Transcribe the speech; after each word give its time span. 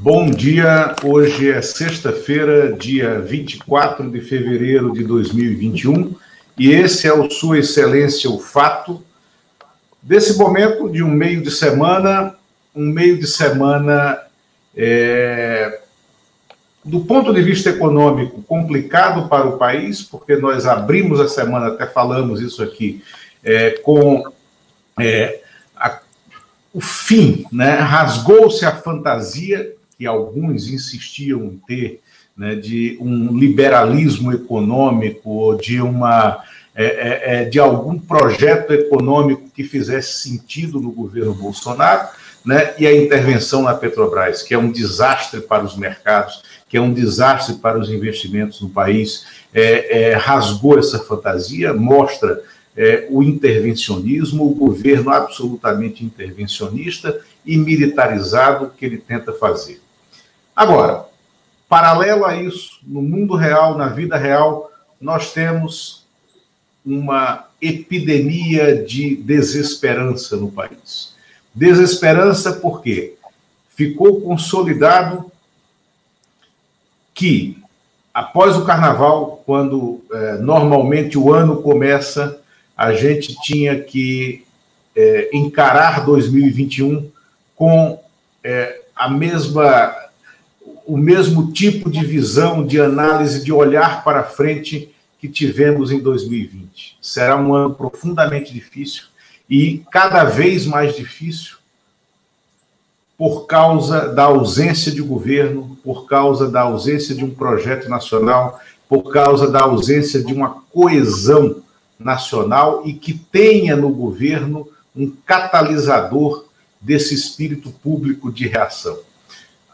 Bom 0.00 0.30
dia, 0.30 0.94
hoje 1.02 1.50
é 1.50 1.60
sexta-feira, 1.60 2.72
dia 2.72 3.18
24 3.18 4.08
de 4.08 4.20
fevereiro 4.20 4.92
de 4.92 5.02
2021, 5.02 6.14
e 6.56 6.70
esse 6.70 7.08
é 7.08 7.12
o 7.12 7.28
Sua 7.28 7.58
Excelência 7.58 8.30
o 8.30 8.38
Fato, 8.38 9.02
desse 10.00 10.38
momento 10.38 10.88
de 10.88 11.02
um 11.02 11.10
meio 11.10 11.42
de 11.42 11.50
semana, 11.50 12.36
um 12.76 12.86
meio 12.86 13.18
de 13.18 13.26
semana 13.26 14.20
é, 14.76 15.80
do 16.84 17.00
ponto 17.00 17.34
de 17.34 17.42
vista 17.42 17.70
econômico 17.70 18.40
complicado 18.42 19.28
para 19.28 19.48
o 19.48 19.58
país, 19.58 20.00
porque 20.00 20.36
nós 20.36 20.64
abrimos 20.64 21.18
a 21.18 21.26
semana, 21.26 21.68
até 21.68 21.88
falamos 21.88 22.40
isso 22.40 22.62
aqui, 22.62 23.02
é, 23.42 23.70
com 23.70 24.22
é, 25.00 25.40
o 26.72 26.80
fim, 26.80 27.44
né? 27.50 27.74
rasgou-se 27.80 28.64
a 28.64 28.70
fantasia 28.70 29.76
que 29.98 30.06
alguns 30.06 30.68
insistiam 30.68 31.44
em 31.44 31.60
ter, 31.66 32.00
né, 32.36 32.54
de 32.54 32.96
um 33.00 33.36
liberalismo 33.36 34.32
econômico, 34.32 35.58
de 35.60 35.80
uma 35.80 36.42
é, 36.80 36.84
é, 36.84 37.40
é, 37.40 37.44
de 37.44 37.58
algum 37.58 37.98
projeto 37.98 38.72
econômico 38.72 39.50
que 39.52 39.64
fizesse 39.64 40.28
sentido 40.28 40.80
no 40.80 40.92
governo 40.92 41.34
Bolsonaro, 41.34 42.06
né, 42.46 42.72
e 42.78 42.86
a 42.86 42.96
intervenção 42.96 43.62
na 43.62 43.74
Petrobras, 43.74 44.44
que 44.44 44.54
é 44.54 44.58
um 44.58 44.70
desastre 44.70 45.40
para 45.40 45.64
os 45.64 45.76
mercados, 45.76 46.40
que 46.68 46.76
é 46.76 46.80
um 46.80 46.92
desastre 46.94 47.56
para 47.56 47.76
os 47.76 47.90
investimentos 47.90 48.60
no 48.60 48.70
país, 48.70 49.26
é, 49.52 50.10
é, 50.10 50.14
rasgou 50.14 50.78
essa 50.78 51.00
fantasia, 51.00 51.74
mostra 51.74 52.44
é, 52.76 53.08
o 53.10 53.24
intervencionismo, 53.24 54.44
o 54.44 54.54
governo 54.54 55.10
absolutamente 55.10 56.04
intervencionista 56.04 57.20
e 57.44 57.56
militarizado 57.56 58.70
que 58.78 58.86
ele 58.86 58.98
tenta 58.98 59.32
fazer. 59.32 59.80
Agora, 60.58 61.06
paralelo 61.68 62.24
a 62.24 62.34
isso, 62.34 62.80
no 62.82 63.00
mundo 63.00 63.36
real, 63.36 63.78
na 63.78 63.86
vida 63.86 64.16
real, 64.16 64.72
nós 65.00 65.32
temos 65.32 66.04
uma 66.84 67.46
epidemia 67.62 68.84
de 68.84 69.14
desesperança 69.14 70.36
no 70.36 70.50
país. 70.50 71.14
Desesperança 71.54 72.54
porque 72.54 73.14
ficou 73.68 74.20
consolidado 74.20 75.30
que, 77.14 77.62
após 78.12 78.56
o 78.56 78.64
carnaval, 78.64 79.44
quando 79.46 80.02
é, 80.10 80.38
normalmente 80.38 81.16
o 81.16 81.32
ano 81.32 81.62
começa, 81.62 82.40
a 82.76 82.92
gente 82.92 83.40
tinha 83.42 83.80
que 83.80 84.44
é, 84.96 85.30
encarar 85.32 86.04
2021 86.04 87.08
com 87.54 88.02
é, 88.42 88.80
a 88.96 89.08
mesma 89.08 90.07
o 90.88 90.96
mesmo 90.96 91.52
tipo 91.52 91.90
de 91.90 92.02
visão, 92.02 92.66
de 92.66 92.80
análise, 92.80 93.44
de 93.44 93.52
olhar 93.52 94.02
para 94.02 94.24
frente 94.24 94.90
que 95.18 95.28
tivemos 95.28 95.92
em 95.92 96.00
2020. 96.00 96.96
Será 96.98 97.36
um 97.36 97.54
ano 97.54 97.74
profundamente 97.74 98.54
difícil 98.54 99.04
e 99.50 99.84
cada 99.90 100.24
vez 100.24 100.64
mais 100.64 100.96
difícil 100.96 101.58
por 103.18 103.44
causa 103.46 104.08
da 104.08 104.24
ausência 104.24 104.90
de 104.90 105.02
governo, 105.02 105.76
por 105.84 106.06
causa 106.06 106.50
da 106.50 106.62
ausência 106.62 107.14
de 107.14 107.22
um 107.22 107.34
projeto 107.34 107.86
nacional, 107.90 108.58
por 108.88 109.12
causa 109.12 109.50
da 109.50 109.64
ausência 109.64 110.24
de 110.24 110.32
uma 110.32 110.62
coesão 110.72 111.56
nacional 111.98 112.80
e 112.86 112.94
que 112.94 113.12
tenha 113.12 113.76
no 113.76 113.90
governo 113.90 114.66
um 114.96 115.12
catalisador 115.26 116.46
desse 116.80 117.14
espírito 117.14 117.70
público 117.70 118.32
de 118.32 118.48
reação. 118.48 118.96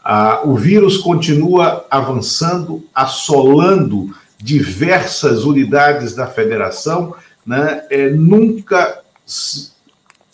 Ah, 0.07 0.41
o 0.43 0.55
vírus 0.55 0.97
continua 0.97 1.83
avançando, 1.89 2.85
assolando 2.93 4.15
diversas 4.37 5.45
unidades 5.45 6.13
da 6.13 6.27
federação. 6.27 7.15
Né? 7.43 7.83
É, 7.89 8.11
nunca, 8.11 9.01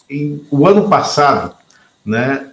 em, 0.09 0.45
o 0.51 0.67
ano 0.67 0.89
passado, 0.89 1.55
né, 2.05 2.49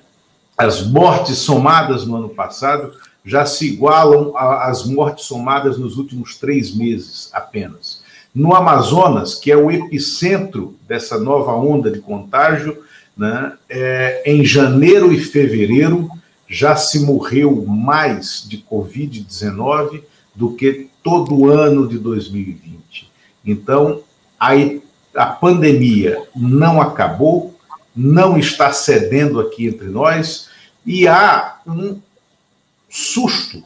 as 0.56 0.86
mortes 0.86 1.38
somadas 1.38 2.06
no 2.06 2.14
ano 2.14 2.28
passado 2.28 2.92
já 3.24 3.44
se 3.44 3.66
igualam 3.66 4.32
às 4.36 4.86
mortes 4.86 5.24
somadas 5.24 5.76
nos 5.76 5.98
últimos 5.98 6.36
três 6.36 6.72
meses 6.72 7.30
apenas. 7.32 8.00
No 8.32 8.54
Amazonas, 8.54 9.34
que 9.34 9.50
é 9.50 9.56
o 9.56 9.72
epicentro 9.72 10.76
dessa 10.86 11.18
nova 11.18 11.52
onda 11.52 11.90
de 11.90 12.00
contágio, 12.00 12.80
né, 13.16 13.54
é, 13.68 14.22
em 14.24 14.44
janeiro 14.44 15.12
e 15.12 15.18
fevereiro, 15.18 16.08
já 16.48 16.74
se 16.76 17.00
morreu 17.00 17.64
mais 17.66 18.44
de 18.48 18.58
Covid-19 18.58 20.02
do 20.34 20.54
que 20.54 20.88
todo 21.02 21.34
o 21.34 21.50
ano 21.50 21.86
de 21.86 21.98
2020. 21.98 23.10
Então, 23.44 24.00
a, 24.40 24.50
a 25.14 25.26
pandemia 25.26 26.22
não 26.34 26.80
acabou, 26.80 27.54
não 27.94 28.38
está 28.38 28.72
cedendo 28.72 29.40
aqui 29.40 29.66
entre 29.66 29.88
nós, 29.88 30.48
e 30.86 31.06
há 31.06 31.58
um 31.66 32.00
susto 32.88 33.62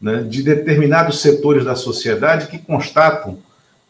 né, 0.00 0.22
de 0.22 0.42
determinados 0.42 1.20
setores 1.20 1.64
da 1.64 1.74
sociedade 1.74 2.46
que 2.46 2.58
constatam 2.58 3.38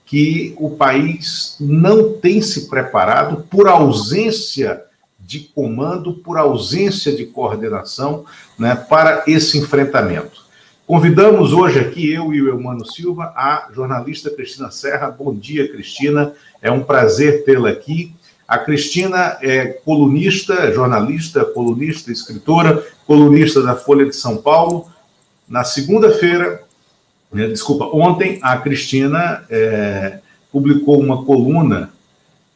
que 0.07 0.55
o 0.57 0.71
país 0.71 1.57
não 1.59 2.13
tem 2.13 2.41
se 2.41 2.69
preparado 2.69 3.47
por 3.51 3.67
ausência 3.69 4.83
de 5.27 5.41
comando 5.55 6.15
por 6.15 6.37
ausência 6.37 7.15
de 7.15 7.25
coordenação 7.27 8.25
né, 8.59 8.75
para 8.75 9.25
esse 9.27 9.59
enfrentamento. 9.59 10.45
Convidamos 10.87 11.55
hoje 11.55 11.79
aqui, 11.79 12.13
eu 12.13 12.35
e 12.35 12.43
o 12.43 12.49
Eumano 12.49 12.85
Silva, 12.85 13.33
a 13.35 13.71
jornalista 13.73 14.29
Cristina 14.31 14.71
Serra. 14.71 15.11
Bom 15.11 15.35
dia, 15.35 15.67
Cristina. 15.67 16.35
É 16.61 16.71
um 16.71 16.83
prazer 16.83 17.43
tê-la 17.45 17.71
aqui. 17.71 18.15
A 18.47 18.59
Cristina 18.59 19.39
é 19.41 19.67
colunista, 19.67 20.71
jornalista, 20.73 21.43
colunista, 21.43 22.13
escritora, 22.13 22.87
colunista 23.07 23.63
da 23.63 23.75
Folha 23.75 24.05
de 24.05 24.15
São 24.15 24.37
Paulo. 24.37 24.87
Na 25.49 25.65
segunda-feira, 25.65 26.63
né, 27.33 27.47
desculpa, 27.49 27.87
ontem, 27.87 28.39
a 28.43 28.59
Cristina 28.59 29.43
é, 29.49 30.19
publicou 30.53 31.01
uma 31.01 31.25
coluna 31.25 31.94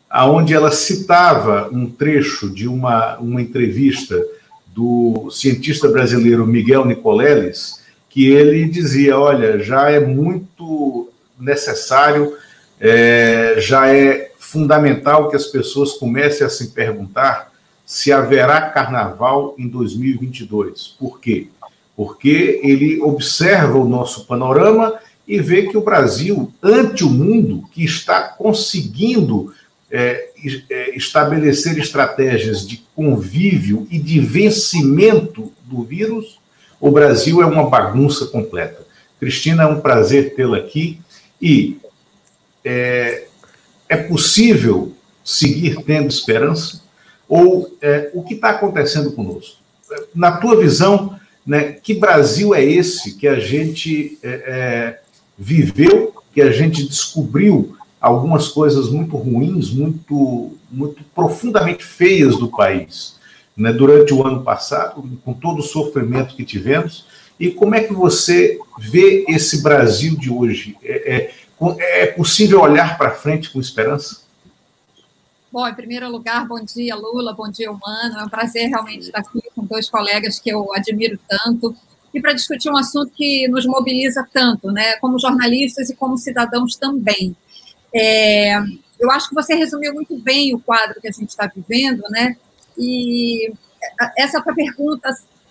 aonde 0.08 0.54
ela 0.54 0.70
citava 0.70 1.68
um 1.72 1.88
trecho 1.88 2.48
de 2.48 2.66
uma, 2.66 3.18
uma 3.18 3.42
entrevista 3.42 4.22
do 4.66 5.30
cientista 5.30 5.88
brasileiro 5.88 6.46
Miguel 6.46 6.84
Nicoleles, 6.84 7.84
que 8.08 8.30
ele 8.30 8.66
dizia: 8.68 9.18
olha, 9.18 9.58
já 9.58 9.90
é 9.90 10.00
muito 10.00 11.08
necessário, 11.38 12.34
é, 12.80 13.56
já 13.58 13.92
é 13.92 14.32
fundamental 14.38 15.28
que 15.28 15.36
as 15.36 15.46
pessoas 15.46 15.92
comecem 15.92 16.46
a 16.46 16.50
se 16.50 16.68
perguntar 16.68 17.52
se 17.84 18.12
haverá 18.12 18.60
carnaval 18.70 19.54
em 19.58 19.66
2022. 19.66 20.96
Por 20.98 21.20
quê? 21.20 21.48
Porque 21.96 22.60
ele 22.62 23.00
observa 23.00 23.78
o 23.78 23.88
nosso 23.88 24.26
panorama 24.26 24.94
e 25.26 25.40
vê 25.40 25.64
que 25.64 25.76
o 25.76 25.82
Brasil, 25.82 26.52
ante 26.62 27.04
o 27.04 27.10
mundo, 27.10 27.64
que 27.72 27.84
está 27.84 28.22
conseguindo 28.22 29.52
é, 29.90 30.30
é, 30.70 30.96
estabelecer 30.96 31.78
estratégias 31.78 32.66
de 32.66 32.84
convívio 32.94 33.86
e 33.90 33.98
de 33.98 34.20
vencimento 34.20 35.52
do 35.64 35.82
vírus, 35.82 36.38
o 36.80 36.90
Brasil 36.90 37.42
é 37.42 37.46
uma 37.46 37.68
bagunça 37.68 38.26
completa. 38.26 38.86
Cristina, 39.18 39.64
é 39.64 39.66
um 39.66 39.80
prazer 39.80 40.34
tê-la 40.34 40.58
aqui 40.58 41.00
e 41.40 41.78
é, 42.64 43.24
é, 43.88 43.96
possível 43.96 44.92
seguir 45.24 45.82
tendo 45.84 46.08
esperança? 46.08 46.82
Ou 47.28 47.76
é, 47.80 48.10
o 48.14 48.22
que 48.22 48.34
está 48.34 48.50
acontecendo 48.50 49.12
conosco? 49.12 49.56
Na 50.14 50.36
tua 50.36 50.56
visão, 50.58 51.18
né, 51.46 51.72
que 51.72 51.94
Brasil 51.94 52.54
é 52.54 52.62
esse 52.62 53.16
que 53.16 53.26
a 53.26 53.40
gente 53.40 54.18
é, 54.22 54.28
é, 54.28 55.00
viveu, 55.36 56.14
que 56.32 56.42
a 56.42 56.50
gente 56.50 56.86
descobriu 56.86 57.76
algumas 58.00 58.48
coisas 58.48 58.88
muito 58.88 59.16
ruins, 59.16 59.70
muito, 59.70 60.56
muito 60.70 61.02
profundamente 61.14 61.84
feias 61.84 62.36
do 62.36 62.48
país 62.48 63.18
né, 63.56 63.72
durante 63.72 64.14
o 64.14 64.24
ano 64.24 64.42
passado, 64.42 65.02
com 65.24 65.34
todo 65.34 65.58
o 65.58 65.62
sofrimento 65.62 66.36
que 66.36 66.44
tivemos. 66.44 67.06
E 67.38 67.50
como 67.50 67.74
é 67.74 67.82
que 67.82 67.92
você 67.92 68.58
vê 68.78 69.24
esse 69.28 69.62
Brasil 69.62 70.16
de 70.16 70.30
hoje? 70.30 70.76
É, 70.82 71.16
é, 71.16 72.02
é 72.02 72.06
possível 72.06 72.60
olhar 72.60 72.96
para 72.96 73.10
frente 73.10 73.50
com 73.50 73.60
esperança? 73.60 74.28
Bom, 75.50 75.66
em 75.66 75.74
primeiro 75.74 76.10
lugar, 76.10 76.46
bom 76.46 76.62
dia, 76.62 76.94
Lula, 76.94 77.32
bom 77.32 77.50
dia, 77.50 77.70
Humano. 77.70 78.18
É 78.20 78.24
um 78.24 78.28
prazer 78.28 78.68
realmente 78.68 79.06
estar 79.06 79.20
aqui 79.20 79.40
com 79.54 79.64
dois 79.64 79.88
colegas 79.88 80.38
que 80.38 80.50
eu 80.50 80.72
admiro 80.74 81.18
tanto 81.26 81.74
e 82.12 82.20
para 82.20 82.32
discutir 82.32 82.70
um 82.70 82.76
assunto 82.76 83.10
que 83.12 83.48
nos 83.48 83.66
mobiliza 83.66 84.26
tanto, 84.32 84.70
né, 84.70 84.96
como 84.96 85.18
jornalistas 85.18 85.90
e 85.90 85.96
como 85.96 86.16
cidadãos 86.16 86.76
também. 86.76 87.36
É, 87.94 88.58
eu 88.98 89.10
acho 89.10 89.28
que 89.28 89.34
você 89.34 89.54
resumiu 89.54 89.94
muito 89.94 90.18
bem 90.18 90.54
o 90.54 90.60
quadro 90.60 91.00
que 91.00 91.08
a 91.08 91.12
gente 91.12 91.28
está 91.30 91.50
vivendo, 91.54 92.02
né? 92.10 92.36
E 92.76 93.52
essa 94.16 94.40
pergunta 94.42 95.08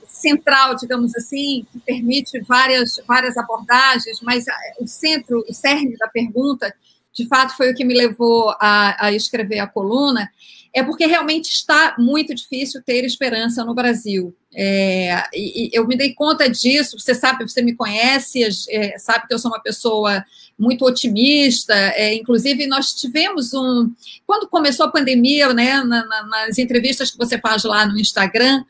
central, 0.07 0.75
digamos 0.75 1.15
assim, 1.15 1.65
que 1.71 1.79
permite 1.79 2.39
várias, 2.41 2.99
várias 3.07 3.37
abordagens, 3.37 4.19
mas 4.21 4.45
o 4.79 4.87
centro, 4.87 5.43
o 5.47 5.53
cerne 5.53 5.95
da 5.97 6.07
pergunta, 6.07 6.73
de 7.13 7.27
fato, 7.27 7.55
foi 7.55 7.71
o 7.71 7.75
que 7.75 7.85
me 7.85 7.93
levou 7.93 8.53
a, 8.59 9.07
a 9.07 9.11
escrever 9.11 9.59
a 9.59 9.67
coluna, 9.67 10.29
é 10.73 10.83
porque 10.83 11.05
realmente 11.05 11.49
está 11.49 11.95
muito 11.97 12.35
difícil 12.35 12.81
ter 12.83 13.03
esperança 13.03 13.63
no 13.63 13.73
Brasil. 13.73 14.35
É, 14.53 15.23
e, 15.33 15.67
e 15.67 15.69
eu 15.73 15.87
me 15.87 15.95
dei 15.95 16.13
conta 16.13 16.49
disso, 16.49 16.99
você 16.99 17.15
sabe, 17.15 17.47
você 17.47 17.61
me 17.61 17.75
conhece, 17.75 18.43
é, 18.69 18.97
sabe 18.99 19.27
que 19.27 19.33
eu 19.33 19.39
sou 19.39 19.51
uma 19.51 19.61
pessoa 19.61 20.23
muito 20.57 20.85
otimista, 20.85 21.73
é, 21.73 22.15
inclusive 22.15 22.65
nós 22.65 22.93
tivemos 22.93 23.53
um, 23.53 23.91
quando 24.25 24.47
começou 24.47 24.87
a 24.87 24.91
pandemia, 24.91 25.53
né, 25.53 25.83
na, 25.83 26.05
na, 26.05 26.23
nas 26.23 26.57
entrevistas 26.57 27.11
que 27.11 27.17
você 27.17 27.37
faz 27.37 27.63
lá 27.63 27.85
no 27.85 27.99
Instagram, 27.99 28.63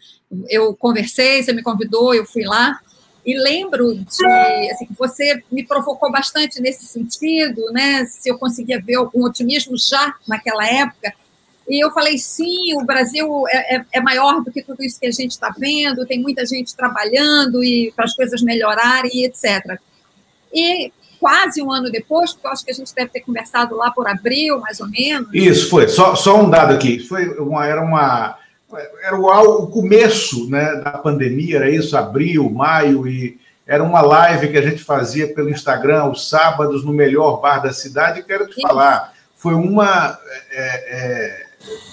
eu 0.50 0.76
conversei, 0.76 1.42
você 1.42 1.54
me 1.54 1.64
convidou, 1.64 2.14
eu 2.14 2.26
fui 2.26 2.44
lá, 2.44 2.78
e 3.26 3.38
lembro 3.38 3.94
de, 3.96 4.26
assim, 4.72 4.88
você 4.98 5.42
me 5.52 5.66
provocou 5.66 6.12
bastante 6.12 6.62
nesse 6.62 6.86
sentido, 6.86 7.72
né, 7.72 8.06
se 8.06 8.30
eu 8.30 8.38
conseguia 8.38 8.82
ver 8.82 8.96
algum 8.96 9.24
otimismo 9.24 9.78
já 9.78 10.14
naquela 10.28 10.68
época, 10.68 11.14
e 11.70 11.84
eu 11.84 11.92
falei, 11.92 12.18
sim, 12.18 12.74
o 12.76 12.86
Brasil 12.86 13.46
é, 13.50 13.76
é, 13.76 13.86
é 13.94 14.02
maior 14.02 14.42
do 14.42 14.52
que 14.52 14.62
tudo 14.62 14.82
isso 14.84 15.00
que 15.00 15.06
a 15.06 15.12
gente 15.12 15.32
está 15.32 15.54
vendo, 15.58 16.06
tem 16.06 16.22
muita 16.22 16.46
gente 16.46 16.76
trabalhando 16.76 17.62
e 17.62 17.92
para 17.94 18.06
as 18.06 18.16
coisas 18.16 18.42
melhorarem, 18.42 19.26
etc. 19.26 19.78
E 20.54 20.94
quase 21.20 21.62
um 21.62 21.72
ano 21.72 21.92
depois, 21.92 22.34
porque 22.34 22.48
eu 22.48 22.52
acho 22.52 22.66
que 22.66 22.72
a 22.72 22.74
gente 22.74 22.94
deve 22.94 23.10
ter 23.10 23.22
conversado 23.22 23.76
lá 23.76 23.92
por 23.92 24.08
abril, 24.08 24.60
mais 24.60 24.80
ou 24.80 24.88
menos. 24.88 25.30
Isso, 25.34 25.70
foi. 25.70 25.88
Só, 25.88 26.16
só 26.16 26.42
um 26.42 26.50
dado 26.50 26.74
aqui. 26.74 27.00
Foi 27.00 27.28
uma, 27.40 27.66
era 27.66 27.82
uma. 27.82 28.38
Era 29.04 29.16
o, 29.16 29.64
o 29.64 29.68
começo 29.68 30.50
né, 30.50 30.76
da 30.76 30.92
pandemia, 30.92 31.58
era 31.58 31.70
isso, 31.70 31.96
abril, 31.96 32.50
maio, 32.50 33.08
e 33.08 33.40
era 33.66 33.84
uma 33.84 34.02
live 34.02 34.50
que 34.50 34.58
a 34.58 34.62
gente 34.62 34.84
fazia 34.84 35.34
pelo 35.34 35.50
Instagram, 35.50 36.06
os 36.06 36.30
sábados, 36.30 36.84
no 36.84 36.92
melhor 36.92 37.40
bar 37.40 37.60
da 37.60 37.72
cidade, 37.72 38.20
e 38.20 38.24
quero 38.24 38.46
te 38.46 38.52
isso. 38.52 38.62
falar, 38.62 39.14
foi 39.36 39.54
uma. 39.54 40.18
É, 40.52 40.96
é, 40.96 41.48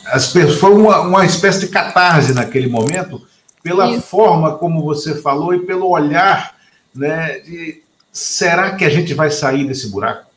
as, 0.07 0.33
foi 0.33 0.73
uma, 0.73 1.01
uma 1.01 1.25
espécie 1.25 1.61
de 1.61 1.69
catarse 1.69 2.33
naquele 2.33 2.69
momento, 2.69 3.23
pela 3.63 3.91
Isso. 3.91 4.03
forma 4.03 4.59
como 4.59 4.83
você 4.83 5.15
falou 5.21 5.55
e 5.55 5.65
pelo 5.65 5.89
olhar, 5.89 6.55
né, 6.95 7.39
de 7.41 7.83
será 8.15 8.77
que 8.77 8.85
a 8.85 8.89
gente 8.89 9.13
vai 9.13 9.29
sair 9.29 9.67
desse 9.67 9.89
buraco? 9.91 10.31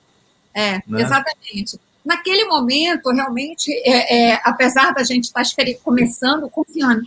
É, 0.51 0.81
né? 0.88 1.01
exatamente. 1.01 1.79
Naquele 2.03 2.45
momento, 2.45 3.12
realmente, 3.12 3.71
é, 3.85 4.31
é, 4.31 4.41
apesar 4.44 4.94
da 4.94 5.03
gente 5.03 5.25
estar 5.25 5.44
começando 5.75 6.50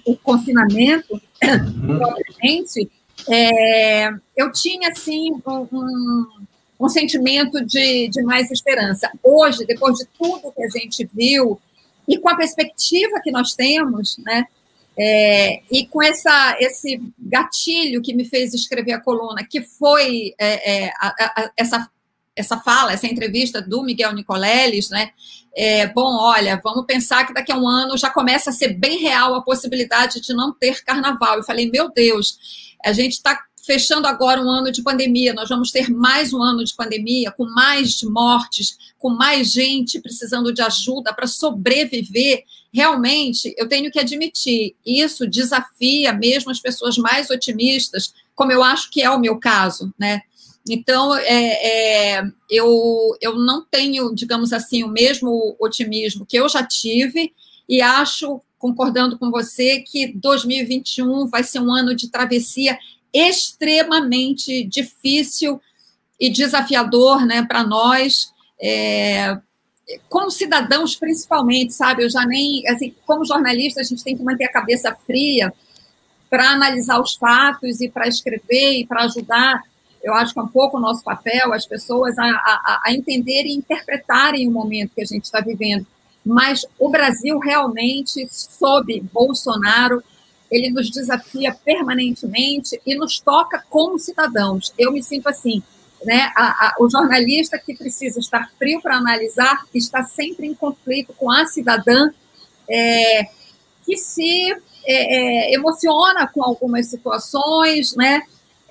o 0.06 0.16
confinamento, 0.16 1.20
uhum. 1.42 1.98
é, 3.28 4.10
eu 4.36 4.52
tinha, 4.52 4.90
assim, 4.90 5.32
um, 5.44 5.66
um, 5.72 6.26
um 6.78 6.88
sentimento 6.88 7.64
de, 7.64 8.08
de 8.08 8.22
mais 8.22 8.50
esperança. 8.52 9.10
Hoje, 9.24 9.66
depois 9.66 9.96
de 9.96 10.06
tudo 10.16 10.52
que 10.52 10.62
a 10.62 10.68
gente 10.68 11.08
viu, 11.12 11.58
e 12.06 12.16
com 12.18 12.28
a 12.28 12.36
perspectiva 12.36 13.20
que 13.22 13.32
nós 13.32 13.54
temos, 13.54 14.18
né? 14.18 14.44
É, 14.98 15.62
e 15.70 15.86
com 15.86 16.02
essa, 16.02 16.56
esse 16.60 17.00
gatilho 17.18 18.02
que 18.02 18.14
me 18.14 18.24
fez 18.24 18.52
escrever 18.52 18.92
a 18.92 19.00
coluna, 19.00 19.46
que 19.48 19.62
foi 19.62 20.34
é, 20.38 20.86
é, 20.86 20.92
a, 21.00 21.08
a, 21.08 21.50
essa, 21.56 21.88
essa 22.36 22.58
fala, 22.58 22.92
essa 22.92 23.06
entrevista 23.06 23.62
do 23.62 23.82
Miguel 23.82 24.12
Nicoleles, 24.12 24.90
né? 24.90 25.10
É, 25.54 25.86
bom, 25.88 26.16
olha, 26.16 26.60
vamos 26.62 26.86
pensar 26.86 27.26
que 27.26 27.34
daqui 27.34 27.50
a 27.50 27.56
um 27.56 27.66
ano 27.66 27.96
já 27.96 28.08
começa 28.08 28.50
a 28.50 28.52
ser 28.52 28.74
bem 28.74 28.98
real 28.98 29.34
a 29.34 29.42
possibilidade 29.42 30.20
de 30.20 30.32
não 30.32 30.52
ter 30.52 30.84
carnaval. 30.84 31.36
Eu 31.36 31.42
falei, 31.42 31.70
meu 31.70 31.90
Deus, 31.92 32.38
a 32.84 32.92
gente 32.92 33.12
está 33.12 33.38
fechando 33.70 34.08
agora 34.08 34.42
um 34.42 34.50
ano 34.50 34.72
de 34.72 34.82
pandemia, 34.82 35.32
nós 35.32 35.48
vamos 35.48 35.70
ter 35.70 35.88
mais 35.88 36.32
um 36.32 36.42
ano 36.42 36.64
de 36.64 36.74
pandemia, 36.74 37.30
com 37.30 37.44
mais 37.44 38.02
mortes, 38.02 38.76
com 38.98 39.10
mais 39.10 39.52
gente 39.52 40.00
precisando 40.00 40.52
de 40.52 40.60
ajuda 40.60 41.14
para 41.14 41.28
sobreviver. 41.28 42.42
Realmente, 42.74 43.54
eu 43.56 43.68
tenho 43.68 43.88
que 43.88 44.00
admitir, 44.00 44.74
isso 44.84 45.24
desafia 45.24 46.12
mesmo 46.12 46.50
as 46.50 46.58
pessoas 46.58 46.98
mais 46.98 47.30
otimistas, 47.30 48.12
como 48.34 48.50
eu 48.50 48.60
acho 48.64 48.90
que 48.90 49.02
é 49.02 49.10
o 49.10 49.20
meu 49.20 49.38
caso, 49.38 49.94
né? 49.96 50.22
Então, 50.68 51.14
é, 51.14 52.16
é, 52.18 52.22
eu, 52.50 53.16
eu 53.20 53.38
não 53.38 53.64
tenho, 53.64 54.12
digamos 54.12 54.52
assim, 54.52 54.82
o 54.82 54.88
mesmo 54.88 55.54
otimismo 55.60 56.26
que 56.26 56.36
eu 56.36 56.48
já 56.48 56.66
tive 56.66 57.32
e 57.68 57.80
acho, 57.80 58.40
concordando 58.58 59.16
com 59.16 59.30
você, 59.30 59.78
que 59.78 60.12
2021 60.12 61.28
vai 61.28 61.44
ser 61.44 61.60
um 61.60 61.72
ano 61.72 61.94
de 61.94 62.10
travessia 62.10 62.76
extremamente 63.12 64.64
difícil 64.64 65.60
e 66.18 66.30
desafiador 66.30 67.24
né, 67.26 67.44
para 67.44 67.64
nós, 67.64 68.32
é, 68.60 69.38
como 70.08 70.30
cidadãos 70.30 70.94
principalmente, 70.94 71.72
sabe? 71.72 72.04
Eu 72.04 72.10
já 72.10 72.24
nem, 72.26 72.66
assim, 72.68 72.94
como 73.06 73.24
jornalista, 73.24 73.80
a 73.80 73.84
gente 73.84 74.04
tem 74.04 74.16
que 74.16 74.22
manter 74.22 74.44
a 74.44 74.52
cabeça 74.52 74.94
fria 75.06 75.52
para 76.28 76.50
analisar 76.50 77.00
os 77.00 77.14
fatos 77.14 77.80
e 77.80 77.88
para 77.88 78.06
escrever 78.06 78.80
e 78.80 78.86
para 78.86 79.04
ajudar, 79.04 79.62
eu 80.02 80.14
acho 80.14 80.32
que 80.32 80.40
é 80.40 80.42
um 80.42 80.48
pouco 80.48 80.76
o 80.76 80.80
nosso 80.80 81.02
papel, 81.02 81.52
as 81.52 81.66
pessoas 81.66 82.18
a, 82.18 82.24
a, 82.24 82.82
a 82.86 82.92
entenderem 82.92 83.52
e 83.52 83.56
interpretarem 83.56 84.48
o 84.48 84.50
momento 84.50 84.94
que 84.94 85.02
a 85.02 85.06
gente 85.06 85.24
está 85.24 85.40
vivendo. 85.40 85.86
Mas 86.24 86.64
o 86.78 86.88
Brasil 86.88 87.38
realmente, 87.38 88.26
sob 88.30 89.00
Bolsonaro, 89.12 90.02
ele 90.50 90.70
nos 90.70 90.90
desafia 90.90 91.54
permanentemente 91.64 92.80
e 92.84 92.94
nos 92.96 93.20
toca 93.20 93.64
como 93.70 93.98
cidadãos. 93.98 94.72
Eu 94.78 94.92
me 94.92 95.02
sinto 95.02 95.28
assim, 95.28 95.62
né? 96.04 96.32
A, 96.34 96.66
a, 96.66 96.74
o 96.80 96.90
jornalista 96.90 97.58
que 97.58 97.74
precisa 97.74 98.18
estar 98.18 98.50
frio 98.58 98.80
para 98.80 98.96
analisar 98.96 99.64
está 99.74 100.02
sempre 100.02 100.46
em 100.46 100.54
conflito 100.54 101.14
com 101.16 101.30
a 101.30 101.46
cidadã 101.46 102.10
é, 102.68 103.24
que 103.84 103.96
se 103.96 104.52
é, 104.52 104.56
é, 104.86 105.54
emociona 105.54 106.26
com 106.26 106.42
algumas 106.42 106.86
situações, 106.86 107.94
né? 107.94 108.22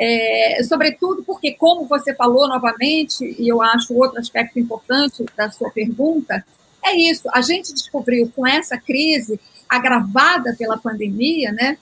É, 0.01 0.63
sobretudo 0.63 1.23
porque, 1.23 1.53
como 1.53 1.85
você 1.85 2.15
falou 2.15 2.47
novamente, 2.47 3.35
e 3.37 3.49
eu 3.49 3.61
acho 3.61 3.93
outro 3.93 4.17
aspecto 4.17 4.57
importante 4.57 5.25
da 5.35 5.51
sua 5.51 5.69
pergunta, 5.71 6.45
é 6.83 6.95
isso. 6.95 7.29
A 7.33 7.41
gente 7.41 7.73
descobriu 7.73 8.31
com 8.33 8.47
essa 8.47 8.77
crise 8.77 9.39
agravada 9.69 10.55
pela 10.57 10.77
pandemia, 10.77 11.51
né? 11.51 11.77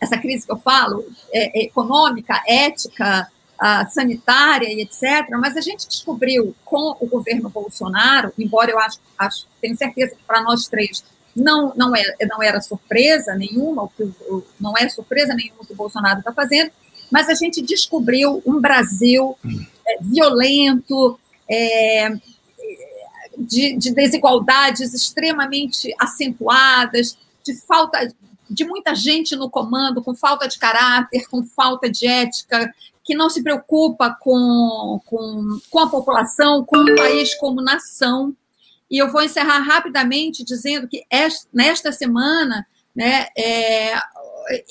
Essa 0.00 0.18
crise 0.18 0.44
que 0.44 0.52
eu 0.52 0.58
falo, 0.58 1.06
é, 1.32 1.60
é 1.60 1.64
econômica, 1.64 2.42
ética, 2.46 3.28
sanitária 3.90 4.66
e 4.72 4.80
etc. 4.80 5.28
Mas 5.40 5.56
a 5.56 5.60
gente 5.60 5.86
descobriu 5.86 6.54
com 6.64 6.96
o 7.00 7.06
governo 7.06 7.48
Bolsonaro, 7.48 8.32
embora 8.36 8.70
eu 8.70 8.78
acho, 8.78 8.98
acho 9.16 9.46
tenho 9.60 9.76
certeza 9.76 10.16
que 10.16 10.22
para 10.24 10.42
nós 10.42 10.66
três 10.66 11.04
não 11.34 11.72
não, 11.76 11.94
é, 11.94 12.02
não 12.28 12.42
era 12.42 12.60
surpresa 12.60 13.34
nenhuma, 13.34 13.84
o 13.84 13.88
que 13.88 14.10
não 14.60 14.76
é 14.76 14.88
surpresa 14.88 15.34
nenhuma 15.34 15.62
o 15.62 15.66
que 15.66 15.72
o 15.72 15.76
Bolsonaro 15.76 16.18
está 16.18 16.32
fazendo, 16.32 16.72
mas 17.10 17.28
a 17.28 17.34
gente 17.34 17.62
descobriu 17.62 18.42
um 18.44 18.60
Brasil 18.60 19.38
é, 19.86 19.98
violento, 20.00 21.18
é, 21.48 22.10
de, 23.42 23.76
de 23.76 23.92
desigualdades 23.92 24.94
extremamente 24.94 25.94
acentuadas, 25.98 27.16
de 27.44 27.54
falta 27.66 28.08
de 28.48 28.64
muita 28.64 28.94
gente 28.94 29.34
no 29.34 29.48
comando, 29.48 30.02
com 30.02 30.14
falta 30.14 30.46
de 30.46 30.58
caráter, 30.58 31.26
com 31.28 31.42
falta 31.42 31.90
de 31.90 32.06
ética, 32.06 32.72
que 33.04 33.14
não 33.14 33.30
se 33.30 33.42
preocupa 33.42 34.16
com, 34.20 35.00
com, 35.06 35.58
com 35.70 35.78
a 35.78 35.88
população, 35.88 36.64
com 36.64 36.78
o 36.78 36.94
país 36.94 37.34
como 37.36 37.62
nação. 37.62 38.34
E 38.90 38.98
eu 38.98 39.10
vou 39.10 39.22
encerrar 39.22 39.60
rapidamente 39.60 40.44
dizendo 40.44 40.86
que 40.86 41.02
esta, 41.10 41.48
nesta 41.52 41.90
semana, 41.90 42.66
né, 42.94 43.28
é, 43.36 43.94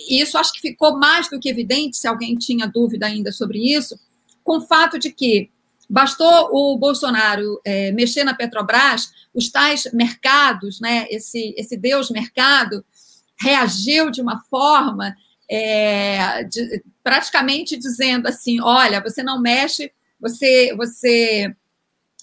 isso 0.10 0.38
acho 0.38 0.54
que 0.54 0.62
ficou 0.62 0.98
mais 0.98 1.28
do 1.30 1.40
que 1.40 1.50
evidente, 1.50 1.98
se 1.98 2.08
alguém 2.08 2.36
tinha 2.36 2.68
dúvida 2.68 3.08
ainda 3.08 3.32
sobre 3.32 3.58
isso, 3.58 4.00
com 4.44 4.58
o 4.58 4.68
fato 4.68 5.00
de 5.00 5.12
que 5.12 5.50
Bastou 5.92 6.50
o 6.54 6.78
Bolsonaro 6.78 7.60
é, 7.66 7.92
mexer 7.92 8.24
na 8.24 8.34
Petrobras, 8.34 9.12
os 9.34 9.50
tais 9.52 9.90
mercados, 9.92 10.80
né, 10.80 11.06
esse, 11.10 11.54
esse 11.58 11.76
Deus 11.76 12.10
mercado, 12.10 12.86
reagiu 13.38 14.10
de 14.10 14.22
uma 14.22 14.40
forma 14.50 15.14
é, 15.50 16.46
de, 16.46 16.82
praticamente 17.04 17.76
dizendo 17.76 18.28
assim: 18.28 18.62
olha, 18.62 19.02
você 19.02 19.22
não 19.22 19.42
mexe, 19.42 19.92
você, 20.18 20.74
você 20.78 21.54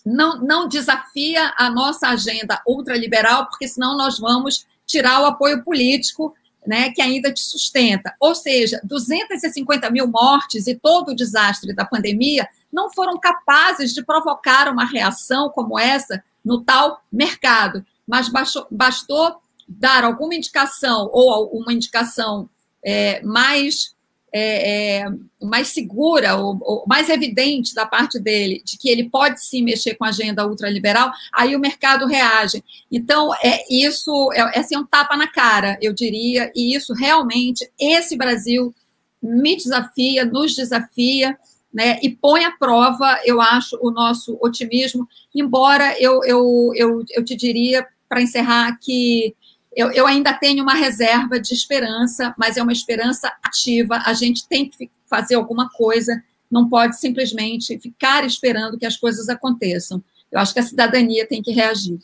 não, 0.03 0.41
não 0.41 0.67
desafia 0.67 1.53
a 1.59 1.69
nossa 1.69 2.09
agenda 2.09 2.63
ultraliberal, 2.67 3.49
porque 3.49 3.69
senão 3.69 3.99
nós 3.99 4.19
vamos 4.19 4.67
tirar 4.87 5.21
o 5.21 5.27
apoio 5.27 5.63
político 5.63 6.35
né, 6.67 6.91
que 6.91 7.01
ainda 7.01 7.33
te 7.33 7.41
sustenta. 7.41 8.15
Ou 8.21 8.35
seja, 8.35 8.81
250 8.85 9.91
mil 9.91 10.07
mortes 10.07 10.67
e 10.67 10.75
todo 10.75 11.11
o 11.11 11.17
desastre 11.17 11.75
da 11.75 11.85
pandemia 11.85 12.49
não 12.73 12.91
foram 12.91 13.19
capazes 13.19 13.95
de 13.95 14.05
provocar 14.05 14.69
uma 14.69 14.85
reação 14.85 15.49
como 15.51 15.79
essa 15.79 16.23
no 16.45 16.63
tal 16.63 17.03
mercado, 17.11 17.85
mas 18.07 18.29
bastou 18.71 19.41
dar 19.69 20.05
alguma 20.05 20.35
indicação 20.35 21.11
ou 21.13 21.51
uma 21.59 21.73
indicação 21.73 22.49
é, 22.83 23.23
mais 23.23 23.95
é, 24.33 25.01
é, 25.01 25.07
mais 25.43 25.69
segura, 25.69 26.37
ou, 26.37 26.59
ou, 26.61 26.85
mais 26.87 27.09
evidente 27.09 27.75
da 27.75 27.87
parte 27.87 28.19
dele, 28.19 28.63
de 28.65 28.77
que 28.77 28.89
ele 28.89 29.09
pode 29.09 29.43
sim 29.43 29.63
mexer 29.63 29.95
com 29.95 30.05
a 30.05 30.09
agenda 30.09 30.47
ultraliberal, 30.47 31.11
aí 31.33 31.57
o 31.57 31.61
mercado 31.61 32.07
reage. 32.07 32.63
Então, 32.91 33.35
é 33.43 33.65
isso 33.71 34.31
é, 34.33 34.41
é 34.57 34.61
assim, 34.61 34.77
um 34.77 34.85
tapa 34.85 35.17
na 35.17 35.29
cara, 35.29 35.79
eu 35.81 35.93
diria, 35.93 36.53
e 36.55 36.75
isso 36.75 36.93
realmente, 36.95 37.69
esse 37.79 38.17
Brasil 38.17 38.75
me 39.23 39.57
desafia, 39.57 40.25
nos 40.25 40.55
desafia, 40.55 41.37
né, 41.73 41.99
e 42.03 42.09
põe 42.09 42.45
à 42.45 42.51
prova, 42.51 43.21
eu 43.25 43.41
acho, 43.41 43.79
o 43.83 43.91
nosso 43.91 44.39
otimismo, 44.41 45.07
embora 45.35 45.95
eu, 46.01 46.25
eu, 46.25 46.73
eu, 46.75 47.05
eu 47.11 47.25
te 47.25 47.37
diria, 47.37 47.87
para 48.09 48.23
encerrar, 48.23 48.79
que 48.81 49.35
eu, 49.75 49.91
eu 49.93 50.07
ainda 50.07 50.33
tenho 50.35 50.63
uma 50.63 50.75
reserva 50.75 51.39
de 51.39 51.53
esperança, 51.53 52.35
mas 52.39 52.57
é 52.57 52.63
uma 52.63 52.73
esperança 52.73 53.33
ativa. 53.43 54.03
A 54.05 54.13
gente 54.13 54.47
tem 54.49 54.69
que 54.69 54.91
fazer 55.07 55.35
alguma 55.35 55.71
coisa, 55.71 56.23
não 56.51 56.69
pode 56.69 56.99
simplesmente 56.99 57.79
ficar 57.79 58.25
esperando 58.25 58.79
que 58.79 58.87
as 58.87 58.97
coisas 58.97 59.29
aconteçam. 59.29 60.03
Eu 60.31 60.41
acho 60.41 60.53
que 60.53 60.61
a 60.61 60.65
cidadania 60.65 61.27
tem 61.27 61.43
que 61.43 61.53
reagir. 61.53 61.99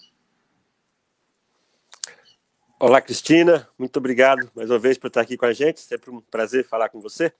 Olá, 2.79 3.01
Cristina. 3.01 3.69
Muito 3.79 3.97
obrigado 3.97 4.51
mais 4.55 4.71
uma 4.71 4.79
vez 4.79 4.99
por 4.99 5.09
estar 5.09 5.23
aqui 5.23 5.37
com 5.37 5.47
a 5.47 5.53
gente. 5.53 5.81
Sempre 5.81 6.11
um 6.11 6.21
prazer 6.21 6.67
falar 6.67 6.89
com 6.89 7.01
você. 7.01 7.33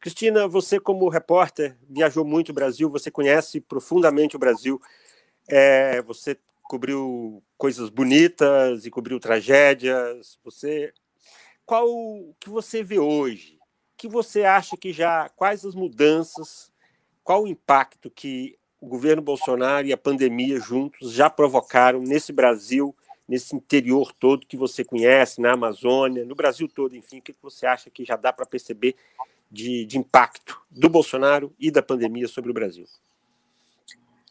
Cristina, 0.00 0.46
você, 0.46 0.78
como 0.78 1.08
repórter, 1.08 1.76
viajou 1.88 2.24
muito 2.24 2.50
o 2.50 2.54
Brasil, 2.54 2.88
você 2.88 3.10
conhece 3.10 3.60
profundamente 3.60 4.36
o 4.36 4.38
Brasil. 4.38 4.80
É, 5.48 6.00
você 6.02 6.38
cobriu 6.68 7.42
coisas 7.56 7.88
bonitas 7.88 8.84
e 8.84 8.90
cobriu 8.90 9.18
tragédias. 9.18 10.38
Você, 10.44 10.92
qual 11.64 11.88
que 12.38 12.50
você 12.50 12.84
vê 12.84 12.98
hoje? 12.98 13.58
Que 13.96 14.06
você 14.06 14.44
acha 14.44 14.76
que 14.76 14.92
já 14.92 15.28
quais 15.30 15.64
as 15.64 15.74
mudanças, 15.74 16.70
qual 17.24 17.44
o 17.44 17.48
impacto 17.48 18.10
que 18.10 18.56
o 18.80 18.86
governo 18.86 19.22
Bolsonaro 19.22 19.86
e 19.86 19.92
a 19.92 19.96
pandemia 19.96 20.60
juntos 20.60 21.10
já 21.12 21.28
provocaram 21.28 22.00
nesse 22.00 22.32
Brasil, 22.32 22.94
nesse 23.26 23.56
interior 23.56 24.12
todo 24.12 24.46
que 24.46 24.56
você 24.56 24.84
conhece, 24.84 25.40
na 25.40 25.54
Amazônia, 25.54 26.24
no 26.24 26.34
Brasil 26.34 26.68
todo, 26.68 26.94
enfim, 26.94 27.18
o 27.18 27.22
que 27.22 27.34
você 27.42 27.66
acha 27.66 27.90
que 27.90 28.04
já 28.04 28.14
dá 28.14 28.32
para 28.32 28.46
perceber 28.46 28.94
de, 29.50 29.84
de 29.84 29.98
impacto 29.98 30.60
do 30.70 30.88
Bolsonaro 30.88 31.52
e 31.58 31.70
da 31.70 31.82
pandemia 31.82 32.28
sobre 32.28 32.50
o 32.50 32.54
Brasil? 32.54 32.86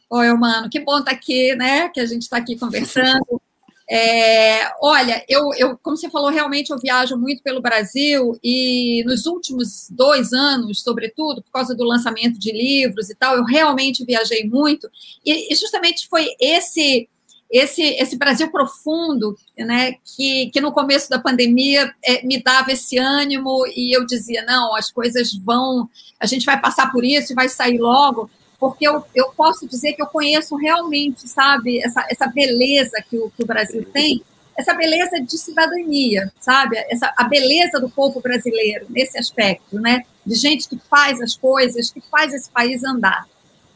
Oi, 0.10 0.34
mano, 0.34 0.70
que 0.70 0.80
bom 0.80 1.00
estar 1.00 1.12
tá 1.12 1.18
aqui, 1.18 1.54
né? 1.56 1.90
Que 1.90 2.00
a 2.00 2.06
gente 2.06 2.24
está 2.24 2.38
aqui 2.38 2.58
conversando. 2.58 3.26
É, 3.90 4.70
olha, 4.82 5.24
eu, 5.30 5.54
eu, 5.56 5.78
como 5.78 5.96
você 5.96 6.10
falou, 6.10 6.30
realmente 6.30 6.72
eu 6.72 6.78
viajo 6.78 7.16
muito 7.16 7.42
pelo 7.42 7.62
Brasil 7.62 8.38
e 8.44 9.02
nos 9.06 9.26
últimos 9.26 9.88
dois 9.90 10.34
anos, 10.34 10.82
sobretudo, 10.82 11.42
por 11.42 11.52
causa 11.54 11.74
do 11.74 11.86
lançamento 11.86 12.38
de 12.38 12.52
livros 12.52 13.10
e 13.10 13.16
tal, 13.16 13.38
eu 13.38 13.46
realmente 13.46 14.04
viajei 14.04 14.44
muito 14.44 14.90
e, 15.26 15.54
e 15.54 15.56
justamente 15.56 16.06
foi 16.10 16.28
esse 16.38 17.08
esse, 17.50 17.82
esse 17.82 18.18
Brasil 18.18 18.52
profundo, 18.52 19.38
né, 19.58 19.94
que, 20.04 20.50
que 20.52 20.60
no 20.60 20.74
começo 20.74 21.10
da 21.10 21.18
pandemia 21.18 21.90
é, 22.04 22.22
me 22.26 22.44
dava 22.44 22.74
esse 22.74 22.98
ânimo 22.98 23.66
e 23.74 23.96
eu 23.96 24.06
dizia, 24.06 24.44
não, 24.46 24.76
as 24.76 24.92
coisas 24.92 25.34
vão, 25.34 25.90
a 26.20 26.26
gente 26.26 26.46
vai 26.46 26.60
passar 26.60 26.92
por 26.92 27.06
isso 27.06 27.32
e 27.32 27.36
vai 27.36 27.48
sair 27.48 27.78
logo 27.78 28.30
porque 28.60 28.88
eu, 28.88 29.04
eu 29.14 29.32
posso 29.36 29.68
dizer 29.68 29.94
que 29.94 30.02
eu 30.02 30.08
conheço 30.08 30.56
realmente, 30.56 31.28
sabe, 31.28 31.80
essa, 31.84 32.06
essa 32.10 32.28
beleza 32.28 33.04
que 33.08 33.18
o, 33.18 33.30
que 33.30 33.44
o 33.44 33.46
Brasil 33.46 33.86
tem, 33.92 34.24
essa 34.58 34.74
beleza 34.74 35.22
de 35.22 35.38
cidadania, 35.38 36.32
sabe, 36.40 36.78
essa, 36.90 37.14
a 37.16 37.26
beleza 37.26 37.80
do 37.80 37.90
povo 37.90 38.20
brasileiro 38.20 38.88
nesse 38.90 39.18
aspecto, 39.18 39.80
né, 39.80 40.04
de 40.26 40.36
gente 40.36 40.68
que 40.68 40.80
faz 40.90 41.22
as 41.22 41.36
coisas, 41.36 41.92
que 41.92 42.02
faz 42.10 42.34
esse 42.34 42.50
país 42.50 42.84
andar. 42.84 43.28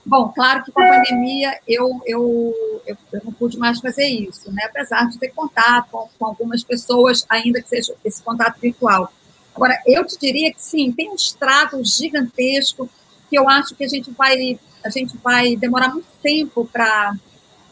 Bom, 0.04 0.30
claro 0.30 0.64
que 0.64 0.72
com 0.72 0.82
a 0.82 0.88
pandemia 0.88 1.60
eu, 1.68 2.02
eu, 2.08 2.82
eu, 2.88 2.98
eu 3.14 3.22
não 3.24 3.32
pude 3.32 3.60
mais 3.60 3.80
fazer 3.80 4.08
isso, 4.08 4.52
né, 4.52 4.64
apesar 4.66 5.08
de 5.08 5.20
ter 5.20 5.30
contato 5.30 5.90
com, 5.92 6.10
com 6.18 6.26
algumas 6.26 6.64
pessoas, 6.64 7.24
ainda 7.30 7.62
que 7.62 7.70
seja 7.70 7.94
esse 8.04 8.24
contato 8.24 8.60
virtual. 8.60 9.14
Agora, 9.54 9.80
eu 9.86 10.04
te 10.06 10.18
diria 10.18 10.52
que 10.52 10.62
sim, 10.62 10.92
tem 10.92 11.12
um 11.12 11.16
estrago 11.16 11.84
gigantesco 11.84 12.90
que 13.30 13.38
eu 13.38 13.48
acho 13.48 13.76
que 13.76 13.84
a 13.84 13.88
gente 13.88 14.10
vai 14.12 14.36
a 14.84 14.90
gente 14.90 15.18
vai 15.18 15.56
demorar 15.56 15.90
muito 15.90 16.08
tempo 16.22 16.68
para 16.72 17.16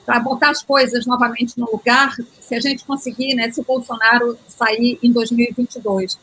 para 0.05 0.19
botar 0.21 0.49
as 0.49 0.63
coisas 0.63 1.05
novamente 1.05 1.59
no 1.59 1.69
lugar, 1.71 2.15
se 2.39 2.55
a 2.55 2.59
gente 2.59 2.83
conseguir, 2.83 3.35
né, 3.35 3.51
se 3.51 3.61
o 3.61 3.63
Bolsonaro 3.63 4.39
sair 4.47 4.97
em 5.03 5.11
2022. 5.11 6.17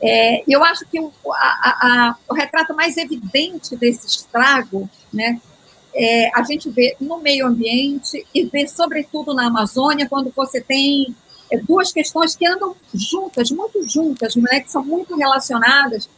É, 0.00 0.42
eu 0.48 0.64
acho 0.64 0.86
que 0.86 0.98
o, 0.98 1.12
a, 1.34 1.36
a, 1.36 2.16
o 2.30 2.34
retrato 2.34 2.74
mais 2.74 2.96
evidente 2.96 3.76
desse 3.76 4.06
estrago, 4.06 4.88
né, 5.12 5.38
é, 5.94 6.30
a 6.34 6.42
gente 6.44 6.70
vê 6.70 6.96
no 6.98 7.18
meio 7.18 7.46
ambiente 7.46 8.26
e 8.34 8.44
vê 8.44 8.66
sobretudo 8.66 9.34
na 9.34 9.48
Amazônia, 9.48 10.08
quando 10.08 10.32
você 10.34 10.58
tem 10.60 11.14
é, 11.50 11.58
duas 11.58 11.92
questões 11.92 12.34
que 12.34 12.46
andam 12.46 12.74
juntas, 12.94 13.50
muito 13.50 13.86
juntas, 13.86 14.34
né, 14.36 14.60
que 14.60 14.70
são 14.70 14.82
muito 14.82 15.14
relacionadas, 15.14 16.08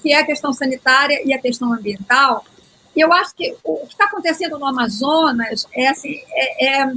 que 0.00 0.12
é 0.12 0.18
a 0.18 0.26
questão 0.26 0.52
sanitária 0.52 1.20
e 1.24 1.34
a 1.34 1.40
questão 1.40 1.72
ambiental, 1.72 2.44
e 2.94 3.00
eu 3.00 3.12
acho 3.12 3.34
que 3.34 3.54
o 3.64 3.86
que 3.86 3.92
está 3.92 4.04
acontecendo 4.04 4.58
no 4.58 4.66
Amazonas 4.66 5.66
é, 5.74 5.88
assim, 5.88 6.20
é, 6.30 6.66
é, 6.66 6.92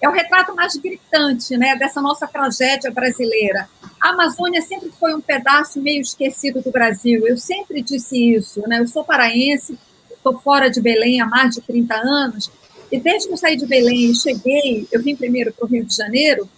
é, 0.00 0.08
o 0.08 0.12
retrato 0.12 0.54
mais 0.54 0.76
gritante 0.76 1.56
né, 1.56 1.76
dessa 1.76 2.00
nossa 2.00 2.26
tragédia 2.26 2.90
brasileira. 2.90 3.68
A 4.00 4.10
Amazônia 4.10 4.62
sempre 4.62 4.90
foi 5.00 5.14
um 5.14 5.20
pedaço 5.20 5.80
meio 5.80 6.00
esquecido 6.00 6.62
do 6.62 6.70
Brasil. 6.70 7.26
Eu 7.26 7.36
sempre 7.36 7.82
disse 7.82 8.34
isso. 8.34 8.62
Né? 8.68 8.78
Eu 8.78 8.86
sou 8.86 9.04
paraense, 9.04 9.76
estou 10.12 10.38
fora 10.38 10.70
de 10.70 10.80
Belém 10.80 11.20
há 11.20 11.26
mais 11.26 11.54
de 11.54 11.60
30 11.60 11.94
anos, 11.94 12.50
e 12.90 13.00
desde 13.00 13.26
que 13.26 13.34
eu 13.34 13.36
saí 13.36 13.56
de 13.56 13.66
Belém 13.66 14.10
e 14.10 14.14
cheguei, 14.14 14.86
eu 14.92 15.02
vim 15.02 15.16
primeiro 15.16 15.52
para 15.52 15.64
o 15.66 15.68
Rio 15.68 15.84
de 15.84 15.94
Janeiro, 15.94 16.48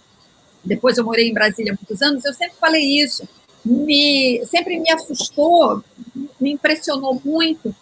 depois 0.63 0.97
eu 0.97 1.03
morei 1.03 1.27
em 1.27 1.33
Brasília 1.33 1.73
há 1.73 1.75
muitos 1.75 2.01
anos, 2.01 2.23
eu 2.23 2.33
sempre 2.33 2.55
falei 2.59 2.83
isso. 2.83 3.27
Me, 3.65 4.43
sempre 4.45 4.79
me 4.79 4.91
assustou, 4.91 5.83
me 6.39 6.51
impressionou 6.51 7.19
muito 7.23 7.75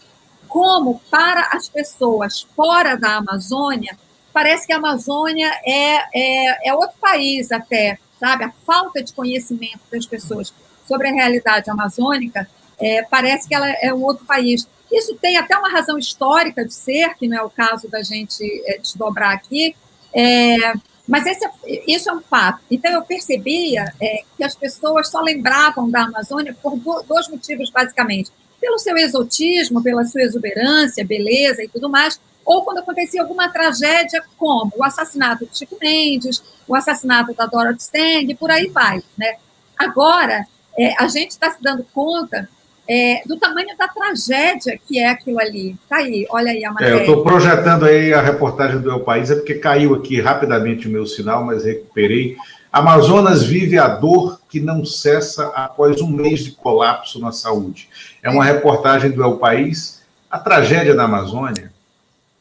como 0.48 1.01
para 1.12 1.50
as 1.54 1.70
pessoas 1.70 2.48
fora 2.56 2.96
da 2.96 3.18
Amazônia, 3.18 3.98
parece 4.34 4.68
que 4.68 4.74
a 4.74 4.77
Amazônia 4.77 5.51
é, 5.66 5.96
é, 6.13 6.70
é 6.70 6.74
outro 6.74 6.98
país 7.00 7.51
até, 7.51 7.98
sabe? 8.20 8.44
A 8.44 8.54
falta 8.66 9.04
de 9.04 9.13
conhecimento 9.13 9.80
das 9.92 10.06
pessoas 10.06 10.54
sobre 10.88 11.10
a 11.10 11.13
realidade 11.13 11.70
amazônica 11.70 12.48
é, 12.80 13.04
parece 13.04 13.48
que 13.48 13.56
ela 13.56 13.70
é 13.70 13.94
um 13.94 14.04
outro 14.04 14.25
país. 14.25 14.68
Isso 14.92 15.16
tem 15.16 15.38
até 15.38 15.58
uma 15.58 15.70
razão 15.70 15.98
histórica 15.98 16.63
de 16.63 16.74
ser, 16.74 17.16
que 17.16 17.27
não 17.27 17.38
é 17.38 17.44
o 17.44 17.50
caso 17.50 17.89
da 17.89 18.01
gente 18.01 18.44
é, 18.66 18.77
desdobrar 18.77 19.32
aqui, 19.32 19.75
é, 20.13 20.74
mas 21.08 21.25
esse, 21.25 21.46
é, 21.46 21.51
isso 21.88 22.10
é 22.10 22.13
um 22.13 22.22
fato. 22.22 22.60
Então, 22.70 22.92
eu 22.92 23.01
percebia 23.01 23.86
é, 24.01 24.24
que 24.36 24.44
as 24.44 24.56
pessoas 24.56 25.10
só 25.10 25.22
lembravam 25.22 25.89
da 25.89 26.04
Amazônia 26.04 26.56
por 26.62 26.77
dois 26.77 27.27
motivos, 27.30 27.70
basicamente 27.70 28.32
pelo 28.60 28.78
seu 28.78 28.98
exotismo, 28.98 29.84
pela 29.84 30.06
sua 30.06 30.22
exuberância, 30.22 31.06
beleza 31.06 31.64
e 31.64 31.68
tudo 31.68 31.90
mais, 31.90 32.20
ou 32.46 32.64
quando 32.64 32.80
acontecia 32.80 33.22
alguma 33.22 33.50
tragédia, 33.50 34.24
como 34.38 34.72
o 34.78 34.84
assassinato 34.84 35.46
de 35.46 35.58
Chico 35.58 35.78
Mendes, 35.82 36.42
o 36.68 36.76
assassinato 36.76 37.34
da 37.34 37.46
Dorothy 37.46 37.82
Stang, 37.82 38.36
por 38.36 38.50
aí 38.50 38.68
vai. 38.68 39.04
Né? 39.18 39.36
Agora, 39.78 40.46
é, 40.80 40.94
a 40.98 41.08
gente 41.08 41.32
está 41.32 41.52
se 41.52 41.62
dando 41.62 41.86
conta 41.94 42.50
é, 42.88 43.22
do 43.26 43.38
tamanho 43.38 43.76
da 43.78 43.88
tragédia 43.88 44.80
que 44.88 44.98
é 44.98 45.10
aquilo 45.10 45.40
ali. 45.40 45.76
Está 45.84 45.98
aí, 45.98 46.26
olha 46.30 46.52
aí 46.52 46.64
a 46.64 46.72
matéria. 46.72 46.94
É, 46.94 46.96
eu 46.96 47.00
estou 47.02 47.24
projetando 47.24 47.86
aí 47.86 48.14
a 48.14 48.22
reportagem 48.22 48.80
do 48.80 48.90
El 48.90 49.02
País, 49.02 49.30
é 49.30 49.36
porque 49.36 49.56
caiu 49.56 49.94
aqui 49.94 50.22
rapidamente 50.22 50.88
o 50.88 50.92
meu 50.92 51.06
sinal, 51.06 51.44
mas 51.44 51.66
recuperei. 51.66 52.38
Amazonas 52.72 53.44
vive 53.44 53.78
a 53.78 53.88
dor 53.88 54.40
que 54.48 54.60
não 54.60 54.86
cessa 54.86 55.48
após 55.48 56.00
um 56.00 56.08
mês 56.08 56.42
de 56.42 56.52
colapso 56.52 57.20
na 57.20 57.32
saúde. 57.32 57.90
É 58.21 58.29
uma 58.29 58.43
reportagem 58.43 59.12
do 59.12 59.24
El 59.24 59.38
País. 59.38 60.01
A 60.29 60.38
tragédia 60.38 60.95
da 60.95 61.03
Amazônia, 61.03 61.71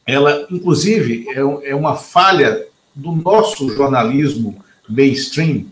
ela, 0.05 0.45
inclusive, 0.49 1.25
é, 1.29 1.69
é 1.69 1.75
uma 1.75 1.95
falha 1.95 2.65
do 2.93 3.11
nosso 3.11 3.69
jornalismo 3.75 4.63
mainstream, 4.89 5.65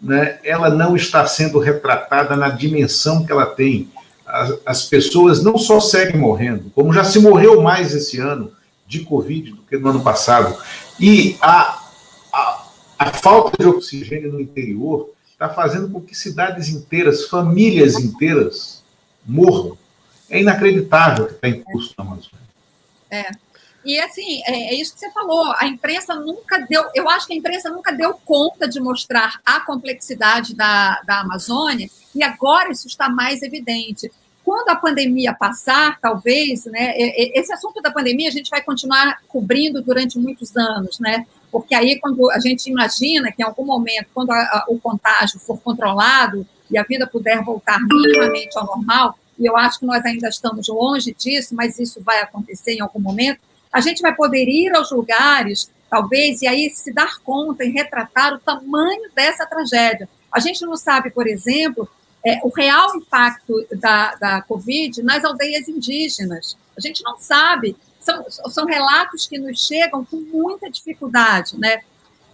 né? 0.00 0.38
ela 0.42 0.68
não 0.68 0.96
está 0.96 1.26
sendo 1.26 1.58
retratada 1.58 2.34
na 2.36 2.48
dimensão 2.48 3.24
que 3.24 3.32
ela 3.32 3.46
tem. 3.46 3.88
As, 4.26 4.58
as, 4.66 4.84
pessoas 4.84 5.42
não 5.42 5.56
só 5.56 5.78
seguem 5.78 6.18
morrendo, 6.18 6.70
como 6.74 6.92
já 6.92 7.04
se 7.04 7.20
morreu 7.20 7.62
mais 7.62 7.94
esse 7.94 8.18
ano 8.18 8.50
de 8.86 9.00
Covid 9.00 9.52
do 9.52 9.62
que 9.62 9.76
no 9.76 9.90
ano 9.90 10.02
passado. 10.02 10.56
E 10.98 11.36
a, 11.40 11.80
a, 12.32 12.66
a 12.98 13.12
falta 13.12 13.56
de 13.62 13.68
oxigênio 13.68 14.32
no 14.32 14.40
interior 14.40 15.10
está 15.30 15.48
fazendo 15.48 15.88
com 15.88 16.00
que 16.00 16.14
cidades 16.14 16.68
inteiras, 16.68 17.26
famílias 17.26 17.94
inteiras, 17.96 18.75
morram. 19.26 19.76
É 20.28 20.40
inacreditável 20.40 21.24
o 21.24 21.28
que 21.28 21.34
está 21.34 21.48
em 21.48 21.62
curso 21.62 21.94
na 21.96 22.04
Amazônia. 22.04 22.46
É. 23.08 23.30
e 23.84 24.00
assim, 24.00 24.42
é, 24.46 24.74
é, 24.74 24.74
isso 24.74 24.92
que 24.94 24.98
você 24.98 25.10
falou, 25.12 25.54
a 25.56 25.66
imprensa 25.66 26.16
nunca 26.16 26.58
deu, 26.68 26.84
eu 26.92 27.08
acho 27.08 27.28
que 27.28 27.34
a 27.34 27.36
imprensa 27.36 27.70
nunca 27.70 27.92
deu 27.92 28.14
conta 28.24 28.68
de 28.68 28.80
mostrar 28.80 29.40
a 29.44 29.60
complexidade 29.60 30.56
da, 30.56 31.00
da 31.06 31.20
Amazônia, 31.20 31.88
e 32.12 32.22
agora 32.22 32.72
isso 32.72 32.88
está 32.88 33.08
mais 33.08 33.42
evidente. 33.42 34.10
Quando 34.44 34.70
a 34.70 34.76
pandemia 34.76 35.32
passar, 35.32 36.00
talvez, 36.00 36.64
né, 36.66 36.94
esse 36.96 37.52
assunto 37.52 37.80
da 37.80 37.90
pandemia 37.90 38.28
a 38.28 38.32
gente 38.32 38.50
vai 38.50 38.62
continuar 38.62 39.20
cobrindo 39.28 39.82
durante 39.82 40.18
muitos 40.18 40.56
anos, 40.56 40.98
né? 41.00 41.26
Porque 41.50 41.74
aí, 41.74 41.98
quando 41.98 42.30
a 42.30 42.38
gente 42.38 42.70
imagina 42.70 43.32
que 43.32 43.42
em 43.42 43.44
algum 43.44 43.64
momento, 43.64 44.06
quando 44.14 44.30
a, 44.30 44.36
a, 44.36 44.64
o 44.68 44.78
contágio 44.78 45.40
for 45.40 45.58
controlado 45.60 46.46
e 46.70 46.78
a 46.78 46.82
vida 46.82 47.06
puder 47.06 47.42
voltar 47.42 47.78
minimamente 47.80 48.58
ao 48.58 48.66
normal, 48.66 49.18
e 49.38 49.46
eu 49.46 49.56
acho 49.56 49.80
que 49.80 49.86
nós 49.86 50.04
ainda 50.04 50.28
estamos 50.28 50.68
longe 50.68 51.14
disso, 51.14 51.54
mas 51.54 51.78
isso 51.78 52.00
vai 52.02 52.20
acontecer 52.20 52.72
em 52.72 52.80
algum 52.80 53.00
momento, 53.00 53.40
a 53.72 53.80
gente 53.80 54.00
vai 54.00 54.14
poder 54.14 54.48
ir 54.48 54.74
aos 54.74 54.90
lugares, 54.90 55.70
talvez, 55.90 56.42
e 56.42 56.46
aí 56.46 56.70
se 56.70 56.92
dar 56.92 57.18
conta 57.20 57.64
e 57.64 57.70
retratar 57.70 58.34
o 58.34 58.38
tamanho 58.38 59.10
dessa 59.14 59.46
tragédia. 59.46 60.08
A 60.32 60.40
gente 60.40 60.64
não 60.64 60.76
sabe, 60.76 61.10
por 61.10 61.26
exemplo, 61.26 61.88
é, 62.24 62.40
o 62.42 62.48
real 62.48 62.96
impacto 62.96 63.66
da, 63.72 64.14
da 64.16 64.42
Covid 64.42 65.02
nas 65.02 65.24
aldeias 65.24 65.68
indígenas. 65.68 66.56
A 66.76 66.80
gente 66.80 67.02
não 67.04 67.16
sabe. 67.18 67.76
São, 68.00 68.24
são 68.30 68.66
relatos 68.66 69.26
que 69.26 69.38
nos 69.38 69.64
chegam 69.64 70.04
com 70.04 70.16
muita 70.16 70.70
dificuldade, 70.70 71.58
né? 71.58 71.80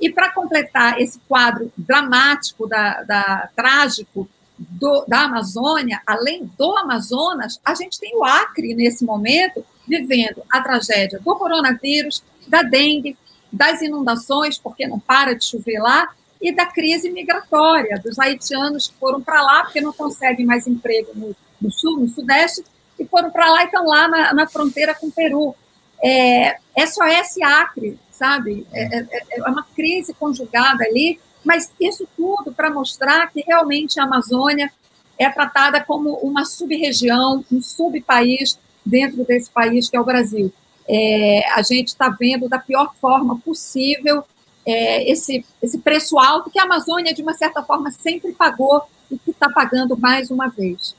E 0.03 0.11
para 0.11 0.33
completar 0.33 1.01
esse 1.01 1.21
quadro 1.29 1.73
dramático, 1.79 2.67
da, 2.67 3.05
da 3.05 3.49
trágico 3.55 4.29
do, 4.59 5.05
da 5.07 5.21
Amazônia, 5.21 6.03
além 6.05 6.51
do 6.59 6.77
Amazonas, 6.77 7.61
a 7.65 7.73
gente 7.75 8.01
tem 8.01 8.17
o 8.17 8.25
Acre 8.25 8.75
nesse 8.75 9.05
momento 9.05 9.65
vivendo 9.87 10.43
a 10.51 10.61
tragédia 10.61 11.21
do 11.21 11.37
coronavírus, 11.37 12.21
da 12.49 12.63
dengue, 12.63 13.17
das 13.53 13.81
inundações, 13.81 14.59
porque 14.59 14.89
não 14.89 14.99
para 14.99 15.35
de 15.35 15.45
chover 15.45 15.79
lá, 15.79 16.09
e 16.41 16.51
da 16.51 16.67
crise 16.67 17.09
migratória, 17.09 18.01
dos 18.05 18.19
haitianos 18.19 18.89
que 18.89 18.97
foram 18.97 19.21
para 19.21 19.41
lá 19.41 19.63
porque 19.63 19.81
não 19.81 19.93
conseguem 19.93 20.45
mais 20.45 20.67
emprego 20.67 21.13
no, 21.15 21.37
no 21.61 21.71
sul, 21.71 22.01
no 22.01 22.09
sudeste, 22.09 22.65
e 22.99 23.05
foram 23.05 23.31
para 23.31 23.49
lá 23.49 23.63
e 23.63 23.67
estão 23.67 23.87
lá 23.87 24.09
na, 24.09 24.35
na, 24.35 24.49
fronteira 24.49 24.95
com 24.97 25.07
o 25.07 25.13
Peru. 25.13 25.55
É, 26.03 26.57
SOS 26.85 27.41
Acre, 27.41 27.97
sabe? 28.23 28.65
É, 28.73 28.99
é, 28.99 29.07
é, 29.11 29.41
é 29.41 29.51
uma 29.51 29.65
crise 29.75 30.15
conjugada 30.15 30.85
ali, 30.85 31.19
mas 31.45 31.73
isso 31.81 32.07
tudo 32.17 32.53
para 32.53 32.71
mostrar 32.71 33.27
que 33.33 33.41
realmente 33.41 33.99
a 33.99 34.05
Amazônia 34.05 34.73
é 35.19 35.29
tratada 35.29 35.83
como 35.83 36.15
uma 36.19 36.45
sub-região, 36.45 37.45
um 37.51 37.61
subpaís 37.61 38.57
dentro 38.87 39.25
desse 39.25 39.51
país 39.51 39.91
que 39.91 39.97
é 39.97 40.01
o 40.01 40.05
Brasil. 40.05 40.53
É, 40.89 41.43
a 41.53 41.63
gente 41.63 41.89
está 41.89 42.09
vendo 42.11 42.49
da 42.49 42.61
pior 42.61 42.95
forma 43.01 43.37
possível 43.41 44.23
é, 44.65 45.11
esse, 45.11 45.45
esse 45.61 45.79
preço 45.79 46.17
alto 46.17 46.49
que 46.49 46.61
a 46.61 46.63
Amazônia, 46.63 47.13
de 47.13 47.23
uma 47.23 47.35
certa 47.35 47.61
forma, 47.61 47.91
sempre 47.91 48.33
pagou 48.33 48.83
e 49.11 49.19
que 49.19 49.33
está 49.33 49.51
pagando 49.51 49.99
mais 49.99 50.31
uma 50.31 50.49
vez. 50.49 50.95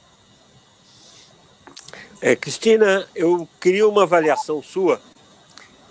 É, 2.21 2.35
Cristina, 2.35 3.07
eu 3.15 3.47
queria 3.61 3.87
uma 3.87 4.03
avaliação 4.03 4.61
sua 4.61 5.01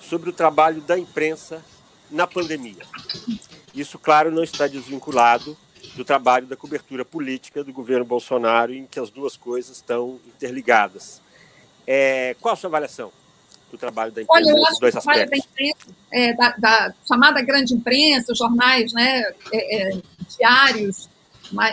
sobre 0.08 0.30
o 0.30 0.32
trabalho 0.32 0.80
da 0.82 0.98
imprensa 0.98 1.62
na 2.10 2.26
pandemia. 2.26 2.84
Isso, 3.74 3.98
claro, 3.98 4.30
não 4.30 4.42
está 4.42 4.66
desvinculado 4.66 5.56
do 5.94 6.04
trabalho 6.04 6.46
da 6.46 6.56
cobertura 6.56 7.04
política 7.04 7.64
do 7.64 7.72
governo 7.72 8.04
Bolsonaro, 8.04 8.72
em 8.72 8.86
que 8.86 9.00
as 9.00 9.10
duas 9.10 9.36
coisas 9.36 9.76
estão 9.76 10.20
interligadas. 10.26 11.20
É, 11.86 12.36
qual 12.40 12.54
a 12.54 12.56
sua 12.56 12.68
avaliação 12.68 13.12
do 13.70 13.78
trabalho 13.78 14.12
da 14.12 14.22
imprensa 14.22 14.52
Olha, 14.52 14.68
acho 14.68 14.80
dois 14.80 14.96
aspectos? 14.96 15.30
Da, 15.30 15.36
imprensa, 15.36 15.96
é, 16.10 16.34
da, 16.34 16.54
da, 16.58 16.94
chamada 17.06 17.42
grande 17.42 17.74
imprensa, 17.74 18.32
os 18.32 18.38
jornais 18.38 18.92
né, 18.92 19.22
é, 19.52 19.88
é 19.88 20.02
diários, 20.38 21.08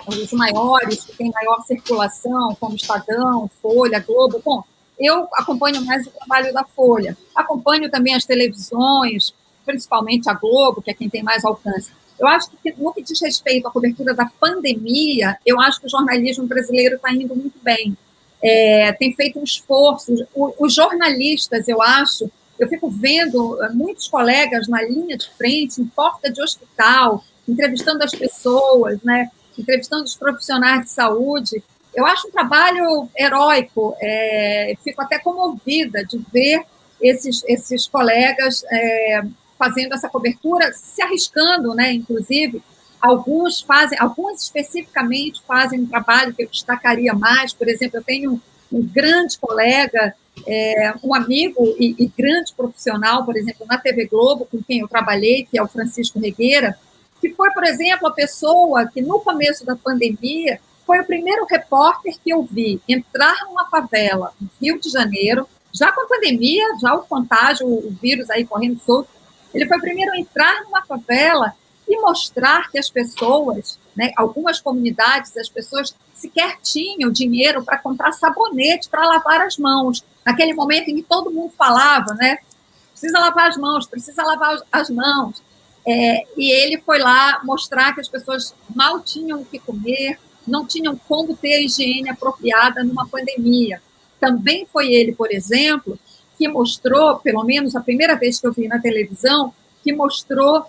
os 0.07 0.33
maiores, 0.33 1.05
que 1.05 1.15
têm 1.15 1.31
maior 1.31 1.61
circulação, 1.65 2.55
como 2.59 2.75
Estadão, 2.75 3.49
Folha, 3.61 3.99
Globo. 3.99 4.41
Bom, 4.43 4.63
eu 4.99 5.27
acompanho 5.33 5.83
mais 5.85 6.05
o 6.05 6.11
trabalho 6.11 6.53
da 6.53 6.63
Folha. 6.63 7.17
Acompanho 7.35 7.89
também 7.89 8.13
as 8.13 8.25
televisões, 8.25 9.33
principalmente 9.65 10.29
a 10.29 10.33
Globo, 10.33 10.81
que 10.81 10.91
é 10.91 10.93
quem 10.93 11.09
tem 11.09 11.23
mais 11.23 11.45
alcance. 11.45 11.91
Eu 12.19 12.27
acho 12.27 12.49
que, 12.61 12.73
no 12.77 12.93
que 12.93 13.01
diz 13.01 13.21
respeito 13.21 13.67
à 13.67 13.71
cobertura 13.71 14.13
da 14.13 14.29
pandemia, 14.39 15.37
eu 15.45 15.59
acho 15.59 15.79
que 15.79 15.87
o 15.87 15.89
jornalismo 15.89 16.45
brasileiro 16.45 16.95
está 16.95 17.13
indo 17.13 17.35
muito 17.35 17.57
bem 17.61 17.95
é, 18.41 18.91
tem 18.93 19.13
feito 19.13 19.39
um 19.39 19.43
esforço. 19.43 20.13
Os 20.33 20.73
jornalistas, 20.73 21.67
eu 21.67 21.81
acho, 21.81 22.29
eu 22.57 22.67
fico 22.67 22.89
vendo 22.89 23.61
é, 23.63 23.69
muitos 23.69 24.07
colegas 24.07 24.67
na 24.67 24.81
linha 24.81 25.17
de 25.17 25.29
frente, 25.31 25.81
em 25.81 25.85
porta 25.85 26.31
de 26.31 26.41
hospital, 26.41 27.23
entrevistando 27.47 28.03
as 28.03 28.11
pessoas, 28.11 29.01
né, 29.03 29.29
entrevistando 29.57 30.03
os 30.03 30.15
profissionais 30.15 30.83
de 30.83 30.89
saúde. 30.89 31.63
Eu 31.93 32.05
acho 32.05 32.27
um 32.27 32.31
trabalho 32.31 33.09
heróico, 33.17 33.95
é, 34.01 34.75
fico 34.83 35.01
até 35.01 35.19
comovida 35.19 36.05
de 36.05 36.23
ver 36.31 36.63
esses, 37.01 37.43
esses 37.47 37.87
colegas 37.87 38.63
é, 38.71 39.21
fazendo 39.57 39.93
essa 39.93 40.07
cobertura, 40.07 40.71
se 40.73 41.01
arriscando, 41.01 41.73
né, 41.73 41.91
inclusive, 41.93 42.61
Alguns 43.01 43.61
fazem, 43.61 43.97
alguns 43.97 44.43
especificamente 44.43 45.41
fazem 45.47 45.79
um 45.79 45.85
trabalho 45.85 46.33
que 46.33 46.43
eu 46.43 46.49
destacaria 46.49 47.13
mais. 47.13 47.53
Por 47.53 47.69
exemplo, 47.69 47.97
eu 47.97 48.03
tenho 48.03 48.41
um 48.71 48.85
grande 48.85 49.37
colega, 49.39 50.13
é, 50.45 50.93
um 51.01 51.15
amigo 51.15 51.75
e, 51.79 51.95
e, 51.97 52.07
grande 52.07 52.53
profissional, 52.53 53.25
por 53.25 53.37
exemplo, 53.37 53.65
na 53.67 53.77
TV 53.77 54.05
Globo, 54.05 54.45
com 54.45 54.61
quem 54.61 54.79
eu 54.79 54.87
trabalhei, 54.87 55.47
que 55.49 55.57
é 55.57 55.63
o 55.63 55.67
Francisco 55.67 56.19
Regueira, 56.19 56.77
que 57.21 57.29
foi, 57.33 57.51
por 57.51 57.63
exemplo, 57.63 58.07
a 58.07 58.11
pessoa 58.11 58.85
que 58.85 59.01
no 59.01 59.21
começo 59.21 59.65
da 59.65 59.75
pandemia 59.77 60.59
foi 60.89 61.01
o 61.01 61.05
primeiro 61.05 61.45
repórter 61.45 62.15
que 62.23 62.31
eu 62.31 62.41
vi 62.41 62.81
entrar 62.89 63.45
numa 63.45 63.69
favela 63.69 64.33
no 64.41 64.49
Rio 64.59 64.79
de 64.79 64.89
Janeiro, 64.89 65.47
já 65.71 65.91
com 65.91 66.01
a 66.01 66.07
pandemia, 66.07 66.65
já 66.81 66.95
o 66.95 67.03
contágio, 67.03 67.67
o 67.67 67.95
vírus 68.01 68.27
aí 68.31 68.43
correndo 68.43 68.81
solto. 68.83 69.07
Ele 69.53 69.67
foi 69.67 69.77
o 69.77 69.81
primeiro 69.81 70.11
a 70.13 70.17
entrar 70.17 70.63
numa 70.63 70.83
favela 70.83 71.53
e 71.87 71.95
mostrar 72.01 72.71
que 72.71 72.79
as 72.79 72.89
pessoas, 72.89 73.77
né, 73.95 74.11
algumas 74.17 74.59
comunidades, 74.59 75.37
as 75.37 75.47
pessoas 75.47 75.95
sequer 76.15 76.57
tinham 76.59 77.11
dinheiro 77.11 77.63
para 77.63 77.77
comprar 77.77 78.11
sabonete 78.13 78.89
para 78.89 79.05
lavar 79.05 79.41
as 79.41 79.59
mãos. 79.59 80.03
Naquele 80.25 80.55
momento 80.55 80.89
em 80.89 80.95
que 80.95 81.03
todo 81.03 81.29
mundo 81.29 81.53
falava, 81.55 82.15
né? 82.15 82.39
Precisa 82.93 83.19
lavar 83.19 83.49
as 83.49 83.57
mãos, 83.57 83.85
precisa 83.85 84.23
lavar 84.23 84.59
as 84.71 84.89
mãos. 84.89 85.39
É, 85.87 86.23
e 86.35 86.51
ele 86.51 86.81
foi 86.81 86.97
lá 86.97 87.41
mostrar 87.43 87.93
que 87.93 88.01
as 88.01 88.07
pessoas 88.07 88.55
mal 88.75 88.99
tinham 89.01 89.41
o 89.41 89.45
que 89.45 89.59
comer, 89.59 90.17
não 90.49 90.65
tinham 90.65 90.95
como 91.07 91.35
ter 91.35 91.55
a 91.55 91.61
higiene 91.61 92.09
apropriada 92.09 92.83
numa 92.83 93.07
pandemia. 93.07 93.81
Também 94.19 94.67
foi 94.71 94.93
ele, 94.93 95.13
por 95.13 95.31
exemplo, 95.31 95.97
que 96.37 96.47
mostrou, 96.47 97.19
pelo 97.19 97.43
menos 97.43 97.75
a 97.75 97.81
primeira 97.81 98.15
vez 98.15 98.39
que 98.39 98.47
eu 98.47 98.53
vi 98.53 98.67
na 98.67 98.79
televisão, 98.79 99.53
que 99.83 99.93
mostrou 99.93 100.65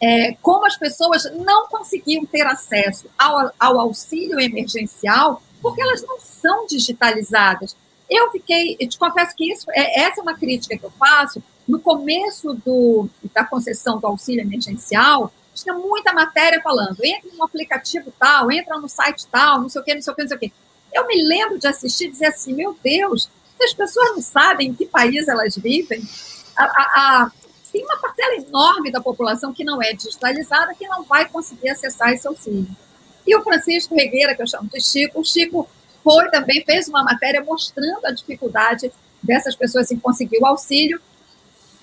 é, 0.00 0.36
como 0.42 0.66
as 0.66 0.76
pessoas 0.76 1.24
não 1.44 1.68
conseguiam 1.68 2.24
ter 2.26 2.46
acesso 2.46 3.06
ao, 3.18 3.52
ao 3.58 3.80
auxílio 3.80 4.40
emergencial 4.40 5.42
porque 5.64 5.80
elas 5.80 6.02
não 6.02 6.20
são 6.20 6.66
digitalizadas. 6.66 7.74
Eu 8.08 8.30
fiquei, 8.30 8.76
eu 8.78 8.86
te 8.86 8.98
confesso 8.98 9.34
que 9.34 9.50
isso, 9.50 9.64
é, 9.70 10.02
essa 10.02 10.20
é 10.20 10.22
uma 10.22 10.36
crítica 10.36 10.76
que 10.76 10.84
eu 10.84 10.90
faço. 10.90 11.42
No 11.66 11.80
começo 11.80 12.52
do, 12.52 13.08
da 13.32 13.44
concessão 13.44 13.98
do 13.98 14.06
auxílio 14.06 14.42
emergencial, 14.42 15.32
tinha 15.54 15.74
muita 15.74 16.12
matéria 16.12 16.60
falando, 16.60 16.98
entra 17.02 17.30
no 17.32 17.44
aplicativo 17.44 18.12
tal, 18.18 18.50
entra 18.50 18.78
no 18.78 18.88
site 18.88 19.26
tal, 19.26 19.62
não 19.62 19.68
sei 19.68 19.80
o 19.80 19.84
quê, 19.84 19.94
não 19.94 20.02
sei 20.02 20.12
o 20.12 20.16
quê, 20.16 20.22
não 20.22 20.28
sei 20.28 20.36
o 20.36 20.40
quê. 20.40 20.52
Eu 20.92 21.06
me 21.06 21.22
lembro 21.22 21.58
de 21.58 21.66
assistir 21.66 22.06
e 22.06 22.10
dizer 22.10 22.26
assim, 22.26 22.52
meu 22.52 22.76
Deus, 22.82 23.28
as 23.62 23.72
pessoas 23.72 24.10
não 24.10 24.22
sabem 24.22 24.68
em 24.68 24.74
que 24.74 24.86
país 24.86 25.26
elas 25.28 25.56
vivem. 25.56 26.02
A, 26.56 26.64
a, 26.64 27.32
tem 27.72 27.84
uma 27.84 27.98
parcela 27.98 28.36
enorme 28.36 28.92
da 28.92 29.00
população 29.00 29.52
que 29.52 29.64
não 29.64 29.82
é 29.82 29.92
digitalizada, 29.92 30.74
que 30.74 30.86
não 30.86 31.02
vai 31.02 31.28
conseguir 31.28 31.70
acessar 31.70 32.12
esse 32.12 32.26
auxílio. 32.26 32.68
E 33.26 33.34
o 33.34 33.42
Francisco 33.42 33.94
Regueira, 33.94 34.34
que 34.34 34.42
eu 34.42 34.46
chamo 34.46 34.68
de 34.68 34.80
Chico, 34.80 35.20
o 35.20 35.24
Chico 35.24 35.68
foi 36.02 36.30
também, 36.30 36.62
fez 36.64 36.86
uma 36.88 37.02
matéria 37.02 37.42
mostrando 37.42 38.04
a 38.04 38.12
dificuldade 38.12 38.92
dessas 39.22 39.56
pessoas 39.56 39.90
em 39.90 39.98
conseguir 39.98 40.38
o 40.38 40.46
auxílio, 40.46 41.00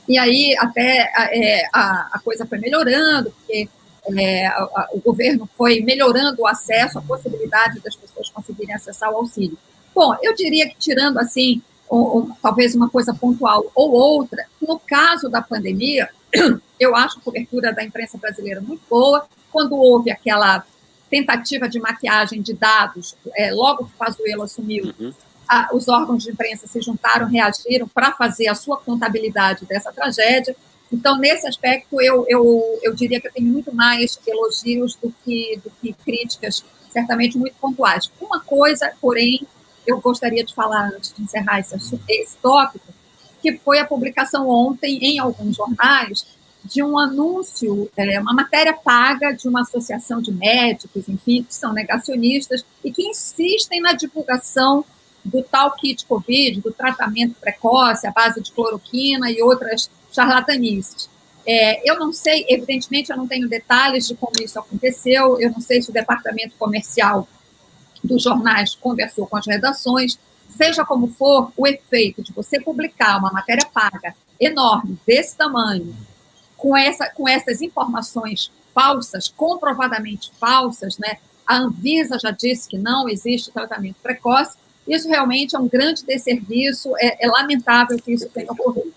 e 0.08 0.18
aí 0.18 0.56
até 0.60 1.12
é, 1.32 1.66
a, 1.74 2.10
a, 2.14 2.20
coisa 2.20 2.46
foi 2.46 2.58
melhorando, 2.58 3.32
porque 3.32 3.70
é, 4.18 4.48
a, 4.48 4.90
o 4.94 5.00
governo 5.00 5.50
foi 5.58 5.82
melhorando 5.82 6.42
o 6.42 6.48
acesso, 6.48 7.00
a 7.00 7.02
possibilidade 7.02 7.80
das 7.80 7.96
pessoas 7.96 8.30
conseguirem 8.30 8.76
acessar 8.76 9.12
o 9.12 9.18
auxílio. 9.18 9.58
Bom, 9.94 10.16
eu 10.22 10.34
diria 10.34 10.68
que 10.70 10.76
tirando 10.78 11.18
assim 11.20 11.62
ou, 11.92 12.16
ou, 12.16 12.30
talvez 12.42 12.74
uma 12.74 12.90
coisa 12.90 13.14
pontual 13.14 13.70
ou 13.76 13.92
outra. 13.92 14.46
No 14.62 14.80
caso 14.80 15.28
da 15.28 15.42
pandemia, 15.42 16.10
eu 16.80 16.96
acho 16.96 17.20
a 17.20 17.22
cobertura 17.22 17.74
da 17.74 17.84
imprensa 17.84 18.18
brasileira 18.18 18.62
muito 18.62 18.82
boa. 18.90 19.26
Quando 19.52 19.76
houve 19.76 20.10
aquela 20.10 20.64
tentativa 21.10 21.68
de 21.68 21.78
maquiagem 21.82 22.42
de 22.42 22.54
dados, 22.54 23.14
é, 23.36 23.52
logo 23.52 23.86
que 23.86 23.92
o 23.94 23.98
Pazuello 23.98 24.44
assumiu, 24.44 24.94
uhum. 24.98 25.14
A, 25.52 25.68
os 25.74 25.90
órgãos 25.90 26.24
de 26.24 26.32
imprensa 26.32 26.66
se 26.66 26.82
juntaram, 26.82 27.28
reagiram 27.28 27.86
para 27.86 28.14
fazer 28.14 28.48
a 28.48 28.56
sua 28.56 28.78
contabilidade 28.78 29.66
dessa 29.66 29.92
tragédia. 29.92 30.56
Então, 30.90 31.18
nesse 31.18 31.46
aspecto, 31.46 32.02
eu, 32.02 32.26
eu, 32.30 32.80
eu 32.82 32.96
diria 32.96 33.20
que 33.20 33.28
eu 33.28 33.34
tenho 33.34 33.48
muito 33.48 33.76
mais 33.76 34.18
elogios 34.26 34.96
do 34.96 35.14
que, 35.26 35.60
do 35.62 35.70
que 35.82 35.92
críticas, 36.06 36.64
certamente 36.90 37.38
muito 37.38 37.56
pontuais. 37.60 38.10
Uma 38.22 38.40
coisa, 38.40 38.94
porém, 39.02 39.46
eu 39.86 40.00
gostaria 40.00 40.44
de 40.44 40.56
falar 40.56 40.88
antes 40.96 41.14
de 41.14 41.22
encerrar 41.22 41.60
esse, 41.60 41.76
esse 42.08 42.38
tópico, 42.38 42.86
que 43.42 43.58
foi 43.58 43.80
a 43.80 43.86
publicação 43.86 44.48
ontem 44.48 45.00
em 45.02 45.20
alguns 45.20 45.58
jornais 45.58 46.26
de 46.64 46.82
um 46.82 46.98
anúncio, 46.98 47.90
é, 47.98 48.20
uma 48.20 48.34
matéria 48.34 48.74
paga 48.74 49.32
de 49.32 49.50
uma 49.50 49.62
associação 49.62 50.22
de 50.22 50.32
médicos, 50.32 51.10
enfim, 51.10 51.44
que 51.44 51.54
são 51.54 51.74
negacionistas 51.74 52.64
e 52.84 52.92
que 52.92 53.04
insistem 53.04 53.82
na 53.82 53.92
divulgação 53.94 54.86
do 55.24 55.44
tal 55.44 55.72
kit 55.76 56.06
Covid, 56.06 56.62
do 56.62 56.72
tratamento 56.72 57.36
precoce 57.40 58.08
à 58.08 58.12
base 58.12 58.42
de 58.42 58.52
cloroquina 58.52 59.30
e 59.32 59.42
outras 59.42 59.90
charlatanices. 60.12 61.10
É, 61.46 61.90
eu 61.90 61.98
não 62.00 62.14
sei, 62.14 62.46
evidentemente, 62.48 63.12
eu 63.12 63.18
não 63.18 63.28
tenho 63.28 63.50
detalhes 63.50 64.08
de 64.08 64.16
como 64.16 64.34
isso 64.42 64.60
aconteceu, 64.60 65.40
eu 65.40 65.52
não 65.52 65.60
sei 65.60 65.82
se 65.82 65.90
o 65.90 65.94
departamento 65.94 66.56
comercial 66.58 67.28
dos 68.04 68.24
jornais 68.24 68.76
conversou 68.76 69.28
com 69.28 69.38
as 69.38 69.48
redações, 69.48 70.20
seja 70.56 70.86
como 70.86 71.08
for, 71.08 71.52
o 71.56 71.66
efeito 71.66 72.22
de 72.22 72.32
você 72.34 72.60
publicar 72.60 73.18
uma 73.18 73.32
matéria 73.32 73.68
paga 73.74 74.16
enorme, 74.40 75.00
desse 75.06 75.36
tamanho, 75.36 75.96
com, 76.58 76.76
essa, 76.76 77.10
com 77.10 77.28
essas 77.28 77.62
informações 77.62 78.52
falsas, 78.74 79.28
comprovadamente 79.28 80.32
falsas, 80.40 80.98
né? 80.98 81.18
A 81.46 81.58
Anvisa 81.58 82.18
já 82.20 82.32
disse 82.32 82.68
que 82.70 82.78
não 82.78 83.10
existe 83.10 83.52
tratamento 83.52 83.98
precoce. 84.02 84.58
Isso 84.88 85.08
realmente 85.08 85.56
é 85.56 85.60
um 85.60 85.68
grande 85.68 86.04
desserviço, 86.06 86.94
é, 86.98 87.26
é 87.26 87.28
lamentável 87.28 87.98
que 87.98 88.12
isso 88.12 88.28
tenha 88.30 88.52
ocorrido. 88.52 88.94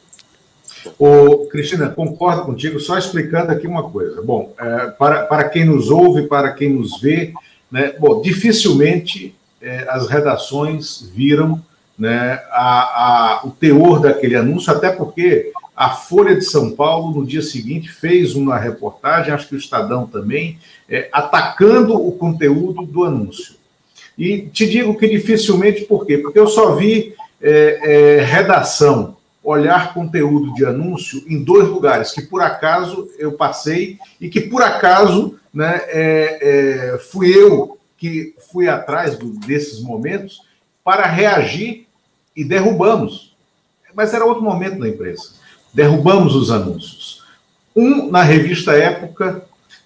Ô, 0.98 1.46
Cristina, 1.46 1.88
concordo 1.88 2.44
contigo, 2.44 2.78
só 2.78 2.98
explicando 2.98 3.52
aqui 3.52 3.66
uma 3.66 3.88
coisa. 3.90 4.20
Bom, 4.22 4.52
é, 4.58 4.86
para, 4.90 5.24
para 5.24 5.48
quem 5.48 5.64
nos 5.64 5.90
ouve, 5.90 6.26
para 6.26 6.52
quem 6.52 6.70
nos 6.70 7.00
vê, 7.00 7.32
né, 7.70 7.94
bom, 7.98 8.20
dificilmente 8.20 9.34
é, 9.60 9.86
as 9.88 10.08
redações 10.08 11.10
viram 11.14 11.60
né, 11.98 12.40
a, 12.50 13.40
a, 13.40 13.40
o 13.44 13.50
teor 13.50 14.00
daquele 14.00 14.36
anúncio, 14.36 14.72
até 14.72 14.90
porque 14.90 15.52
a 15.76 15.90
Folha 15.90 16.34
de 16.34 16.44
São 16.44 16.70
Paulo, 16.70 17.18
no 17.18 17.26
dia 17.26 17.42
seguinte, 17.42 17.90
fez 17.90 18.34
uma 18.34 18.58
reportagem, 18.58 19.32
acho 19.32 19.48
que 19.48 19.54
o 19.54 19.58
Estadão 19.58 20.06
também, 20.06 20.58
é, 20.88 21.08
atacando 21.12 21.94
o 21.94 22.12
conteúdo 22.12 22.84
do 22.84 23.04
anúncio. 23.04 23.54
E 24.16 24.42
te 24.42 24.66
digo 24.66 24.96
que 24.96 25.08
dificilmente, 25.08 25.82
por 25.82 26.06
quê? 26.06 26.18
Porque 26.18 26.38
eu 26.38 26.46
só 26.46 26.74
vi 26.74 27.14
é, 27.40 28.18
é, 28.18 28.22
redação, 28.22 29.16
olhar 29.42 29.92
conteúdo 29.92 30.54
de 30.54 30.64
anúncio 30.64 31.22
em 31.28 31.42
dois 31.42 31.68
lugares, 31.68 32.12
que 32.12 32.22
por 32.22 32.40
acaso 32.40 33.10
eu 33.18 33.32
passei 33.32 33.98
e 34.20 34.28
que 34.28 34.40
por 34.40 34.62
acaso 34.62 35.38
né, 35.52 35.80
é, 35.88 36.38
é, 36.94 36.98
fui 36.98 37.36
eu 37.36 37.78
que 37.98 38.34
fui 38.50 38.68
atrás 38.68 39.18
do, 39.18 39.30
desses 39.40 39.80
momentos 39.80 40.40
para 40.82 41.06
reagir 41.06 41.86
e 42.34 42.44
derrubamos. 42.44 43.34
Mas 43.94 44.14
era 44.14 44.24
outro 44.24 44.42
momento 44.42 44.78
na 44.78 44.88
imprensa 44.88 45.44
derrubamos 45.74 46.36
os 46.36 46.52
anúncios. 46.52 47.24
Um 47.74 48.08
na 48.10 48.22
revista 48.22 48.72
Época, 48.72 49.44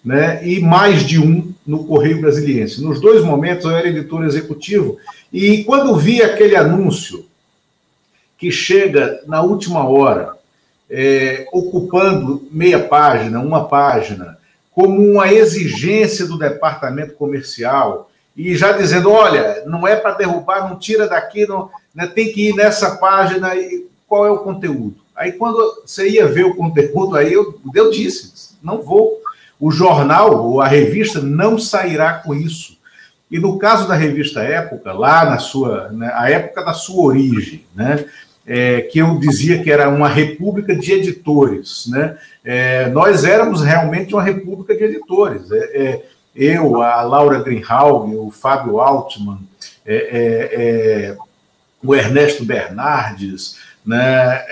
né, 0.09 0.41
e 0.43 0.59
mais 0.59 1.03
de 1.03 1.21
um 1.21 1.53
no 1.67 1.85
Correio 1.85 2.23
Brasiliense. 2.23 2.83
Nos 2.83 2.99
dois 2.99 3.23
momentos 3.23 3.67
eu 3.67 3.73
era 3.73 3.91
editor 3.91 4.25
executivo, 4.25 4.97
e 5.31 5.65
quando 5.65 5.95
vi 5.97 6.23
aquele 6.23 6.57
anúncio 6.57 7.27
que 8.39 8.51
chega 8.51 9.21
na 9.27 9.43
última 9.43 9.87
hora, 9.87 10.35
é, 10.89 11.47
ocupando 11.53 12.49
meia 12.51 12.79
página, 12.79 13.39
uma 13.39 13.69
página, 13.69 14.39
como 14.73 14.99
uma 14.99 15.31
exigência 15.31 16.25
do 16.27 16.39
departamento 16.39 17.13
comercial, 17.13 18.11
e 18.35 18.57
já 18.57 18.73
dizendo: 18.73 19.11
olha, 19.11 19.63
não 19.67 19.87
é 19.87 19.95
para 19.95 20.15
derrubar, 20.15 20.71
não 20.71 20.79
tira 20.79 21.07
daqui, 21.07 21.47
não, 21.47 21.69
né, 21.95 22.07
tem 22.07 22.33
que 22.33 22.49
ir 22.49 22.55
nessa 22.55 22.97
página, 22.97 23.55
e 23.55 23.87
qual 24.07 24.27
é 24.27 24.31
o 24.31 24.39
conteúdo? 24.39 24.97
Aí 25.15 25.33
quando 25.33 25.83
você 25.85 26.09
ia 26.09 26.27
ver 26.27 26.47
o 26.47 26.57
conteúdo, 26.57 27.15
aí 27.15 27.31
eu, 27.31 27.61
eu 27.75 27.91
disse, 27.91 28.57
não 28.63 28.81
vou. 28.81 29.21
O 29.61 29.71
jornal 29.71 30.45
ou 30.47 30.61
a 30.61 30.69
revista 30.69 31.21
não 31.21 31.59
sairá 31.59 32.15
com 32.15 32.35
isso. 32.35 32.79
E 33.31 33.39
no 33.39 33.59
caso 33.59 33.87
da 33.87 33.95
revista 33.95 34.41
Época, 34.41 34.93
lá 34.93 35.25
na 35.25 35.39
sua, 35.39 35.91
né, 35.91 36.11
a 36.15 36.31
época 36.31 36.65
da 36.65 36.73
sua 36.73 37.05
origem, 37.05 37.65
né, 37.75 38.05
é, 38.47 38.81
que 38.81 38.99
eu 38.99 39.19
dizia 39.19 39.63
que 39.63 39.71
era 39.71 39.91
uma 39.91 40.09
república 40.09 40.75
de 40.75 40.93
editores, 40.93 41.87
né, 41.89 42.17
é, 42.43 42.89
nós 42.89 43.25
éramos 43.25 43.63
realmente 43.63 44.15
uma 44.15 44.23
república 44.23 44.75
de 44.75 44.85
editores. 44.85 45.51
É, 45.51 45.57
é 45.57 46.03
eu, 46.35 46.81
a 46.81 47.03
Laura 47.03 47.41
Greenhalgh, 47.41 48.15
o 48.15 48.31
Fábio 48.31 48.81
Altman, 48.81 49.41
é, 49.85 49.97
é, 50.53 51.17
o 51.83 51.95
Ernesto 51.95 52.45
Bernardes, 52.45 53.57
né? 53.85 54.45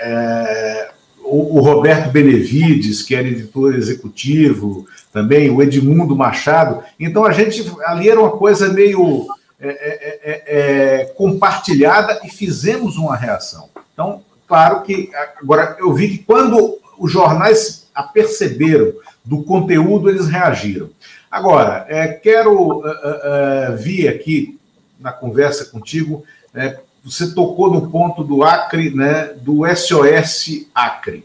O, 1.23 1.59
Roberto 1.59 2.09
Benevides, 2.09 3.03
que 3.03 3.13
era 3.13 3.27
editor 3.27 3.75
executivo, 3.75 4.87
também, 5.11 5.49
o 5.49 5.61
Edmundo 5.61 6.15
Machado. 6.15 6.83
Então, 6.99 7.25
a 7.25 7.31
gente 7.31 7.65
ali 7.85 8.09
era 8.09 8.19
uma 8.19 8.31
coisa 8.31 8.69
meio 8.69 9.27
é, 9.59 9.67
é, 9.69 10.19
é, 10.23 11.01
é 11.01 11.05
compartilhada 11.15 12.19
e 12.23 12.29
fizemos 12.29 12.97
uma 12.97 13.15
reação. 13.15 13.69
Então, 13.93 14.21
claro 14.47 14.81
que 14.83 15.09
agora 15.41 15.75
eu 15.79 15.93
vi 15.93 16.09
que 16.09 16.17
quando 16.19 16.79
os 16.97 17.11
jornais 17.11 17.87
aperceberam 17.93 18.93
do 19.23 19.43
conteúdo, 19.43 20.09
eles 20.09 20.27
reagiram. 20.27 20.89
Agora, 21.29 21.85
é, 21.89 22.07
quero 22.07 22.53
uh, 22.53 22.81
uh, 22.81 23.77
vir 23.77 24.07
aqui 24.07 24.57
na 24.99 25.11
conversa 25.11 25.65
contigo 25.65 26.23
é, 26.53 26.79
você 27.03 27.33
tocou 27.33 27.71
no 27.71 27.89
ponto 27.89 28.23
do 28.23 28.43
Acre, 28.43 28.89
né, 28.89 29.33
do 29.41 29.61
SOS 29.67 30.67
Acre. 30.73 31.23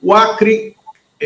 O 0.00 0.14
Acre, 0.14 0.75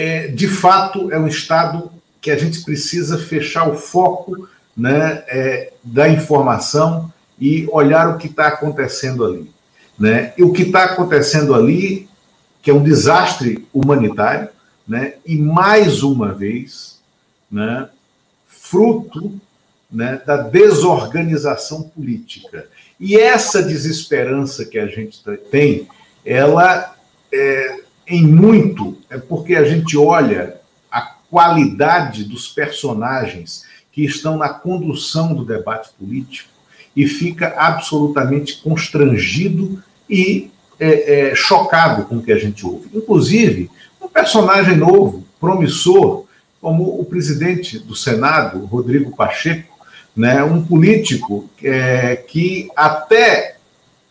é, 0.00 0.28
de 0.28 0.48
fato, 0.48 1.12
é 1.12 1.18
um 1.18 1.26
estado 1.26 1.92
que 2.22 2.30
a 2.30 2.36
gente 2.38 2.62
precisa 2.62 3.18
fechar 3.18 3.68
o 3.68 3.76
foco 3.76 4.48
né, 4.74 5.22
é, 5.28 5.74
da 5.84 6.08
informação 6.08 7.12
e 7.38 7.68
olhar 7.70 8.08
o 8.08 8.16
que 8.16 8.26
está 8.26 8.48
acontecendo 8.48 9.26
ali. 9.26 9.50
Né? 9.98 10.32
E 10.38 10.42
o 10.42 10.54
que 10.54 10.62
está 10.62 10.84
acontecendo 10.84 11.54
ali, 11.54 12.08
que 12.62 12.70
é 12.70 12.74
um 12.74 12.82
desastre 12.82 13.68
humanitário, 13.74 14.48
né? 14.88 15.16
e 15.26 15.36
mais 15.36 16.02
uma 16.02 16.32
vez, 16.32 16.98
né, 17.52 17.86
fruto 18.46 19.38
né, 19.92 20.18
da 20.24 20.38
desorganização 20.38 21.82
política. 21.82 22.66
E 22.98 23.18
essa 23.18 23.62
desesperança 23.62 24.64
que 24.64 24.78
a 24.78 24.86
gente 24.86 25.22
tem, 25.50 25.86
ela 26.24 26.94
é, 27.30 27.80
em 28.10 28.26
muito 28.26 28.98
é 29.08 29.16
porque 29.16 29.54
a 29.54 29.64
gente 29.64 29.96
olha 29.96 30.56
a 30.90 31.00
qualidade 31.00 32.24
dos 32.24 32.48
personagens 32.48 33.64
que 33.92 34.04
estão 34.04 34.36
na 34.36 34.48
condução 34.48 35.32
do 35.32 35.44
debate 35.44 35.90
político 35.98 36.50
e 36.94 37.06
fica 37.06 37.54
absolutamente 37.56 38.60
constrangido 38.62 39.82
e 40.08 40.50
é, 40.78 41.30
é, 41.30 41.34
chocado 41.36 42.04
com 42.04 42.16
o 42.16 42.22
que 42.22 42.32
a 42.32 42.38
gente 42.38 42.66
ouve. 42.66 42.90
Inclusive, 42.92 43.70
um 44.02 44.08
personagem 44.08 44.76
novo, 44.76 45.24
promissor, 45.38 46.24
como 46.60 47.00
o 47.00 47.04
presidente 47.04 47.78
do 47.78 47.94
Senado, 47.94 48.64
Rodrigo 48.66 49.14
Pacheco, 49.14 49.70
né, 50.16 50.42
um 50.42 50.64
político 50.64 51.48
é, 51.62 52.16
que 52.16 52.68
até 52.74 53.56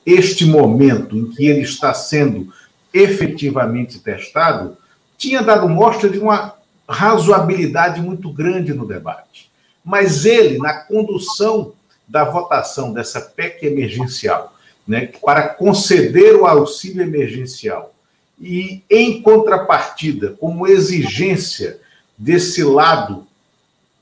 este 0.06 0.46
momento 0.46 1.18
em 1.18 1.26
que 1.26 1.46
ele 1.46 1.62
está 1.62 1.94
sendo 1.94 2.52
efetivamente 2.94 4.00
testado, 4.00 4.78
tinha 5.18 5.42
dado 5.42 5.68
mostra 5.68 6.10
de 6.10 6.20
uma 6.20 6.56
razoabilidade 6.88 8.02
muito 8.02 8.32
grande 8.32 8.74
no 8.74 8.88
debate. 8.88 9.50
Mas 9.84 10.26
ele, 10.26 10.58
na 10.58 10.74
condução 10.74 11.74
da 12.08 12.24
votação 12.24 12.92
dessa 12.92 13.22
PEC 13.22 13.66
emergencial, 13.66 14.56
né, 14.88 15.10
para 15.24 15.50
conceder 15.50 16.36
o 16.36 16.48
auxílio 16.48 17.04
emergencial, 17.04 17.94
e 18.42 18.84
em 18.90 19.22
contrapartida, 19.22 20.36
como 20.40 20.66
exigência 20.66 21.80
desse 22.18 22.64
lado 22.64 23.28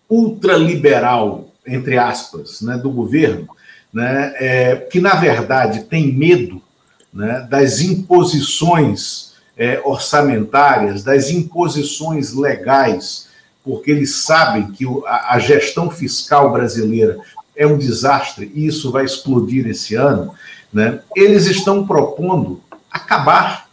ultraliberal 0.10 1.48
entre 1.68 1.98
aspas, 1.98 2.62
né, 2.62 2.78
do 2.78 2.90
governo, 2.90 3.48
né, 3.94 4.34
é, 4.38 4.76
que 4.76 5.02
na 5.02 5.16
verdade 5.16 5.84
tem 5.84 6.12
medo 6.14 6.62
né, 7.18 7.48
das 7.50 7.82
imposições 7.82 9.34
é, 9.58 9.82
orçamentárias, 9.84 11.04
das 11.04 11.32
imposições 11.32 12.32
legais, 12.32 13.28
porque 13.64 13.90
eles 13.90 14.18
sabem 14.18 14.72
que 14.72 14.86
a, 15.08 15.34
a 15.34 15.40
gestão 15.40 15.90
fiscal 15.90 16.52
brasileira 16.54 17.18
é 17.56 17.66
um 17.66 17.76
desastre 17.76 18.52
e 18.54 18.68
isso 18.68 18.92
vai 18.92 19.04
explodir 19.04 19.66
esse 19.66 19.96
ano, 19.96 20.32
né? 20.72 21.00
eles 21.16 21.48
estão 21.48 21.88
propondo 21.88 22.62
acabar 22.92 23.68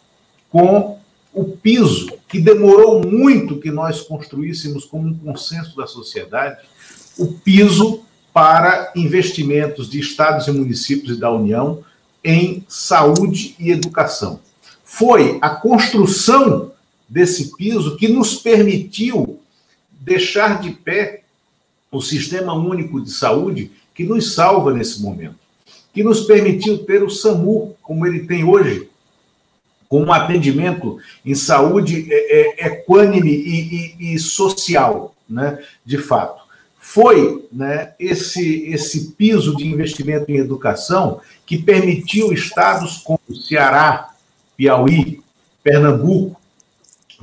com 0.49 0.97
o 1.31 1.43
piso 1.43 2.17
que 2.27 2.39
demorou 2.39 3.05
muito 3.05 3.59
que 3.59 3.69
nós 3.69 4.01
construíssemos 4.01 4.85
como 4.85 5.07
um 5.07 5.13
consenso 5.13 5.77
da 5.77 5.85
sociedade, 5.85 6.65
o 7.15 7.27
piso 7.27 8.01
para 8.33 8.91
investimentos 8.95 9.87
de 9.87 9.99
estados 9.99 10.47
e 10.47 10.51
municípios 10.51 11.15
e 11.15 11.19
da 11.19 11.31
União 11.31 11.83
em 12.25 12.65
saúde 12.67 13.55
e 13.59 13.69
educação. 13.69 14.39
Foi 14.83 15.37
a 15.41 15.49
construção 15.49 16.71
desse 17.07 17.55
piso 17.55 17.95
que 17.97 18.07
nos 18.07 18.33
permitiu 18.35 19.39
deixar 19.91 20.59
de 20.59 20.71
pé 20.71 21.21
o 21.91 22.01
Sistema 22.01 22.53
Único 22.53 22.99
de 22.99 23.11
Saúde 23.11 23.71
que 23.93 24.03
nos 24.03 24.33
salva 24.33 24.73
nesse 24.73 25.01
momento, 25.01 25.35
que 25.93 26.03
nos 26.03 26.21
permitiu 26.21 26.79
ter 26.79 27.03
o 27.03 27.09
SAMU 27.09 27.75
como 27.81 28.07
ele 28.07 28.25
tem 28.25 28.43
hoje, 28.43 28.89
com 29.87 30.03
um 30.03 30.11
atendimento 30.11 30.97
em 31.23 31.35
saúde 31.35 32.11
é, 32.11 32.65
é, 32.65 32.67
equânime 32.67 33.31
e, 33.31 33.95
e, 33.99 34.15
e 34.15 34.19
social, 34.19 35.15
né, 35.29 35.63
de 35.85 35.99
fato 35.99 36.44
foi 36.87 37.47
né, 37.51 37.93
esse, 37.99 38.67
esse 38.67 39.11
piso 39.17 39.57
de 39.57 39.67
investimento 39.67 40.31
em 40.31 40.37
educação 40.37 41.19
que 41.43 41.57
permitiu 41.57 42.31
estados 42.31 42.99
como 42.99 43.19
Ceará, 43.49 44.13
Piauí, 44.55 45.19
Pernambuco 45.63 46.39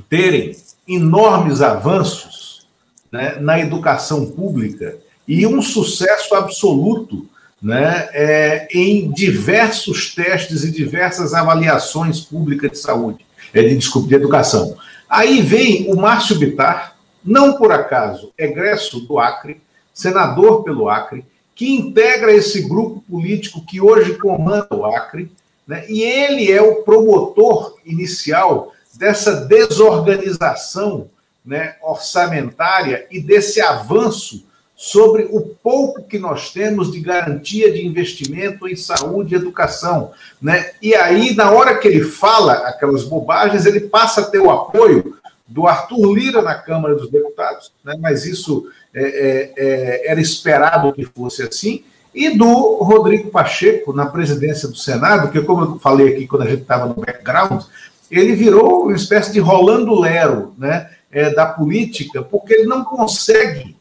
terem 0.09 0.55
enormes 0.85 1.61
avanços 1.61 2.67
né, 3.09 3.37
na 3.39 3.57
educação 3.57 4.29
pública 4.29 4.97
e 5.25 5.47
um 5.47 5.61
sucesso 5.61 6.35
absoluto 6.35 7.25
né, 7.61 8.09
é, 8.11 8.67
em 8.69 9.09
diversos 9.11 10.13
testes 10.13 10.65
e 10.65 10.71
diversas 10.71 11.33
avaliações 11.33 12.19
públicas 12.19 12.69
de 12.69 12.79
saúde, 12.79 13.25
é, 13.53 13.63
de, 13.63 13.77
desculpa, 13.77 14.09
de 14.09 14.15
educação. 14.15 14.75
Aí 15.09 15.41
vem 15.41 15.89
o 15.89 15.95
Márcio 15.95 16.37
Bitar, 16.37 16.92
não 17.23 17.53
por 17.53 17.71
acaso, 17.71 18.31
egresso 18.37 18.99
do 19.01 19.19
Acre, 19.19 19.61
senador 19.93 20.63
pelo 20.63 20.89
Acre, 20.89 21.25
que 21.55 21.75
integra 21.75 22.33
esse 22.33 22.61
grupo 22.61 23.01
político 23.01 23.65
que 23.65 23.79
hoje 23.79 24.15
comanda 24.17 24.67
o 24.71 24.85
Acre, 24.85 25.31
né? 25.67 25.85
e 25.87 26.01
ele 26.01 26.51
é 26.51 26.61
o 26.61 26.83
promotor 26.83 27.77
inicial 27.85 28.73
dessa 28.95 29.35
desorganização 29.45 31.09
né, 31.45 31.75
orçamentária 31.81 33.05
e 33.11 33.19
desse 33.19 33.61
avanço 33.61 34.45
sobre 34.75 35.27
o 35.31 35.41
pouco 35.41 36.03
que 36.03 36.17
nós 36.17 36.51
temos 36.51 36.91
de 36.91 36.99
garantia 36.99 37.71
de 37.71 37.85
investimento 37.85 38.67
em 38.67 38.75
saúde 38.75 39.33
e 39.33 39.37
educação. 39.37 40.11
Né? 40.41 40.71
E 40.81 40.95
aí, 40.95 41.35
na 41.35 41.51
hora 41.51 41.77
que 41.77 41.87
ele 41.87 42.03
fala 42.03 42.53
aquelas 42.67 43.03
bobagens, 43.03 43.65
ele 43.65 43.81
passa 43.81 44.21
a 44.21 44.25
ter 44.25 44.39
o 44.39 44.51
apoio 44.51 45.17
do 45.47 45.67
Arthur 45.67 46.13
Lira 46.13 46.41
na 46.41 46.55
Câmara 46.55 46.95
dos 46.95 47.09
Deputados, 47.09 47.71
né, 47.83 47.95
mas 47.99 48.25
isso 48.25 48.69
é, 48.93 49.03
é, 49.03 49.53
é, 49.57 50.11
era 50.11 50.21
esperado 50.21 50.93
que 50.93 51.05
fosse 51.05 51.43
assim, 51.43 51.83
e 52.13 52.29
do 52.37 52.75
Rodrigo 52.83 53.31
Pacheco 53.31 53.91
na 53.91 54.05
presidência 54.05 54.67
do 54.67 54.75
Senado, 54.75 55.31
que, 55.31 55.41
como 55.41 55.63
eu 55.63 55.79
falei 55.79 56.13
aqui 56.13 56.27
quando 56.27 56.43
a 56.43 56.49
gente 56.49 56.61
estava 56.61 56.85
no 56.85 56.93
background, 56.93 57.63
ele 58.09 58.35
virou 58.35 58.83
uma 58.83 58.95
espécie 58.95 59.33
de 59.33 59.39
Rolando 59.39 59.99
Lero 59.99 60.53
né, 60.57 60.91
é, 61.11 61.31
da 61.31 61.47
política, 61.47 62.21
porque 62.21 62.53
ele 62.53 62.67
não 62.67 62.83
consegue 62.83 63.75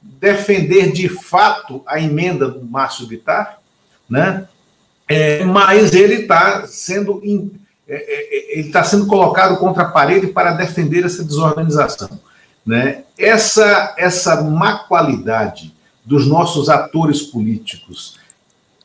defender 0.00 0.92
de 0.92 1.08
fato 1.08 1.82
a 1.86 2.00
emenda 2.00 2.48
do 2.48 2.64
Márcio 2.64 3.06
Vittar, 3.06 3.58
né, 4.08 4.48
é, 5.06 5.44
mas 5.44 5.92
ele 5.92 6.22
está 6.22 6.66
sendo 6.66 7.20
in, 7.22 7.52
é, 7.88 7.94
é, 7.94 7.98
é, 7.98 8.58
ele 8.58 8.68
está 8.68 8.82
sendo 8.82 9.06
colocado 9.06 9.56
contra 9.58 9.82
a 9.82 9.88
parede 9.88 10.28
para 10.28 10.52
defender 10.52 11.04
essa 11.04 11.22
desorganização. 11.22 12.18
Né? 12.64 13.04
Essa, 13.18 13.94
essa 13.98 14.42
má 14.42 14.78
qualidade 14.78 15.74
dos 16.04 16.26
nossos 16.26 16.68
atores 16.68 17.22
políticos 17.22 18.18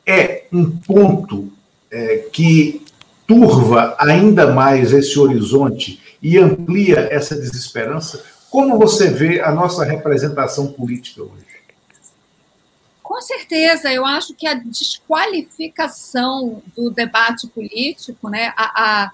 é 0.06 0.44
um 0.52 0.70
ponto 0.70 1.50
é, 1.90 2.28
que 2.32 2.84
turva 3.26 3.94
ainda 3.98 4.52
mais 4.52 4.92
esse 4.92 5.18
horizonte 5.18 6.00
e 6.22 6.36
amplia 6.36 7.08
essa 7.10 7.34
desesperança. 7.34 8.22
Como 8.50 8.78
você 8.78 9.08
vê 9.08 9.40
a 9.40 9.52
nossa 9.52 9.84
representação 9.84 10.66
política 10.72 11.22
hoje? 11.22 11.49
Com 13.10 13.20
certeza, 13.20 13.92
eu 13.92 14.06
acho 14.06 14.34
que 14.34 14.46
a 14.46 14.54
desqualificação 14.54 16.62
do 16.76 16.92
debate 16.92 17.48
político, 17.48 18.28
né, 18.28 18.54
a, 18.56 19.04
a 19.04 19.10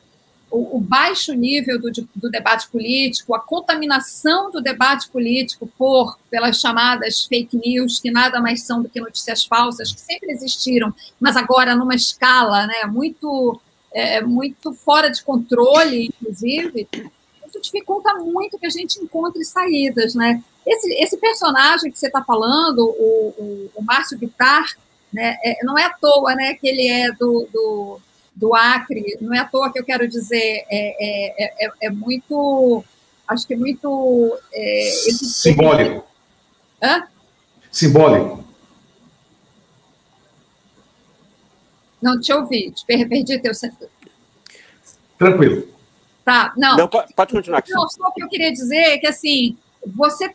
o, 0.51 0.77
o, 0.77 0.81
baixo 0.81 1.33
nível 1.33 1.81
do, 1.81 1.91
do, 2.15 2.31
debate 2.31 2.69
político, 2.69 3.35
a 3.35 3.41
contaminação 3.41 4.51
do 4.51 4.61
debate 4.61 5.09
político 5.09 5.67
por 5.79 6.19
pelas 6.31 6.61
chamadas 6.61 7.25
fake 7.25 7.57
news, 7.57 7.99
que 7.99 8.11
nada 8.11 8.39
mais 8.39 8.65
são 8.65 8.83
do 8.83 8.89
que 8.91 9.01
notícias 9.01 9.47
falsas, 9.47 9.95
que 9.95 10.01
sempre 10.03 10.31
existiram, 10.31 10.95
mas 11.19 11.35
agora 11.35 11.75
numa 11.75 11.95
escala 11.95 12.67
né, 12.67 12.85
muito, 12.85 13.59
é, 13.91 14.21
muito 14.21 14.75
fora 14.75 15.09
de 15.09 15.23
controle, 15.23 16.09
inclusive, 16.09 16.87
isso 17.47 17.61
dificulta 17.63 18.13
muito 18.17 18.59
que 18.59 18.67
a 18.67 18.71
gente 18.71 19.01
encontre 19.01 19.43
saídas, 19.43 20.15
né? 20.15 20.45
Esse, 20.67 20.93
esse 20.95 21.17
personagem 21.17 21.93
que 21.93 21.99
você 21.99 22.09
está 22.09 22.23
falando, 22.25 22.81
o, 22.81 23.35
o, 23.39 23.71
o 23.77 23.83
Márcio 23.83 24.19
Bittar, 24.19 24.67
né, 25.13 25.37
é, 25.45 25.65
não 25.65 25.79
é 25.79 25.85
à 25.85 25.91
toa 25.91 26.35
né, 26.35 26.55
que 26.55 26.67
ele 26.67 26.89
é 26.89 27.13
do, 27.13 27.49
do, 27.53 28.01
do, 28.35 28.55
Acre, 28.55 29.17
não 29.21 29.33
é 29.33 29.39
à 29.39 29.45
toa 29.45 29.73
que 29.73 29.79
eu 29.79 29.85
quero 29.85 30.09
dizer, 30.09 30.65
é, 30.69 30.69
é, 30.69 31.67
é, 31.67 31.71
é 31.83 31.91
muito, 31.91 32.85
acho 33.29 33.47
que 33.47 33.55
é 33.55 33.57
muito... 33.57 34.37
É, 34.53 34.91
Simbólico. 34.91 36.05
Hã? 36.83 37.07
Simbólico. 37.71 38.45
Não 42.03 42.21
te 42.21 42.33
ouvi, 42.33 42.73
te 42.73 42.85
perdi 42.85 43.39
teu... 43.39 43.53
Tranquilo. 45.17 45.69
Tá, 46.25 46.53
não. 46.57 46.77
Não, 46.77 46.89
pode 46.89 47.33
continuar. 47.33 47.63
Não, 47.69 47.89
só 47.89 48.09
o 48.09 48.13
que 48.13 48.23
eu 48.23 48.29
queria 48.29 48.53
dizer 48.53 48.77
é 48.77 48.99
que, 48.99 49.07
assim, 49.07 49.57
você 49.87 50.35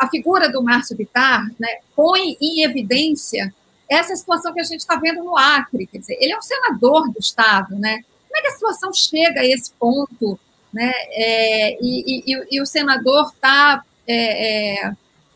a 0.00 0.08
figura 0.08 0.50
do 0.50 0.62
Márcio 0.62 0.96
Bittar 0.96 1.48
né, 1.58 1.68
põe 1.94 2.36
em 2.40 2.62
evidência 2.62 3.52
essa 3.88 4.14
situação 4.14 4.52
que 4.52 4.60
a 4.60 4.64
gente 4.64 4.80
está 4.80 4.96
vendo 4.96 5.22
no 5.24 5.36
Acre. 5.36 5.86
Quer 5.86 5.98
dizer, 5.98 6.18
ele 6.20 6.32
é 6.32 6.38
um 6.38 6.42
senador 6.42 7.10
do 7.10 7.18
Estado, 7.18 7.74
né? 7.76 8.02
Como 8.28 8.36
é 8.36 8.40
que 8.42 8.48
a 8.48 8.52
situação 8.52 8.92
chega 8.92 9.40
a 9.40 9.46
esse 9.46 9.72
ponto, 9.72 10.38
né? 10.72 10.92
É, 11.10 11.78
e, 11.80 12.24
e, 12.26 12.46
e, 12.50 12.60
o 12.60 12.66
senador 12.66 13.32
está 13.32 13.82
é, 14.06 14.84
é, 14.84 14.92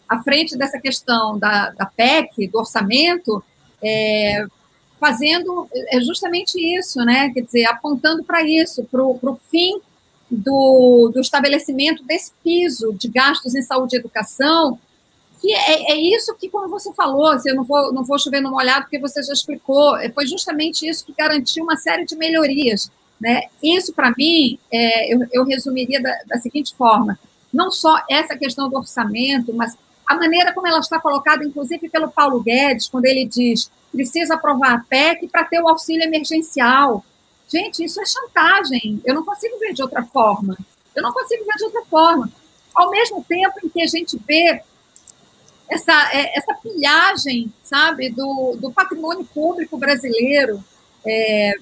à 0.07 0.23
frente 0.23 0.57
dessa 0.57 0.79
questão 0.79 1.39
da, 1.39 1.71
da 1.71 1.87
PEC, 1.87 2.47
do 2.49 2.59
orçamento, 2.59 3.43
é, 3.83 4.45
fazendo 5.01 5.67
é 5.89 6.01
justamente 6.01 6.59
isso, 6.77 6.99
né? 7.05 7.31
Quer 7.31 7.41
dizer, 7.41 7.65
apontando 7.65 8.23
para 8.23 8.43
isso, 8.43 8.85
para 8.85 9.03
o 9.03 9.41
fim 9.51 9.81
do, 10.33 11.11
do 11.13 11.21
estabelecimento 11.21 12.03
desse 12.05 12.33
piso 12.43 12.93
de 12.95 13.09
gastos 13.09 13.55
em 13.55 13.63
saúde 13.63 13.97
e 13.97 13.99
educação, 13.99 14.79
que 15.41 15.53
é, 15.53 15.93
é, 15.93 15.97
isso 15.97 16.35
que, 16.37 16.49
como 16.49 16.69
você 16.69 16.93
falou, 16.95 17.27
assim, 17.27 17.51
eu 17.51 17.57
não 17.57 17.65
vou, 17.65 17.93
não 17.93 18.03
vou 18.05 18.19
chover 18.19 18.41
no 18.41 18.51
molhado, 18.51 18.83
porque 18.83 18.99
você 18.99 19.23
já 19.23 19.33
explicou, 19.33 19.97
é, 19.97 20.09
foi 20.09 20.27
justamente 20.27 20.89
isso 20.89 21.05
que 21.05 21.13
garantiu 21.13 21.65
uma 21.65 21.77
série 21.77 22.05
de 22.05 22.17
melhorias. 22.17 22.91
Né? 23.21 23.43
Isso, 23.63 23.93
para 23.93 24.13
mim, 24.17 24.59
é, 24.73 25.13
eu, 25.13 25.21
eu, 25.33 25.45
resumiria 25.45 26.01
da, 26.03 26.17
da, 26.27 26.39
seguinte 26.39 26.75
forma: 26.75 27.19
não 27.53 27.71
só 27.71 27.97
essa 28.11 28.37
questão 28.37 28.69
do 28.69 28.77
orçamento, 28.77 29.53
mas 29.55 29.77
a 30.07 30.17
maneira 30.17 30.53
como 30.53 30.67
ela 30.67 30.81
está 30.81 30.99
colocada, 30.99 31.45
inclusive 31.45 31.89
pelo 31.89 32.11
Paulo 32.11 32.41
Guedes, 32.41 32.89
quando 32.89 33.05
ele 33.05 33.25
diz 33.25 33.71
precisa 33.93 34.35
aprovar 34.35 34.73
a 34.73 34.79
PEC 34.81 35.29
para 35.29 35.45
ter 35.45 35.61
o 35.61 35.69
auxílio 35.69 36.03
emergencial. 36.03 37.05
Gente, 37.53 37.85
isso 37.85 38.01
é 38.01 38.07
chantagem. 38.07 39.03
Eu 39.05 39.15
não 39.15 39.25
consigo 39.25 39.59
ver 39.59 39.75
de 39.75 39.83
outra 39.83 40.03
forma. 40.03 40.57
Eu 40.97 41.03
não 41.03 41.13
consigo 41.13 41.45
ver 41.45 41.57
de 41.57 41.65
outra 41.65 41.83
forma. 41.85 42.31
Ao 42.75 42.91
mesmo 42.91 43.23
tempo 43.23 43.55
em 43.63 43.69
que 43.69 43.83
a 43.83 43.87
gente 43.87 44.19
vê 44.27 44.63
essa, 45.69 45.93
é, 46.15 46.39
essa 46.39 46.55
pilhagem, 46.55 47.53
sabe, 47.63 48.09
do, 48.09 48.57
do 48.59 48.73
patrimônio 48.73 49.25
público 49.25 49.77
brasileiro. 49.77 50.65
É, 51.05 51.55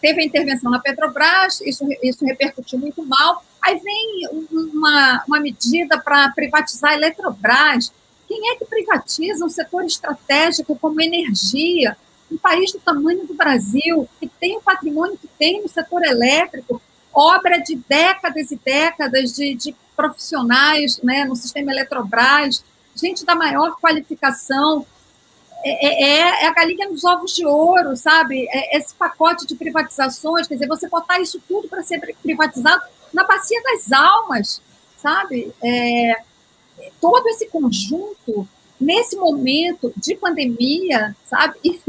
teve 0.00 0.20
a 0.20 0.24
intervenção 0.24 0.70
na 0.70 0.78
Petrobras, 0.78 1.60
isso, 1.60 1.84
isso 2.00 2.24
repercutiu 2.24 2.78
muito 2.78 3.04
mal. 3.04 3.44
Aí 3.60 3.80
vem 3.80 4.28
uma, 4.72 5.24
uma 5.26 5.40
medida 5.40 5.98
para 5.98 6.30
privatizar 6.30 6.92
a 6.92 6.94
Eletrobras. 6.94 7.92
Quem 8.28 8.52
é 8.52 8.56
que 8.56 8.64
privatiza 8.64 9.44
um 9.44 9.48
setor 9.48 9.84
estratégico 9.84 10.78
como 10.78 11.00
energia? 11.00 11.96
Um 12.30 12.36
país 12.36 12.72
do 12.72 12.78
tamanho 12.78 13.26
do 13.26 13.34
Brasil, 13.34 14.08
que 14.18 14.28
tem 14.28 14.56
o 14.56 14.60
patrimônio 14.60 15.16
que 15.16 15.28
tem 15.38 15.62
no 15.62 15.68
setor 15.68 16.04
elétrico, 16.04 16.80
obra 17.12 17.58
de 17.58 17.76
décadas 17.88 18.50
e 18.50 18.56
décadas 18.56 19.32
de, 19.32 19.54
de 19.54 19.74
profissionais 19.96 21.00
né, 21.02 21.24
no 21.24 21.34
sistema 21.34 21.72
Eletrobras, 21.72 22.62
gente 22.94 23.24
da 23.24 23.34
maior 23.34 23.76
qualificação. 23.80 24.86
É, 25.64 25.86
é, 25.86 26.02
é, 26.02 26.44
é 26.44 26.46
a 26.46 26.52
galinha 26.52 26.88
nos 26.88 27.04
ovos 27.04 27.34
de 27.34 27.46
ouro, 27.46 27.96
sabe? 27.96 28.46
É 28.50 28.76
esse 28.76 28.94
pacote 28.94 29.46
de 29.46 29.54
privatizações, 29.54 30.46
quer 30.46 30.54
dizer, 30.54 30.68
você 30.68 30.88
botar 30.88 31.18
isso 31.20 31.40
tudo 31.48 31.68
para 31.68 31.82
ser 31.82 31.98
privatizado 32.22 32.82
na 33.12 33.24
bacia 33.24 33.60
das 33.62 33.90
almas, 33.90 34.60
sabe? 34.98 35.52
É, 35.62 36.20
todo 37.00 37.26
esse 37.28 37.46
conjunto, 37.48 38.46
nesse 38.80 39.16
momento 39.16 39.92
de 39.96 40.14
pandemia, 40.16 41.16
sabe? 41.24 41.80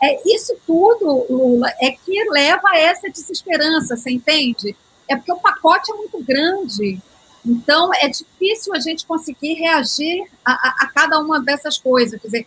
É, 0.00 0.20
isso 0.32 0.54
tudo, 0.66 1.26
Lula, 1.28 1.68
é 1.80 1.90
que 1.90 2.30
leva 2.30 2.68
a 2.68 2.78
essa 2.78 3.10
desesperança, 3.10 3.96
você 3.96 4.10
entende? 4.10 4.76
É 5.08 5.16
porque 5.16 5.32
o 5.32 5.40
pacote 5.40 5.90
é 5.90 5.94
muito 5.94 6.22
grande. 6.22 7.00
Então, 7.44 7.92
é 7.94 8.08
difícil 8.08 8.74
a 8.74 8.80
gente 8.80 9.06
conseguir 9.06 9.54
reagir 9.54 10.24
a, 10.44 10.52
a, 10.52 10.74
a 10.82 10.86
cada 10.88 11.18
uma 11.18 11.40
dessas 11.40 11.78
coisas. 11.78 12.20
Quer 12.20 12.26
dizer, 12.26 12.46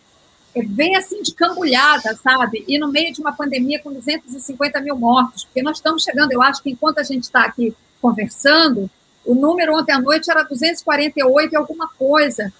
é 0.54 0.62
bem 0.62 0.96
assim 0.96 1.22
de 1.22 1.34
cambulhada, 1.34 2.14
sabe? 2.16 2.64
E 2.68 2.78
no 2.78 2.88
meio 2.88 3.12
de 3.12 3.20
uma 3.20 3.32
pandemia 3.32 3.80
com 3.80 3.92
250 3.92 4.80
mil 4.80 4.96
mortos, 4.96 5.44
porque 5.44 5.62
nós 5.62 5.78
estamos 5.78 6.02
chegando, 6.02 6.32
eu 6.32 6.42
acho 6.42 6.62
que 6.62 6.70
enquanto 6.70 6.98
a 6.98 7.02
gente 7.02 7.24
está 7.24 7.44
aqui 7.44 7.74
conversando, 8.00 8.90
o 9.24 9.34
número 9.34 9.76
ontem 9.76 9.92
à 9.92 10.00
noite 10.00 10.30
era 10.30 10.42
248 10.42 11.52
e 11.52 11.56
alguma 11.56 11.88
coisa. 11.88 12.52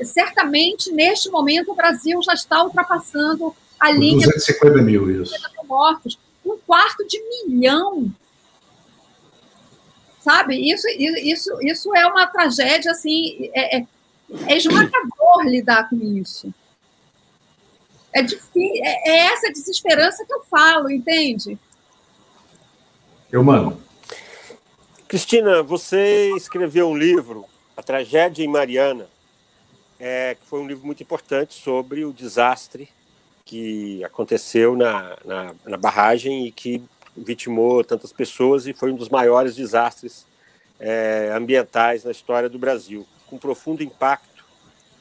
É, 0.00 0.04
certamente, 0.04 0.90
neste 0.92 1.30
momento, 1.30 1.72
o 1.72 1.74
Brasil 1.74 2.20
já 2.22 2.34
está 2.34 2.62
ultrapassando 2.62 3.54
a 3.78 3.90
linha 3.90 4.26
250 4.26 4.82
mil, 4.82 5.22
isso. 5.22 5.32
mil 5.32 5.64
mortos. 5.66 6.18
Um 6.44 6.56
quarto 6.58 7.06
de 7.06 7.20
milhão. 7.46 8.10
Sabe? 10.20 10.56
Isso, 10.70 10.86
isso, 10.88 11.58
isso 11.62 11.96
é 11.96 12.06
uma 12.06 12.26
tragédia, 12.26 12.92
assim, 12.92 13.50
é, 13.52 13.78
é, 13.78 13.86
é 14.46 14.56
esmagador 14.56 15.42
lidar 15.44 15.88
com 15.88 15.96
isso. 15.96 16.52
É, 18.12 18.22
difícil, 18.22 18.84
é, 18.84 19.10
é 19.10 19.16
essa 19.32 19.50
desesperança 19.50 20.24
que 20.24 20.32
eu 20.32 20.44
falo, 20.44 20.90
entende? 20.90 21.58
Eu 23.30 23.42
mando. 23.42 23.82
Cristina, 25.08 25.62
você 25.62 26.30
escreveu 26.36 26.88
um 26.88 26.96
livro, 26.96 27.46
A 27.76 27.82
Tragédia 27.82 28.44
em 28.44 28.48
Mariana, 28.48 29.08
é, 30.04 30.34
que 30.34 30.44
foi 30.44 30.58
um 30.58 30.66
livro 30.66 30.84
muito 30.84 31.00
importante 31.00 31.54
sobre 31.54 32.04
o 32.04 32.12
desastre 32.12 32.88
que 33.44 34.02
aconteceu 34.02 34.74
na, 34.76 35.16
na, 35.24 35.54
na, 35.64 35.76
barragem 35.76 36.44
e 36.44 36.50
que 36.50 36.82
vitimou 37.16 37.84
tantas 37.84 38.12
pessoas 38.12 38.66
e 38.66 38.72
foi 38.72 38.90
um 38.90 38.96
dos 38.96 39.08
maiores 39.08 39.54
desastres 39.54 40.26
é, 40.80 41.30
ambientais 41.32 42.02
na 42.02 42.10
história 42.10 42.48
do 42.48 42.58
Brasil, 42.58 43.06
com 43.28 43.38
profundo 43.38 43.80
impacto 43.80 44.44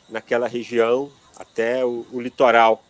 naquela 0.07 0.47
região 0.47 1.11
até 1.35 1.83
o, 1.83 2.05
o 2.11 2.21
litoral, 2.21 2.83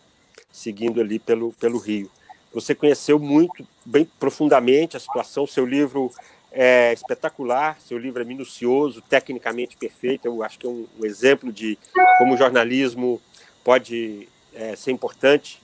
seguindo 0.52 1.00
ali 1.00 1.18
pelo, 1.18 1.54
pelo 1.54 1.78
rio. 1.78 2.10
Você 2.52 2.74
conheceu 2.74 3.18
muito, 3.18 3.66
bem 3.86 4.06
profundamente 4.20 4.98
a 4.98 5.00
situação, 5.00 5.46
seu 5.46 5.64
livro 5.64 6.12
é 6.52 6.92
espetacular, 6.92 7.78
seu 7.80 7.98
livro 7.98 8.22
é 8.22 8.24
minucioso, 8.24 9.02
tecnicamente 9.02 9.76
perfeito. 9.76 10.26
Eu 10.26 10.42
acho 10.42 10.58
que 10.58 10.66
é 10.66 10.68
um, 10.68 10.86
um 11.00 11.04
exemplo 11.04 11.52
de 11.52 11.78
como 12.18 12.34
o 12.34 12.36
jornalismo 12.36 13.20
pode 13.64 14.28
é, 14.54 14.76
ser 14.76 14.90
importante 14.90 15.60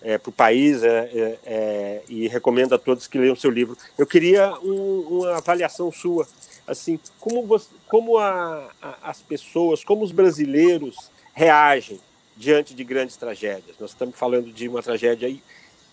é, 0.00 0.16
para 0.16 0.30
o 0.30 0.32
país 0.32 0.82
é, 0.82 0.98
é, 1.12 1.38
é, 1.44 2.02
e 2.08 2.28
recomendo 2.28 2.74
a 2.74 2.78
todos 2.78 3.06
que 3.06 3.18
leiam 3.18 3.34
seu 3.34 3.50
livro. 3.50 3.76
Eu 3.96 4.06
queria 4.06 4.54
um, 4.60 5.00
uma 5.00 5.36
avaliação 5.38 5.90
sua, 5.90 6.26
assim, 6.66 7.00
como, 7.18 7.44
você, 7.46 7.68
como 7.88 8.18
a, 8.18 8.70
a, 8.80 9.10
as 9.10 9.20
pessoas, 9.20 9.82
como 9.82 10.04
os 10.04 10.12
brasileiros 10.12 11.10
reagem 11.34 12.00
diante 12.36 12.74
de 12.74 12.84
grandes 12.84 13.16
tragédias. 13.16 13.76
Nós 13.80 13.90
estamos 13.90 14.16
falando 14.16 14.52
de 14.52 14.68
uma 14.68 14.82
tragédia 14.82 15.28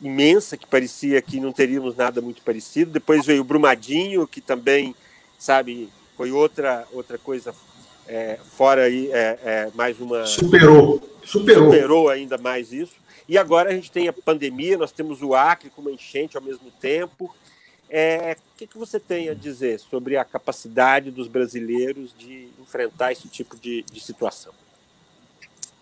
imensa 0.07 0.57
que 0.57 0.67
parecia 0.67 1.21
que 1.21 1.39
não 1.39 1.51
teríamos 1.51 1.95
nada 1.95 2.21
muito 2.21 2.41
parecido. 2.41 2.91
Depois 2.91 3.25
veio 3.25 3.41
o 3.41 3.45
Brumadinho, 3.45 4.27
que 4.27 4.41
também, 4.41 4.95
sabe, 5.37 5.89
foi 6.15 6.31
outra 6.31 6.87
outra 6.91 7.17
coisa 7.17 7.53
é, 8.07 8.37
fora 8.55 8.83
aí 8.83 9.09
é, 9.11 9.39
é, 9.43 9.71
mais 9.73 9.99
uma 9.99 10.25
superou 10.25 11.01
superou. 11.23 11.71
Superou 11.71 12.09
ainda 12.09 12.37
mais 12.37 12.71
isso. 12.71 12.93
E 13.27 13.37
agora 13.37 13.71
a 13.71 13.73
gente 13.73 13.91
tem 13.91 14.07
a 14.07 14.13
pandemia 14.13 14.77
nós 14.77 14.91
temos 14.91 15.21
o 15.21 15.33
Acre 15.33 15.69
com 15.69 15.81
uma 15.81 15.91
enchente 15.91 16.37
ao 16.37 16.43
mesmo 16.43 16.71
tempo. 16.79 17.33
É, 17.89 18.35
o 18.53 18.57
que, 18.57 18.65
que 18.65 18.77
você 18.77 18.99
tem 18.99 19.29
a 19.29 19.33
dizer 19.33 19.79
sobre 19.79 20.17
a 20.17 20.25
capacidade 20.25 21.11
dos 21.11 21.27
brasileiros 21.27 22.15
de 22.17 22.49
enfrentar 22.59 23.11
esse 23.11 23.27
tipo 23.27 23.55
de, 23.55 23.83
de 23.83 23.99
situação 23.99 24.53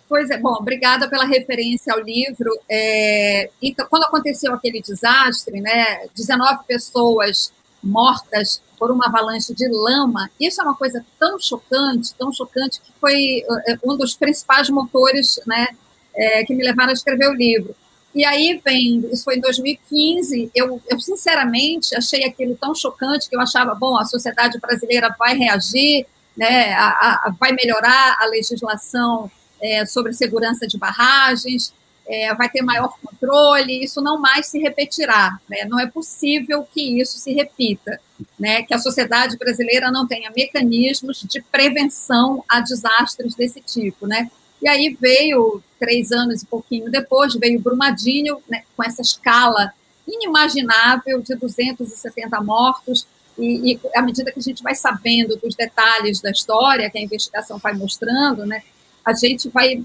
Pois 0.07 0.29
é, 0.29 0.37
bom, 0.37 0.53
obrigada 0.53 1.09
pela 1.09 1.25
referência 1.25 1.93
ao 1.93 1.99
livro. 1.99 2.51
É, 2.69 3.49
então, 3.61 3.87
quando 3.89 4.03
aconteceu 4.03 4.53
aquele 4.53 4.81
desastre, 4.81 5.59
né, 5.59 6.07
19 6.15 6.65
pessoas 6.67 7.51
mortas 7.83 8.61
por 8.79 8.91
uma 8.91 9.07
avalanche 9.07 9.53
de 9.53 9.67
lama. 9.67 10.29
Isso 10.39 10.61
é 10.61 10.63
uma 10.63 10.75
coisa 10.75 11.05
tão 11.19 11.39
chocante, 11.39 12.13
tão 12.15 12.31
chocante, 12.31 12.79
que 12.81 12.91
foi 12.99 13.43
eh, 13.67 13.77
um 13.83 13.97
dos 13.97 14.15
principais 14.15 14.69
motores 14.69 15.39
né, 15.45 15.67
é, 16.15 16.43
que 16.45 16.53
me 16.55 16.63
levaram 16.63 16.89
a 16.89 16.93
escrever 16.93 17.29
o 17.29 17.33
livro. 17.33 17.75
E 18.15 18.23
aí 18.23 18.61
vem, 18.63 19.09
isso 19.11 19.23
foi 19.23 19.37
em 19.37 19.41
2015, 19.41 20.51
eu, 20.53 20.79
eu 20.87 20.99
sinceramente 20.99 21.95
achei 21.95 22.23
aquilo 22.23 22.55
tão 22.55 22.75
chocante 22.75 23.27
que 23.27 23.35
eu 23.35 23.41
achava, 23.41 23.73
bom, 23.73 23.97
a 23.97 24.05
sociedade 24.05 24.59
brasileira 24.59 25.13
vai 25.17 25.35
reagir, 25.35 26.05
né, 26.37 26.73
a, 26.73 27.27
a, 27.27 27.35
vai 27.39 27.51
melhorar 27.53 28.17
a 28.19 28.25
legislação 28.27 29.31
é, 29.63 29.85
sobre 29.85 30.11
segurança 30.11 30.67
de 30.67 30.77
barragens, 30.77 31.73
é, 32.05 32.35
vai 32.35 32.49
ter 32.49 32.61
maior 32.61 32.93
controle, 33.01 33.81
isso 33.81 34.01
não 34.01 34.19
mais 34.19 34.47
se 34.47 34.59
repetirá. 34.59 35.39
Né? 35.49 35.63
Não 35.65 35.79
é 35.79 35.87
possível 35.87 36.67
que 36.73 36.99
isso 36.99 37.17
se 37.17 37.33
repita, 37.33 37.97
né? 38.37 38.61
que 38.63 38.73
a 38.73 38.77
sociedade 38.77 39.37
brasileira 39.37 39.89
não 39.89 40.05
tenha 40.05 40.29
mecanismos 40.35 41.21
de 41.21 41.41
prevenção 41.41 42.43
a 42.49 42.59
desastres 42.59 43.35
desse 43.35 43.61
tipo. 43.61 44.05
Né? 44.05 44.29
E 44.61 44.67
aí 44.67 44.97
veio, 44.99 45.63
três 45.79 46.11
anos 46.11 46.41
e 46.41 46.45
pouquinho 46.45 46.91
depois, 46.91 47.33
veio 47.35 47.59
Brumadinho, 47.59 48.41
né, 48.49 48.63
com 48.75 48.83
essa 48.83 49.01
escala 49.01 49.73
inimaginável 50.07 51.21
de 51.21 51.35
270 51.35 52.41
mortos, 52.41 53.07
e, 53.37 53.73
e, 53.73 53.79
à 53.95 54.01
medida 54.01 54.31
que 54.31 54.39
a 54.39 54.41
gente 54.41 54.61
vai 54.61 54.75
sabendo 54.75 55.35
dos 55.37 55.55
detalhes 55.55 56.21
da 56.21 56.29
história, 56.29 56.89
que 56.89 56.97
a 56.97 57.01
investigação 57.01 57.57
vai 57.57 57.73
mostrando, 57.73 58.45
né, 58.45 58.61
a 59.05 59.13
gente 59.13 59.49
vai 59.49 59.83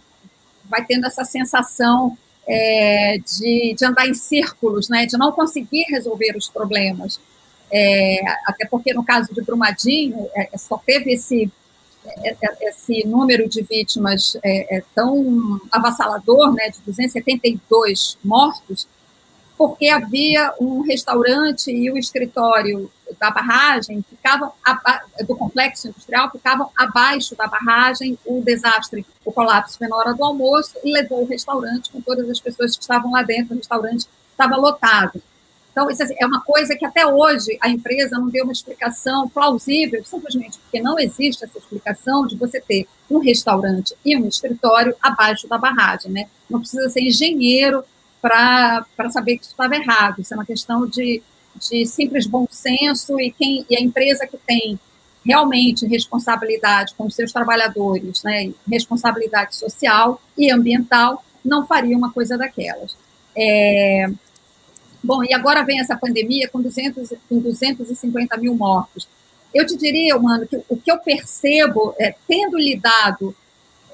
vai 0.69 0.85
tendo 0.85 1.07
essa 1.07 1.25
sensação 1.25 2.17
é, 2.47 3.19
de, 3.19 3.75
de 3.77 3.85
andar 3.85 4.07
em 4.07 4.15
círculos, 4.15 4.89
né, 4.89 5.07
de 5.07 5.17
não 5.17 5.33
conseguir 5.33 5.85
resolver 5.91 6.37
os 6.37 6.49
problemas. 6.49 7.21
É, 7.71 8.21
até 8.47 8.67
porque 8.67 8.95
no 8.95 9.05
caso 9.05 9.33
de 9.35 9.43
Brumadinho, 9.43 10.29
é, 10.35 10.57
só 10.57 10.79
teve 10.79 11.13
esse, 11.13 11.51
é, 12.07 12.31
é, 12.31 12.69
esse 12.69 13.07
número 13.07 13.49
de 13.49 13.63
vítimas 13.63 14.39
é, 14.43 14.83
tão 14.95 15.61
avassalador, 15.71 16.55
né, 16.55 16.71
de 16.71 16.81
272 16.87 18.17
mortos, 18.25 18.89
porque 19.59 19.89
havia 19.89 20.55
um 20.61 20.83
restaurante 20.83 21.73
e 21.73 21.91
o 21.91 21.99
escritório 21.99 22.89
da 23.19 23.29
barragem 23.29 24.05
ficavam 24.09 24.53
do 25.27 25.35
complexo 25.35 25.89
industrial 25.89 26.31
ficavam 26.31 26.71
abaixo 26.77 27.35
da 27.35 27.49
barragem. 27.49 28.17
O 28.25 28.41
desastre, 28.41 29.05
o 29.25 29.33
colapso 29.33 29.77
foi 29.77 29.89
na 29.89 29.97
hora 29.97 30.15
do 30.15 30.23
almoço 30.25 30.77
e 30.85 30.93
levou 30.93 31.23
o 31.23 31.27
restaurante 31.27 31.91
com 31.91 32.01
todas 32.01 32.31
as 32.31 32.39
pessoas 32.39 32.77
que 32.77 32.83
estavam 32.83 33.11
lá 33.11 33.23
dentro. 33.23 33.55
O 33.55 33.59
restaurante 33.59 34.07
estava 34.31 34.55
lotado. 34.57 35.21
Então, 35.73 35.91
isso 35.91 36.03
assim, 36.03 36.15
é 36.19 36.27
uma 36.27 36.41
coisa 36.41 36.77
que 36.77 36.85
até 36.85 37.07
hoje 37.07 37.59
a 37.61 37.69
empresa 37.69 38.17
não 38.17 38.29
deu 38.29 38.45
uma 38.45 38.53
explicação 38.53 39.29
plausível, 39.29 40.05
simplesmente 40.05 40.59
porque 40.59 40.81
não 40.81 40.99
existe 40.99 41.45
essa 41.45 41.59
explicação 41.59 42.27
de 42.27 42.37
você 42.37 42.61
ter 42.61 42.87
um 43.11 43.19
restaurante 43.19 43.95
e 44.05 44.17
um 44.17 44.27
escritório 44.27 44.95
abaixo 45.03 45.49
da 45.49 45.59
barragem. 45.59 46.13
Né? 46.13 46.29
Não 46.49 46.61
precisa 46.61 46.89
ser 46.89 47.01
engenheiro 47.01 47.85
para 48.21 49.11
saber 49.11 49.37
que 49.37 49.45
isso 49.45 49.53
estava 49.53 49.75
errado. 49.77 50.21
Isso 50.21 50.35
é 50.35 50.37
uma 50.37 50.47
questão 50.47 50.87
de, 50.87 51.23
de 51.57 51.87
simples 51.87 52.27
bom 52.27 52.47
senso 52.51 53.19
e, 53.21 53.31
quem, 53.31 53.65
e 53.69 53.77
a 53.77 53.81
empresa 53.81 54.27
que 54.27 54.37
tem 54.39 54.79
realmente 55.25 55.87
responsabilidade 55.87 56.95
com 56.95 57.07
os 57.07 57.15
seus 57.15 57.33
trabalhadores, 57.33 58.23
né, 58.23 58.51
responsabilidade 58.71 59.57
social 59.57 60.21
e 60.37 60.51
ambiental, 60.51 61.23
não 61.45 61.67
faria 61.67 61.97
uma 61.97 62.13
coisa 62.13 62.39
daquelas. 62.39 62.97
É, 63.37 64.09
bom, 65.03 65.23
e 65.23 65.35
agora 65.35 65.65
vem 65.65 65.81
essa 65.81 65.97
pandemia 65.97 66.49
com, 66.49 66.61
200, 66.61 67.13
com 67.29 67.41
250 67.41 68.37
mil 68.39 68.55
mortos. 68.55 69.09
Eu 69.55 69.67
te 69.67 69.77
diria, 69.77 70.19
mano, 70.19 70.47
que 70.47 70.57
o 70.69 70.77
que 70.77 70.91
eu 70.91 70.99
percebo, 70.99 71.95
é, 71.99 72.15
tendo 72.27 72.59
lidado 72.59 73.35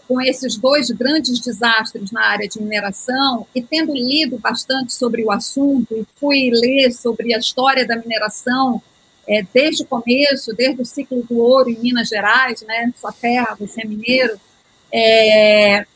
com 0.07 0.21
esses 0.21 0.57
dois 0.57 0.91
grandes 0.91 1.41
desastres 1.41 2.11
na 2.11 2.25
área 2.25 2.49
de 2.49 2.61
mineração 2.61 3.47
e 3.55 3.63
tendo 3.63 3.95
lido 3.95 4.39
bastante 4.39 4.93
sobre 4.93 5.25
o 5.25 5.31
assunto 5.31 5.95
e 5.95 6.07
fui 6.17 6.51
ler 6.53 6.93
sobre 6.93 7.35
a 7.35 7.39
história 7.39 7.87
da 7.87 7.97
mineração 7.97 8.83
é, 9.27 9.43
desde 9.55 9.83
o 9.83 9.87
começo, 9.87 10.55
desde 10.55 10.83
o 10.83 10.85
ciclo 10.85 11.23
do 11.23 11.39
ouro 11.39 11.71
em 11.71 11.79
Minas 11.79 12.09
Gerais, 12.09 12.63
né, 12.63 12.93
sua 13.01 13.13
terra, 13.13 13.57
você 13.59 13.83
é 13.83 13.87
mineiro, 13.87 14.39
É, 14.93 15.87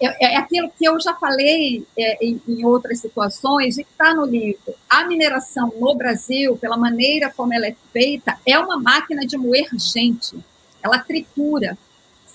é, 0.00 0.34
é 0.34 0.36
aquilo 0.36 0.70
que 0.76 0.84
eu 0.86 0.98
já 1.00 1.14
falei 1.14 1.86
é, 1.96 2.24
em, 2.24 2.40
em, 2.46 2.64
outras 2.64 3.00
situações 3.00 3.78
e 3.78 3.84
que 3.84 3.90
está 3.90 4.14
no 4.14 4.26
livro. 4.26 4.74
A 4.88 5.06
mineração 5.06 5.72
no 5.78 5.94
Brasil, 5.94 6.56
pela 6.56 6.76
maneira 6.76 7.32
como 7.34 7.54
ela 7.54 7.66
é 7.66 7.76
feita, 7.92 8.38
é 8.46 8.58
uma 8.58 8.78
máquina 8.78 9.24
de 9.24 9.36
moer 9.36 9.68
gente. 9.78 10.36
Ela 10.82 10.98
tritura. 10.98 11.78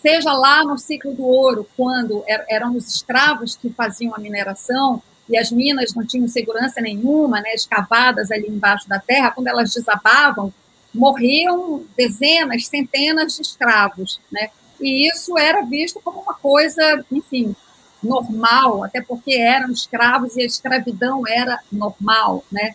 Seja 0.01 0.31
lá 0.33 0.63
no 0.63 0.77
ciclo 0.77 1.13
do 1.13 1.25
ouro, 1.25 1.67
quando 1.75 2.23
er, 2.27 2.45
eram 2.49 2.75
os 2.75 2.87
escravos 2.87 3.55
que 3.55 3.69
faziam 3.69 4.15
a 4.15 4.19
mineração, 4.19 5.01
e 5.27 5.37
as 5.37 5.51
minas 5.51 5.93
não 5.93 6.05
tinham 6.05 6.27
segurança 6.27 6.81
nenhuma, 6.81 7.39
né, 7.39 7.53
escavadas 7.53 8.31
ali 8.31 8.47
embaixo 8.47 8.89
da 8.89 8.99
terra, 8.99 9.31
quando 9.31 9.47
elas 9.47 9.71
desabavam, 9.73 10.51
morriam 10.93 11.83
dezenas, 11.95 12.65
centenas 12.65 13.35
de 13.35 13.43
escravos, 13.43 14.19
né? 14.31 14.49
E 14.81 15.07
isso 15.07 15.37
era 15.37 15.61
visto 15.61 15.99
como 16.03 16.21
uma 16.21 16.33
coisa, 16.33 17.05
enfim, 17.11 17.55
normal, 18.01 18.83
até 18.83 19.01
porque 19.01 19.33
eram 19.33 19.71
escravos 19.71 20.35
e 20.35 20.41
a 20.41 20.45
escravidão 20.45 21.27
era 21.27 21.59
normal, 21.71 22.43
né? 22.51 22.73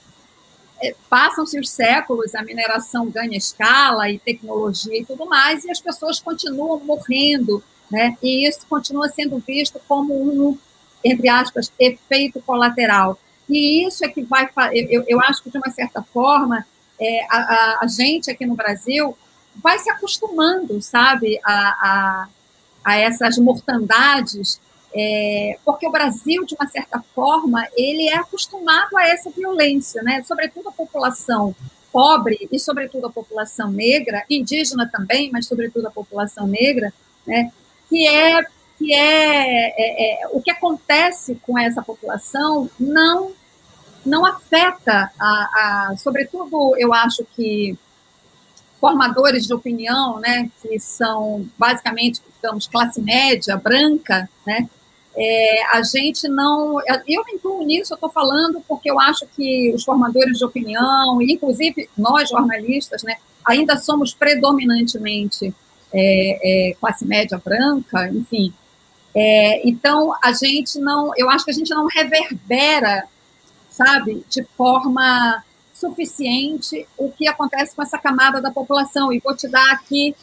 É, 0.85 0.95
passam-se 1.09 1.59
os 1.59 1.71
séculos, 1.71 2.35
a 2.35 2.43
mineração 2.43 3.09
ganha 3.09 3.37
escala 3.37 4.11
e 4.11 4.19
tecnologia 4.19 5.01
e 5.01 5.05
tudo 5.05 5.27
mais, 5.27 5.65
e 5.65 5.71
as 5.71 5.81
pessoas 5.81 6.21
continuam 6.21 6.79
morrendo, 6.81 7.63
né? 7.91 8.17
E 8.23 8.47
isso 8.49 8.67
continua 8.69 9.09
sendo 9.09 9.39
visto 9.39 9.81
como 9.89 10.15
um 10.15 10.59
entre 11.05 11.29
aspas, 11.29 11.71
efeito 11.79 12.41
colateral. 12.41 13.19
E 13.49 13.87
isso 13.87 14.05
é 14.05 14.09
que 14.09 14.23
vai. 14.23 14.49
Eu, 14.73 15.05
eu 15.07 15.21
acho 15.21 15.43
que, 15.43 15.51
de 15.51 15.59
uma 15.59 15.71
certa 15.71 16.03
forma, 16.03 16.67
é, 16.99 17.27
a, 17.31 17.79
a, 17.83 17.87
gente 17.87 18.31
aqui 18.31 18.47
no 18.47 18.55
Brasil 18.55 19.17
vai 19.63 19.79
se 19.79 19.91
acostumando, 19.91 20.81
sabe, 20.81 21.39
a, 21.45 21.53
a, 21.53 22.29
a 22.83 22.97
essas 22.97 23.37
mortandades, 23.37 24.59
é, 24.95 25.59
porque 25.65 25.87
o 25.87 25.91
Brasil, 25.91 26.45
de 26.45 26.55
uma 26.55 26.69
certa 26.69 27.03
forma, 27.15 27.67
ele 27.77 28.09
é 28.09 28.17
acostumado 28.17 28.97
a 28.97 29.09
essa 29.09 29.29
violência, 29.31 30.03
né? 30.03 30.23
Sobretudo 30.23 30.69
a 30.69 30.73
população 30.73 31.55
pobre 31.93 32.49
e, 32.51 32.59
sobretudo, 32.61 33.07
a 33.07 33.11
população 33.11 33.71
negra, 33.71 34.25
indígena 34.31 34.89
também, 34.91 35.31
mas, 35.33 35.47
sobretudo, 35.47 35.89
a 35.89 35.91
população 35.91 36.47
negra, 36.47 36.93
né? 37.27 37.51
Que 37.89 38.07
é 38.07 38.45
que 38.77 38.93
é, 38.93 39.69
é, 39.69 40.25
é, 40.25 40.29
o 40.33 40.43
que 40.43 40.51
acontece 40.51 41.37
com 41.43 41.59
essa 41.59 41.83
população 41.83 42.69
não 42.79 43.33
não 44.05 44.27
afeta 44.27 45.11
a, 45.19 45.25
a, 45.91 45.97
sobretudo 45.97 46.77
eu 46.77 46.93
acho 46.93 47.25
que 47.35 47.79
formadores 48.79 49.47
de 49.47 49.55
opinião, 49.55 50.21
né, 50.21 50.51
que 50.61 50.79
são 50.79 51.49
basicamente 51.57 52.21
digamos 52.37 52.67
classe 52.67 53.01
média 53.01 53.57
branca, 53.57 54.29
né, 54.47 54.69
é, 55.17 55.65
a 55.73 55.83
gente 55.83 56.29
não. 56.29 56.81
Eu 57.07 57.25
me 57.25 57.35
incluo 57.35 57.65
nisso, 57.65 57.93
eu 57.93 57.97
estou 57.97 58.11
falando 58.11 58.63
porque 58.67 58.91
eu 58.91 58.99
acho 58.99 59.27
que 59.37 59.73
os 59.75 59.85
formadores 59.85 60.39
de 60.39 60.45
opinião, 60.45 61.21
inclusive 61.23 61.89
nós 61.97 62.29
jornalistas, 62.29 63.03
né, 63.03 63.17
ainda 63.45 63.77
somos 63.77 64.13
predominantemente 64.13 65.55
é, 65.93 66.71
é, 66.71 66.75
classe 66.75 67.07
média 67.07 67.41
branca, 67.43 68.09
enfim, 68.09 68.53
é, 69.15 69.67
então, 69.67 70.13
a 70.23 70.33
gente 70.33 70.79
não, 70.81 71.13
eu 71.17 71.31
acho 71.31 71.45
que 71.45 71.53
a 71.53 71.55
gente 71.55 71.71
não 71.71 71.87
reverbera, 71.87 73.05
sabe, 73.71 74.25
de 74.29 74.43
forma 74.57 75.45
suficiente 75.73 76.87
o 76.97 77.11
que 77.11 77.29
acontece 77.29 77.77
com 77.77 77.83
essa 77.83 77.99
camada 77.99 78.41
da 78.41 78.51
população. 78.51 79.13
E 79.13 79.21
vou 79.21 79.37
te 79.37 79.47
dar 79.47 79.71
aqui 79.73 80.17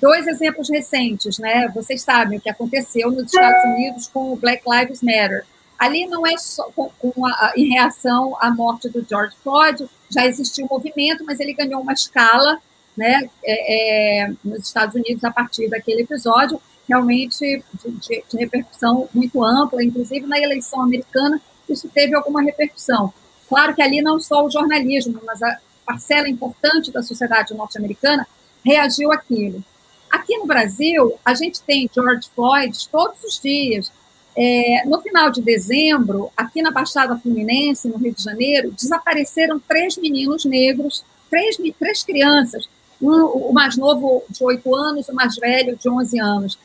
dois 0.00 0.26
exemplos 0.26 0.68
recentes, 0.68 1.38
né? 1.38 1.68
Vocês 1.74 2.02
sabem 2.02 2.38
o 2.38 2.40
que 2.40 2.50
aconteceu 2.50 3.10
nos 3.10 3.24
Estados 3.24 3.64
Unidos 3.64 4.08
com 4.08 4.32
o 4.32 4.36
Black 4.36 4.62
Lives 4.68 5.02
Matter. 5.02 5.44
Ali 5.78 6.06
não 6.06 6.26
é 6.26 6.36
só 6.38 6.70
com, 6.74 6.90
com 6.98 7.26
a, 7.26 7.52
em 7.56 7.68
reação 7.68 8.36
à 8.40 8.50
morte 8.50 8.88
do 8.88 9.04
George 9.08 9.36
Floyd, 9.42 9.86
já 10.10 10.26
existiu 10.26 10.64
um 10.64 10.74
movimento, 10.74 11.24
mas 11.24 11.38
ele 11.40 11.52
ganhou 11.52 11.80
uma 11.80 11.92
escala, 11.92 12.58
né, 12.96 13.28
é, 13.44 14.24
é, 14.24 14.32
nos 14.42 14.66
Estados 14.66 14.94
Unidos 14.94 15.22
a 15.22 15.30
partir 15.30 15.68
daquele 15.68 16.02
episódio 16.02 16.60
realmente 16.88 17.62
de, 17.74 17.90
de, 17.90 18.24
de, 18.30 18.38
repercussão 18.38 19.08
muito 19.12 19.42
ampla, 19.44 19.82
inclusive 19.82 20.26
na 20.26 20.38
eleição 20.38 20.80
americana, 20.80 21.40
isso 21.68 21.88
teve 21.88 22.14
alguma 22.14 22.40
repercussão. 22.42 23.12
Claro 23.48 23.74
que 23.74 23.82
ali 23.82 24.00
não 24.00 24.20
só 24.20 24.44
o 24.44 24.50
jornalismo, 24.50 25.20
mas 25.24 25.42
a 25.42 25.58
parcela 25.84 26.28
importante 26.28 26.92
da 26.92 27.02
sociedade 27.02 27.54
norte-americana 27.54 28.26
reagiu 28.64 29.12
àquilo. 29.12 29.62
Aqui 30.10 30.36
no 30.38 30.46
Brasil, 30.46 31.14
a 31.24 31.34
gente 31.34 31.60
tem 31.62 31.90
George 31.92 32.28
Floyd 32.34 32.88
todos 32.90 33.22
os 33.24 33.40
dias. 33.40 33.92
É, 34.38 34.82
no 34.86 35.00
final 35.00 35.30
de 35.30 35.40
dezembro, 35.40 36.30
aqui 36.36 36.60
na 36.60 36.70
Baixada 36.70 37.16
Fluminense, 37.16 37.88
no 37.88 37.96
Rio 37.96 38.14
de 38.14 38.22
Janeiro, 38.22 38.70
desapareceram 38.70 39.58
três 39.58 39.96
meninos 39.96 40.44
negros, 40.44 41.04
três, 41.30 41.56
três 41.78 42.04
crianças, 42.04 42.68
um, 43.00 43.24
o 43.24 43.52
mais 43.52 43.76
novo 43.76 44.22
de 44.28 44.44
oito 44.44 44.74
anos, 44.74 45.08
o 45.08 45.14
mais 45.14 45.36
velho 45.36 45.76
de 45.76 45.88
11 45.88 46.20
anos. 46.20 46.58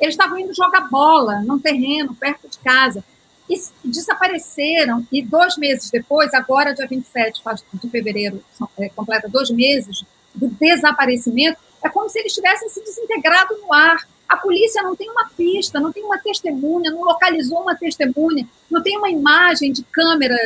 Eles 0.00 0.14
estavam 0.14 0.38
indo 0.38 0.54
jogar 0.54 0.88
bola 0.88 1.40
num 1.42 1.58
terreno 1.58 2.14
perto 2.14 2.48
de 2.48 2.58
casa 2.58 3.02
e 3.48 3.56
desapareceram. 3.84 5.06
E 5.10 5.22
dois 5.22 5.56
meses 5.56 5.90
depois, 5.90 6.32
agora, 6.34 6.74
dia 6.74 6.86
27 6.86 7.42
de 7.74 7.88
fevereiro, 7.88 8.42
é, 8.78 8.88
completa 8.90 9.28
dois 9.28 9.50
meses 9.50 10.04
do 10.34 10.48
desaparecimento, 10.48 11.58
é 11.82 11.88
como 11.88 12.08
se 12.08 12.18
eles 12.18 12.32
tivessem 12.32 12.68
se 12.68 12.82
desintegrado 12.82 13.56
no 13.58 13.72
ar. 13.72 14.06
A 14.28 14.36
polícia 14.36 14.82
não 14.82 14.94
tem 14.94 15.08
uma 15.10 15.28
pista, 15.30 15.80
não 15.80 15.92
tem 15.92 16.04
uma 16.04 16.18
testemunha, 16.18 16.90
não 16.90 17.02
localizou 17.02 17.62
uma 17.62 17.74
testemunha, 17.74 18.46
não 18.70 18.82
tem 18.82 18.98
uma 18.98 19.10
imagem 19.10 19.72
de 19.72 19.82
câmera, 19.84 20.36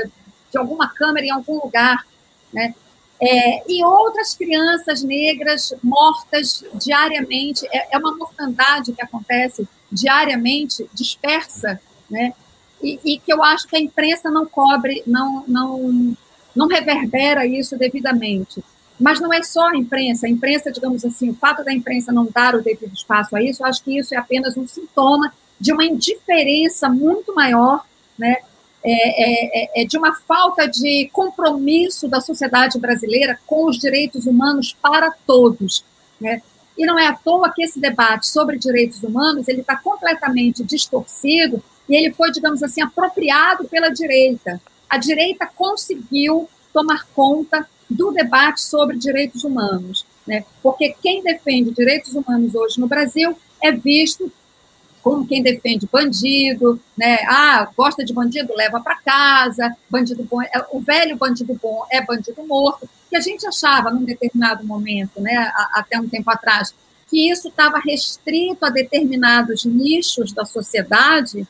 de 0.51 0.59
alguma 0.59 0.89
câmera 0.89 1.27
em 1.27 1.31
algum 1.31 1.61
lugar. 1.61 2.07
Né? 2.53 2.75
É, 3.21 3.63
e 3.69 3.85
outras 3.85 4.35
crianças 4.35 5.03
negras 5.03 5.73
mortas 5.83 6.65
diariamente. 6.75 7.67
É, 7.73 7.95
é, 7.95 7.99
uma 7.99 8.17
mortandade 8.17 8.93
que 8.93 9.03
acontece 9.03 9.67
diariamente, 9.91 10.89
dispersa, 10.93 11.81
né? 12.11 12.35
E, 12.83 12.99
e, 13.05 13.19
que 13.21 13.33
eu 13.33 13.45
acho 13.45 13.69
que 13.69 13.77
a 13.77 13.81
imprensa 13.81 14.29
não 14.29 14.45
cobre, 14.45 15.05
não, 15.07 15.45
não, 15.47 16.17
não 16.55 16.67
reverbera 16.67 17.47
isso 17.47 17.79
devidamente. 17.79 18.63
Mas 19.01 19.21
não 19.21 19.33
é 19.33 19.43
só 19.43 19.69
a 19.69 19.77
imprensa. 19.77 20.27
A 20.27 20.31
imprensa, 20.31 20.71
digamos 20.71 21.05
assim, 21.05 21.31
o 21.31 21.35
fato 21.35 21.65
da 21.65 21.73
imprensa 21.73 22.13
não 22.13 22.27
dar 22.33 22.55
o 22.55 22.63
devido 22.63 22.93
espaço 22.93 23.35
a 23.35 23.43
isso, 23.43 23.65
acho 23.65 23.83
que 23.83 23.99
isso 23.99 24.15
é 24.15 24.19
apenas 24.19 24.57
um 24.57 24.67
sintoma 24.67 25.33
de 25.59 25.73
uma 25.73 25.85
indiferença 25.85 26.89
muito 26.89 27.35
maior 27.35 27.85
né, 28.19 28.37
é, 28.85 28.91
é, 28.93 29.63
é, 29.63 29.83
é, 29.83 29.85
de 29.85 29.97
uma 29.97 30.13
falta 30.13 30.67
de 30.67 31.09
compromisso 31.13 32.09
da 32.09 32.21
sociedade 32.21 32.81
brasileira 32.81 33.39
com 33.47 33.67
os 33.67 33.79
direitos 33.79 34.27
humanos 34.27 34.77
para 34.83 35.13
todos. 35.25 35.85
Né? 36.21 36.43
E 36.77 36.85
não 36.85 36.99
é 36.99 37.07
à 37.07 37.15
toa 37.15 37.53
que 37.53 37.63
esse 37.63 37.79
debate 37.79 38.27
sobre 38.27 38.59
direitos 38.59 39.03
humanos 39.03 39.47
ele 39.47 39.61
está 39.61 39.77
completamente 39.77 40.65
distorcido 40.65 41.63
e 41.89 41.95
ele 41.95 42.13
foi, 42.13 42.33
digamos 42.33 42.61
assim, 42.63 42.83
apropriado 42.83 43.69
pela 43.69 43.89
direita. 43.89 44.61
A 44.91 44.99
direita 44.99 45.47
conseguiu 45.47 46.49
tomar 46.73 47.07
conta 47.15 47.69
do 47.93 48.11
debate 48.13 48.63
sobre 48.63 48.97
direitos 48.97 49.45
humanos, 49.45 50.05
né? 50.27 50.45
porque 50.63 50.95
quem 51.03 51.23
defende 51.23 51.71
direitos 51.71 52.15
humanos 52.15 52.55
hoje 52.55 52.81
no 52.81 52.87
Brasil 52.87 53.37
é 53.63 53.73
visto 53.73 54.31
como 55.03 55.27
quem 55.27 55.43
defende 55.43 55.89
bandido, 55.91 56.81
né? 56.97 57.19
Ah, 57.27 57.69
gosta 57.77 58.05
de 58.05 58.13
bandido, 58.13 58.55
leva 58.55 58.81
para 58.81 58.97
casa. 58.97 59.77
Bandido 59.91 60.23
bom, 60.23 60.41
é, 60.41 60.65
o 60.71 60.79
velho 60.81 61.17
bandido 61.17 61.59
bom 61.61 61.85
é 61.91 62.01
bandido 62.01 62.47
morto. 62.47 62.89
Que 63.11 63.17
a 63.17 63.21
gente 63.21 63.45
achava 63.45 63.91
num 63.91 64.05
determinado 64.05 64.65
momento, 64.65 65.21
né? 65.21 65.53
Até 65.73 65.99
um 65.99 66.09
tempo 66.09 66.31
atrás, 66.31 66.73
que 67.11 67.29
isso 67.29 67.49
estava 67.49 67.81
restrito 67.81 68.65
a 68.65 68.71
determinados 68.71 69.65
nichos 69.65 70.33
da 70.33 70.45
sociedade. 70.45 71.47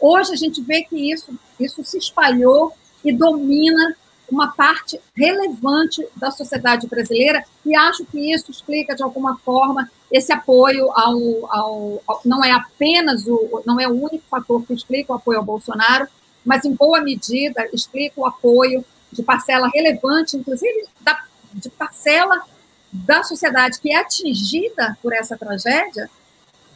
Hoje 0.00 0.32
a 0.32 0.36
gente 0.36 0.62
vê 0.62 0.82
que 0.82 1.12
isso 1.12 1.34
isso 1.58 1.84
se 1.84 1.98
espalhou 1.98 2.72
e 3.04 3.12
domina 3.12 3.96
uma 4.32 4.50
parte 4.52 4.98
relevante 5.14 6.06
da 6.16 6.30
sociedade 6.30 6.86
brasileira 6.86 7.44
e 7.66 7.76
acho 7.76 8.04
que 8.06 8.32
isso 8.32 8.50
explica 8.50 8.94
de 8.94 9.02
alguma 9.02 9.36
forma 9.38 9.90
esse 10.10 10.32
apoio 10.32 10.90
ao, 10.92 11.18
ao, 11.50 12.02
ao, 12.06 12.20
não 12.24 12.42
é 12.42 12.50
apenas 12.50 13.26
o 13.26 13.62
não 13.66 13.78
é 13.78 13.86
o 13.86 13.92
único 13.92 14.24
fator 14.30 14.64
que 14.64 14.72
explica 14.72 15.12
o 15.12 15.16
apoio 15.16 15.38
ao 15.38 15.44
Bolsonaro, 15.44 16.08
mas 16.44 16.64
em 16.64 16.74
boa 16.74 17.00
medida 17.02 17.68
explica 17.72 18.20
o 18.20 18.26
apoio 18.26 18.84
de 19.12 19.22
parcela 19.22 19.68
relevante, 19.68 20.36
inclusive 20.36 20.86
da, 21.00 21.22
de 21.52 21.68
parcela 21.68 22.42
da 22.90 23.22
sociedade 23.22 23.78
que 23.80 23.92
é 23.92 23.96
atingida 23.96 24.96
por 25.02 25.12
essa 25.12 25.36
tragédia. 25.36 26.10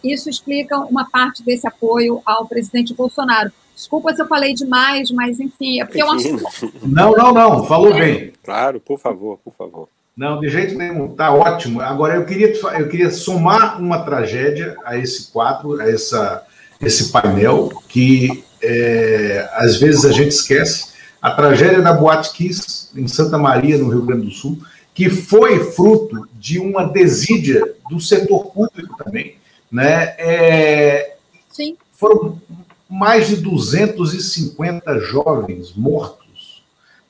Isso 0.04 0.28
explica 0.28 0.78
uma 0.78 1.08
parte 1.08 1.42
desse 1.42 1.66
apoio 1.66 2.20
ao 2.24 2.46
presidente 2.46 2.94
Bolsonaro. 2.94 3.50
Desculpa 3.76 4.14
se 4.14 4.22
eu 4.22 4.26
falei 4.26 4.54
demais, 4.54 5.10
mas 5.10 5.38
enfim, 5.38 5.82
é 5.82 5.84
porque 5.84 6.02
eu 6.02 6.10
acho. 6.10 6.28
Não, 6.82 7.12
não, 7.12 7.34
não, 7.34 7.66
falou 7.66 7.92
bem. 7.92 8.32
Claro, 8.42 8.80
por 8.80 8.98
favor, 8.98 9.38
por 9.44 9.52
favor. 9.52 9.88
Não, 10.16 10.40
de 10.40 10.48
jeito 10.48 10.74
nenhum, 10.74 11.08
tá 11.08 11.30
ótimo. 11.30 11.82
Agora 11.82 12.14
eu 12.14 12.24
queria, 12.24 12.50
eu 12.78 12.88
queria 12.88 13.10
somar 13.10 13.78
uma 13.78 13.98
tragédia 13.98 14.74
a 14.82 14.96
esse 14.96 15.30
quadro, 15.30 15.78
a 15.78 15.90
essa, 15.90 16.42
esse 16.80 17.12
painel, 17.12 17.70
que 17.86 18.42
é, 18.62 19.46
às 19.52 19.76
vezes 19.76 20.06
a 20.06 20.12
gente 20.12 20.30
esquece. 20.30 20.96
A 21.20 21.30
tragédia 21.32 21.82
da 21.82 21.92
Boate 21.92 22.32
Kiss, 22.32 22.88
em 22.96 23.06
Santa 23.06 23.36
Maria, 23.36 23.76
no 23.76 23.90
Rio 23.90 24.06
Grande 24.06 24.26
do 24.26 24.32
Sul, 24.32 24.58
que 24.94 25.10
foi 25.10 25.72
fruto 25.72 26.26
de 26.32 26.58
uma 26.58 26.84
desídia 26.84 27.74
do 27.90 28.00
setor 28.00 28.46
público 28.46 28.96
também. 29.04 29.36
Né? 29.70 30.14
É, 30.16 31.16
Sim. 31.50 31.76
Foram 31.92 32.40
mais 32.88 33.28
de 33.28 33.36
250 33.36 35.00
jovens 35.00 35.72
mortos 35.74 36.26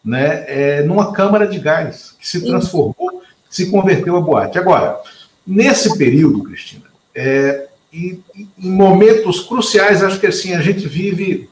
né, 0.06 0.44
é, 0.46 0.82
numa 0.82 1.12
câmara 1.12 1.48
de 1.48 1.58
gás, 1.58 2.14
que 2.18 2.28
se 2.28 2.40
transformou, 2.40 3.22
se 3.50 3.70
converteu 3.70 4.16
a 4.16 4.20
boate. 4.20 4.56
Agora, 4.56 5.00
nesse 5.44 5.98
período, 5.98 6.44
Cristina, 6.44 6.84
é, 7.12 7.66
em, 7.92 8.22
em 8.58 8.70
momentos 8.70 9.40
cruciais, 9.40 10.04
acho 10.04 10.20
que 10.20 10.28
assim, 10.28 10.54
a 10.54 10.60
gente 10.60 10.86
vive 10.86 11.50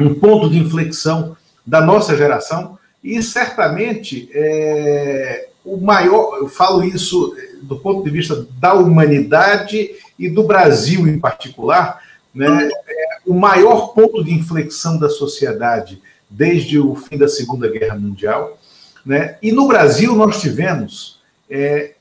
um 0.00 0.12
ponto 0.12 0.50
de 0.50 0.58
inflexão 0.58 1.36
da 1.64 1.80
nossa 1.80 2.16
geração, 2.16 2.76
e 3.02 3.22
certamente 3.22 4.28
é, 4.32 5.48
o 5.64 5.76
maior, 5.76 6.38
eu 6.38 6.48
falo 6.48 6.82
isso 6.82 7.36
do 7.62 7.78
ponto 7.78 8.02
de 8.02 8.10
vista 8.10 8.46
da 8.58 8.74
humanidade 8.74 9.90
e 10.18 10.28
do 10.28 10.42
Brasil 10.42 11.06
em 11.06 11.18
particular, 11.18 12.02
né, 12.34 12.68
é, 12.88 13.13
o 13.26 13.34
maior 13.34 13.94
ponto 13.94 14.22
de 14.22 14.32
inflexão 14.32 14.98
da 14.98 15.08
sociedade 15.08 16.00
desde 16.28 16.78
o 16.78 16.94
fim 16.94 17.16
da 17.16 17.28
Segunda 17.28 17.68
Guerra 17.68 17.96
Mundial. 17.96 18.58
Né? 19.04 19.36
E 19.42 19.52
no 19.52 19.68
Brasil 19.68 20.14
nós 20.14 20.40
tivemos 20.40 21.20
é, 21.48 21.94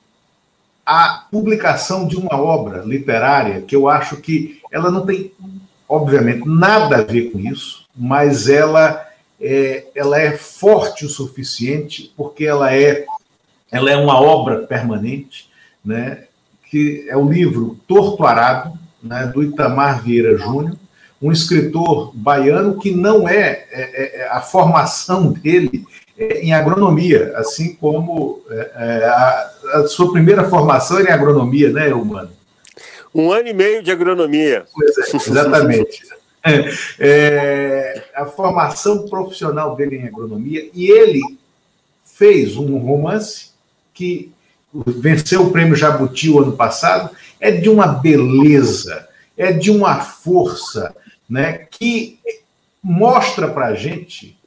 a 0.86 1.28
publicação 1.32 2.08
de 2.08 2.16
uma 2.16 2.36
obra 2.36 2.84
literária 2.84 3.62
que 3.62 3.76
eu 3.76 3.88
acho 3.88 4.18
que 4.18 4.60
ela 4.72 4.90
não 4.90 5.06
tem, 5.06 5.32
obviamente, 5.88 6.48
nada 6.48 6.98
a 6.98 7.04
ver 7.04 7.32
com 7.32 7.40
isso, 7.40 7.86
mas 7.96 8.50
ela 8.50 9.08
é, 9.40 9.86
ela 9.94 10.20
é 10.20 10.32
forte 10.32 11.06
o 11.06 11.10
suficiente 11.10 12.14
porque 12.16 12.46
ela 12.46 12.74
é 12.74 13.06
ela 13.72 13.90
é 13.90 13.98
uma 13.98 14.22
obra 14.22 14.68
permanente, 14.68 15.50
né? 15.84 16.26
Que 16.70 17.06
é 17.10 17.18
o 17.18 17.28
livro 17.28 17.80
Torto 17.88 18.24
Arado, 18.24 18.78
né, 19.02 19.26
do 19.26 19.42
Itamar 19.42 20.04
Vieira 20.04 20.38
Júnior, 20.38 20.78
um 21.24 21.32
escritor 21.32 22.12
baiano 22.14 22.78
que 22.78 22.92
não 22.92 23.28
é, 23.28 23.66
é, 23.72 24.22
é 24.22 24.28
a 24.30 24.42
formação 24.42 25.32
dele 25.32 25.86
é 26.18 26.42
em 26.42 26.54
agronomia, 26.54 27.32
assim 27.36 27.74
como 27.76 28.42
é, 28.50 28.72
é, 28.76 29.06
a, 29.06 29.52
a, 29.76 29.88
sua 29.88 30.12
primeira 30.12 30.44
formação 30.44 31.00
era 31.00 31.10
em 31.10 31.14
agronomia, 31.14 31.72
né, 31.72 31.94
Humano? 31.94 32.30
Um 33.16 33.32
ano 33.32 33.48
e 33.48 33.54
meio 33.54 33.82
de 33.82 33.90
agronomia. 33.90 34.66
É, 34.82 35.16
exatamente. 35.16 36.04
É, 37.00 38.04
a 38.14 38.26
formação 38.26 39.08
profissional 39.08 39.78
dele 39.78 39.96
em 39.96 40.06
agronomia, 40.06 40.70
e 40.74 40.92
ele 40.92 41.22
fez 42.04 42.58
um 42.58 42.78
romance 42.80 43.52
que 43.94 44.30
venceu 44.74 45.44
o 45.44 45.52
prêmio 45.52 45.74
Jabuti 45.74 46.30
o 46.30 46.42
ano 46.42 46.52
passado, 46.52 47.12
é 47.40 47.50
de 47.50 47.70
uma 47.70 47.88
beleza, 47.88 49.08
é 49.38 49.54
de 49.54 49.72
uma 49.72 50.02
força, 50.02 50.94
né, 51.30 51.68
que 51.70 52.20
mostra 52.82 53.48
para 53.48 53.68
a 53.68 53.76
gente 53.76 54.38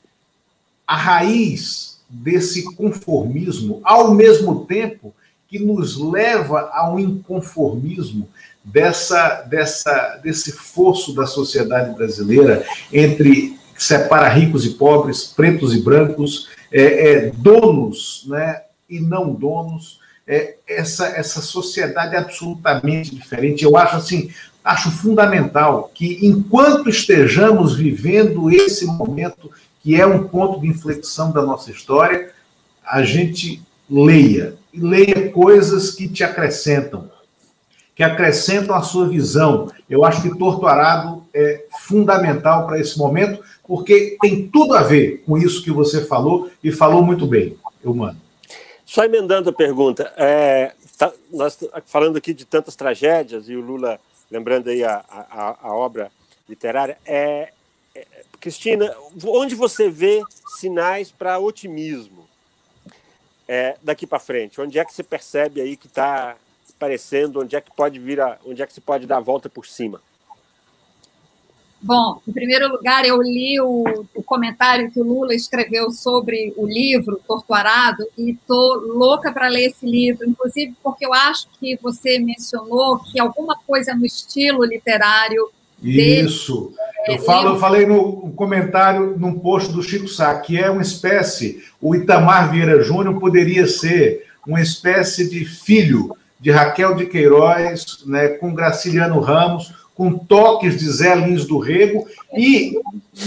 a 0.86 0.96
raiz 0.96 1.98
desse 2.08 2.62
conformismo, 2.74 3.80
ao 3.82 4.14
mesmo 4.14 4.64
tempo 4.66 5.14
que 5.48 5.58
nos 5.58 5.98
leva 5.98 6.70
a 6.72 6.90
um 6.90 6.98
inconformismo 6.98 8.28
dessa, 8.64 9.42
dessa, 9.42 10.20
desse 10.22 10.52
fosso 10.52 11.14
da 11.14 11.26
sociedade 11.26 11.94
brasileira 11.94 12.64
entre 12.92 13.58
separa 13.76 14.28
ricos 14.28 14.64
e 14.64 14.70
pobres, 14.70 15.24
pretos 15.24 15.74
e 15.74 15.82
brancos, 15.82 16.48
é, 16.72 17.10
é, 17.10 17.30
donos 17.30 18.24
né, 18.26 18.62
e 18.88 19.00
não 19.00 19.32
donos, 19.32 20.00
é, 20.26 20.56
essa, 20.66 21.06
essa 21.08 21.40
sociedade 21.40 22.16
absolutamente 22.16 23.14
diferente. 23.14 23.64
Eu 23.64 23.76
acho 23.76 23.96
assim, 23.96 24.30
acho 24.66 24.90
fundamental 24.90 25.92
que, 25.94 26.26
enquanto 26.26 26.90
estejamos 26.90 27.76
vivendo 27.76 28.50
esse 28.50 28.84
momento, 28.84 29.48
que 29.80 29.94
é 29.94 30.04
um 30.04 30.26
ponto 30.26 30.60
de 30.60 30.66
inflexão 30.66 31.30
da 31.30 31.40
nossa 31.40 31.70
história, 31.70 32.32
a 32.84 33.04
gente 33.04 33.62
leia. 33.88 34.56
E 34.74 34.80
leia 34.80 35.30
coisas 35.30 35.92
que 35.92 36.08
te 36.08 36.24
acrescentam, 36.24 37.08
que 37.94 38.02
acrescentam 38.02 38.74
a 38.74 38.82
sua 38.82 39.08
visão. 39.08 39.70
Eu 39.88 40.04
acho 40.04 40.20
que 40.20 40.36
Torto 40.36 40.66
Arado 40.66 41.22
é 41.32 41.66
fundamental 41.86 42.66
para 42.66 42.80
esse 42.80 42.98
momento, 42.98 43.40
porque 43.62 44.18
tem 44.20 44.48
tudo 44.48 44.74
a 44.74 44.82
ver 44.82 45.22
com 45.24 45.38
isso 45.38 45.62
que 45.62 45.70
você 45.70 46.04
falou 46.04 46.50
e 46.62 46.72
falou 46.72 47.02
muito 47.02 47.24
bem, 47.24 47.56
Humano. 47.84 48.20
Só 48.84 49.04
emendando 49.04 49.50
a 49.50 49.52
pergunta, 49.52 50.12
é, 50.16 50.72
tá, 50.98 51.12
nós 51.32 51.56
falando 51.84 52.16
aqui 52.16 52.34
de 52.34 52.44
tantas 52.44 52.74
tragédias 52.74 53.48
e 53.48 53.54
o 53.54 53.60
Lula 53.60 54.00
lembrando 54.30 54.68
aí 54.68 54.84
a, 54.84 55.04
a, 55.08 55.68
a 55.68 55.74
obra 55.74 56.10
literária, 56.48 56.98
é, 57.04 57.52
é, 57.94 58.06
Cristina, 58.40 58.94
onde 59.24 59.54
você 59.54 59.88
vê 59.88 60.22
sinais 60.58 61.10
para 61.10 61.38
otimismo 61.38 62.26
é, 63.48 63.76
daqui 63.82 64.06
para 64.06 64.18
frente? 64.18 64.60
Onde 64.60 64.78
é 64.78 64.84
que 64.84 64.92
você 64.92 65.02
percebe 65.02 65.60
aí 65.60 65.76
que 65.76 65.86
está 65.86 66.36
aparecendo? 66.74 67.40
Onde 67.40 67.56
é 67.56 67.60
que 67.60 67.74
pode 67.74 67.98
vir 67.98 68.20
a, 68.20 68.38
onde 68.44 68.62
é 68.62 68.66
que 68.66 68.72
se 68.72 68.80
pode 68.80 69.06
dar 69.06 69.18
a 69.18 69.20
volta 69.20 69.48
por 69.48 69.66
cima? 69.66 70.00
Bom, 71.86 72.20
em 72.26 72.32
primeiro 72.32 72.68
lugar, 72.68 73.04
eu 73.04 73.22
li 73.22 73.60
o, 73.60 73.84
o 74.12 74.22
comentário 74.24 74.90
que 74.90 75.00
o 75.00 75.04
Lula 75.04 75.32
escreveu 75.32 75.92
sobre 75.92 76.52
o 76.56 76.66
livro 76.66 77.20
Torturado 77.24 78.04
e 78.18 78.32
estou 78.32 78.80
louca 78.80 79.30
para 79.30 79.46
ler 79.46 79.66
esse 79.66 79.86
livro, 79.86 80.28
inclusive 80.28 80.74
porque 80.82 81.06
eu 81.06 81.14
acho 81.14 81.46
que 81.60 81.78
você 81.80 82.18
mencionou 82.18 82.98
que 82.98 83.20
alguma 83.20 83.56
coisa 83.64 83.94
no 83.94 84.04
estilo 84.04 84.64
literário. 84.64 85.48
Isso. 85.80 86.72
Dele, 87.06 87.18
eu, 87.20 87.24
falo, 87.24 87.50
eu 87.50 87.58
falei 87.60 87.86
no 87.86 88.32
comentário, 88.32 89.16
num 89.16 89.38
post 89.38 89.72
do 89.72 89.80
Chico 89.80 90.08
Sá, 90.08 90.34
que 90.40 90.58
é 90.58 90.68
uma 90.68 90.82
espécie, 90.82 91.62
o 91.80 91.94
Itamar 91.94 92.50
Vieira 92.50 92.82
Júnior 92.82 93.20
poderia 93.20 93.68
ser 93.68 94.26
uma 94.44 94.60
espécie 94.60 95.30
de 95.30 95.44
filho 95.44 96.16
de 96.40 96.50
Raquel 96.50 96.96
de 96.96 97.06
Queiroz, 97.06 98.04
né, 98.06 98.28
com 98.28 98.52
Graciliano 98.52 99.20
Ramos, 99.20 99.72
com 99.96 100.16
toques 100.18 100.76
de 100.78 100.88
Zé 100.88 101.14
Lins 101.14 101.46
do 101.46 101.58
Rego 101.58 102.06
e 102.36 102.78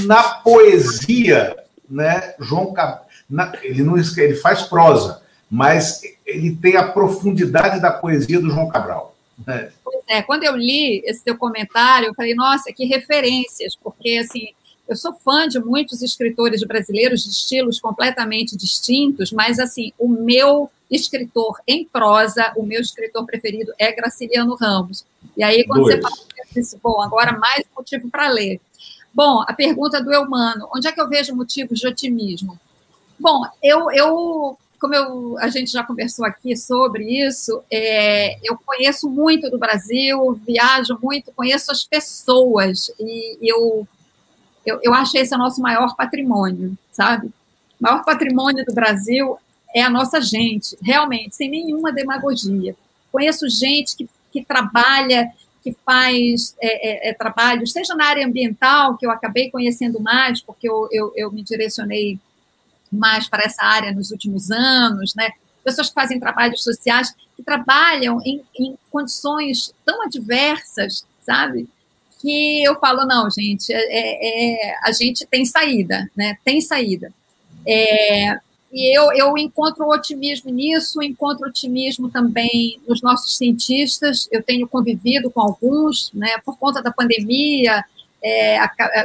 na 0.05 0.23
poesia, 0.23 1.57
né, 1.89 2.35
João 2.39 2.71
Cab... 2.73 3.01
na, 3.29 3.51
ele 3.63 3.81
não 3.81 3.97
ele 3.97 4.35
faz 4.35 4.61
prosa, 4.61 5.21
mas 5.49 6.01
ele 6.25 6.55
tem 6.55 6.77
a 6.77 6.87
profundidade 6.87 7.81
da 7.81 7.91
poesia 7.91 8.39
do 8.39 8.51
João 8.51 8.69
Cabral. 8.69 9.15
Né? 9.45 9.71
Pois 9.83 10.03
é, 10.07 10.21
quando 10.21 10.43
eu 10.43 10.55
li 10.55 11.01
esse 11.05 11.23
teu 11.23 11.35
comentário, 11.35 12.09
eu 12.09 12.13
falei, 12.13 12.35
nossa, 12.35 12.71
que 12.71 12.85
referências, 12.85 13.75
porque 13.75 14.17
assim, 14.17 14.49
eu 14.89 14.95
sou 14.95 15.13
fã 15.13 15.47
de 15.47 15.59
muitos 15.59 16.01
escritores 16.01 16.63
brasileiros 16.63 17.23
de 17.23 17.29
estilos 17.29 17.79
completamente 17.79 18.57
distintos, 18.57 19.31
mas 19.31 19.59
assim, 19.59 19.93
o 19.99 20.07
meu 20.07 20.69
escritor 20.89 21.61
em 21.67 21.85
prosa, 21.85 22.51
o 22.57 22.63
meu 22.63 22.81
escritor 22.81 23.23
preferido 23.25 23.71
é 23.77 23.91
Graciliano 23.91 24.55
Ramos. 24.55 25.05
E 25.37 25.43
aí, 25.43 25.63
quando 25.65 25.83
Dois. 25.83 25.95
você 25.95 26.01
fala, 26.01 26.15
eu 26.37 26.45
disse, 26.51 26.79
bom, 26.81 27.01
agora 27.01 27.37
mais 27.37 27.63
motivo 27.77 28.09
para 28.09 28.29
ler. 28.29 28.59
Bom, 29.13 29.43
a 29.47 29.53
pergunta 29.53 30.01
do 30.03 30.11
Eumano, 30.11 30.67
onde 30.75 30.87
é 30.87 30.91
que 30.91 30.99
eu 30.99 31.07
vejo 31.07 31.35
motivos 31.35 31.79
de 31.79 31.87
otimismo? 31.87 32.59
Bom, 33.19 33.43
eu, 33.61 33.91
eu 33.91 34.57
como 34.79 34.95
eu, 34.95 35.37
a 35.39 35.49
gente 35.49 35.71
já 35.71 35.83
conversou 35.83 36.25
aqui 36.25 36.55
sobre 36.55 37.03
isso, 37.27 37.61
é, 37.69 38.39
eu 38.43 38.57
conheço 38.65 39.09
muito 39.09 39.49
do 39.51 39.59
Brasil, 39.59 40.39
viajo 40.47 40.97
muito, 41.01 41.33
conheço 41.33 41.71
as 41.71 41.83
pessoas, 41.83 42.89
e 42.97 43.37
eu, 43.41 43.85
eu, 44.69 44.79
eu 44.83 44.93
acho 44.93 45.17
esse 45.17 45.33
é 45.33 45.35
o 45.35 45.39
nosso 45.39 45.61
maior 45.61 45.95
patrimônio, 45.95 46.77
sabe? 46.91 47.27
O 47.27 47.83
maior 47.83 48.03
patrimônio 48.03 48.63
do 48.65 48.73
Brasil 48.73 49.37
é 49.75 49.81
a 49.81 49.89
nossa 49.89 50.21
gente, 50.21 50.77
realmente, 50.81 51.35
sem 51.35 51.49
nenhuma 51.49 51.91
demagogia. 51.91 52.75
Conheço 53.11 53.47
gente 53.49 53.95
que, 53.95 54.09
que 54.31 54.43
trabalha, 54.43 55.31
que 55.63 55.75
faz 55.85 56.55
é, 56.61 57.07
é, 57.07 57.09
é, 57.09 57.13
trabalho, 57.13 57.67
seja 57.67 57.95
na 57.95 58.05
área 58.05 58.25
ambiental, 58.25 58.97
que 58.97 59.05
eu 59.05 59.11
acabei 59.11 59.49
conhecendo 59.49 59.99
mais, 59.99 60.41
porque 60.41 60.69
eu, 60.69 60.87
eu, 60.91 61.11
eu 61.15 61.31
me 61.31 61.43
direcionei 61.43 62.19
mais 62.91 63.27
para 63.27 63.43
essa 63.43 63.63
área 63.63 63.91
nos 63.91 64.11
últimos 64.11 64.51
anos, 64.51 65.13
né? 65.15 65.31
Pessoas 65.63 65.89
que 65.89 65.93
fazem 65.93 66.19
trabalhos 66.19 66.63
sociais, 66.63 67.13
que 67.35 67.43
trabalham 67.43 68.19
em, 68.25 68.41
em 68.57 68.77
condições 68.91 69.73
tão 69.85 70.03
adversas, 70.03 71.05
sabe? 71.21 71.67
Que 72.19 72.63
eu 72.63 72.77
falo, 72.79 73.05
não, 73.05 73.29
gente, 73.29 73.71
é, 73.71 73.79
é, 73.79 74.71
é 74.71 74.75
a 74.83 74.91
gente 74.91 75.25
tem 75.25 75.45
saída, 75.45 76.09
né? 76.15 76.37
Tem 76.43 76.59
saída. 76.59 77.13
É, 77.65 78.39
e 78.71 78.95
eu, 78.95 79.11
eu 79.13 79.37
encontro 79.37 79.87
otimismo 79.87 80.51
nisso, 80.51 81.01
encontro 81.01 81.47
otimismo 81.47 82.09
também 82.09 82.79
nos 82.87 83.01
nossos 83.01 83.35
cientistas. 83.35 84.27
Eu 84.31 84.43
tenho 84.43 84.67
convivido 84.67 85.31
com 85.31 85.41
alguns, 85.41 86.11
né, 86.13 86.37
por 86.45 86.57
conta 86.57 86.81
da 86.81 86.91
pandemia. 86.91 87.83
É, 88.23 88.59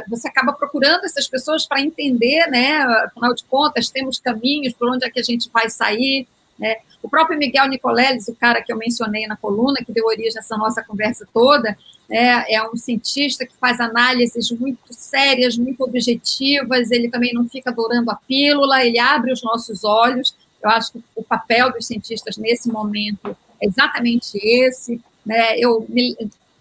você 0.07 0.27
acaba 0.27 0.53
procurando 0.53 1.05
essas 1.05 1.27
pessoas 1.27 1.65
para 1.65 1.81
entender, 1.81 2.47
né? 2.47 2.77
Afinal 3.05 3.33
de 3.33 3.43
contas, 3.45 3.89
temos 3.89 4.19
caminhos 4.19 4.73
por 4.73 4.89
onde 4.89 5.05
é 5.05 5.09
que 5.09 5.19
a 5.19 5.23
gente 5.23 5.49
vai 5.51 5.69
sair. 5.69 6.27
Né? 6.59 6.77
O 7.01 7.09
próprio 7.09 7.37
Miguel 7.37 7.67
Nicoleles, 7.67 8.27
o 8.27 8.35
cara 8.35 8.61
que 8.61 8.71
eu 8.71 8.77
mencionei 8.77 9.25
na 9.25 9.35
coluna, 9.35 9.83
que 9.83 9.91
deu 9.91 10.05
origem 10.05 10.37
a 10.37 10.39
essa 10.39 10.57
nossa 10.57 10.83
conversa 10.83 11.27
toda, 11.33 11.77
né? 12.09 12.45
é 12.49 12.61
um 12.67 12.75
cientista 12.75 13.45
que 13.45 13.55
faz 13.59 13.79
análises 13.79 14.51
muito 14.51 14.79
sérias, 14.91 15.57
muito 15.57 15.83
objetivas, 15.83 16.91
ele 16.91 17.09
também 17.09 17.33
não 17.33 17.47
fica 17.47 17.69
adorando 17.69 18.11
a 18.11 18.15
pílula, 18.15 18.85
ele 18.85 18.99
abre 18.99 19.31
os 19.31 19.43
nossos 19.43 19.83
olhos. 19.83 20.35
Eu 20.61 20.69
acho 20.69 20.93
que 20.93 21.03
o 21.15 21.23
papel 21.23 21.71
dos 21.71 21.87
cientistas 21.87 22.37
nesse 22.37 22.69
momento 22.69 23.35
é 23.61 23.67
exatamente 23.67 24.37
esse. 24.37 25.01
Né? 25.25 25.57
Eu, 25.59 25.87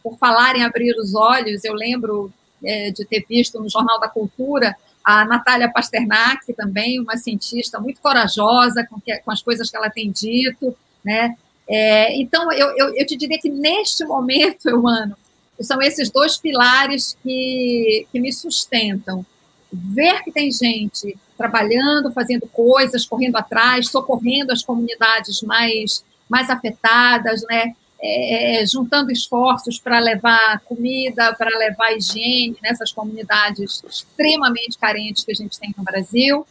por 0.03 0.19
falar 0.19 0.57
em 0.57 0.65
abrir 0.65 0.95
os 0.99 1.15
olhos, 1.15 1.65
eu 1.65 1.75
lembro 1.75 2.33
é, 2.63 2.91
de 2.91 3.05
ter 3.05 3.25
visto 3.29 3.61
no 3.61 3.69
Jornal 3.69 4.01
da 4.01 4.09
Cultura 4.09 4.77
a 5.05 5.25
Natália 5.27 5.71
Pasternak, 5.71 6.51
também 6.55 6.99
uma 6.99 7.19
cientista 7.19 7.79
muito 7.79 8.01
corajosa 8.01 8.87
com, 8.89 8.99
que, 8.99 9.15
com 9.19 9.31
as 9.31 9.43
coisas 9.43 9.71
que 9.71 9.77
ela 9.77 9.91
tem 9.91 10.11
dito, 10.11 10.75
né? 11.05 11.37
É, 11.69 12.17
então, 12.17 12.51
eu, 12.53 12.75
eu, 12.77 12.95
eu, 12.95 13.07
te 13.07 13.17
diria 13.17 13.39
que 13.39 13.51
neste 13.51 14.05
momento, 14.05 14.69
Euano, 14.69 15.15
são 15.61 15.81
esses 15.81 16.11
dois 16.11 16.37
pilares 16.37 17.17
que, 17.23 18.07
que 18.11 18.21
me 18.21 18.33
sustentam. 18.33 19.25
Ver 19.73 20.23
que 20.23 20.33
tem 20.33 20.51
gente 20.51 21.17
trabalhando, 21.37 22.13
fazendo 22.13 22.47
coisas, 22.47 23.07
correndo 23.07 23.37
atrás, 23.37 23.89
socorrendo 23.89 24.53
as 24.53 24.63
comunidades 24.63 25.43
mais, 25.43 26.05
mais 26.29 26.49
afetadas, 26.51 27.43
né? 27.49 27.75
É, 28.07 28.61
é, 28.61 28.67
juntando 28.67 29.11
esforços 29.11 29.79
para 29.79 29.99
levar 29.99 30.61
comida, 30.67 31.35
para 31.35 31.57
levar 31.59 31.97
higiene 31.97 32.55
nessas 32.63 32.93
comunidades 32.93 33.83
extremamente 33.89 34.77
carentes 34.77 35.25
que 35.25 35.33
a 35.33 35.35
gente 35.35 35.59
tem 35.59 35.75
no 35.77 35.83
Brasil. 35.83 36.47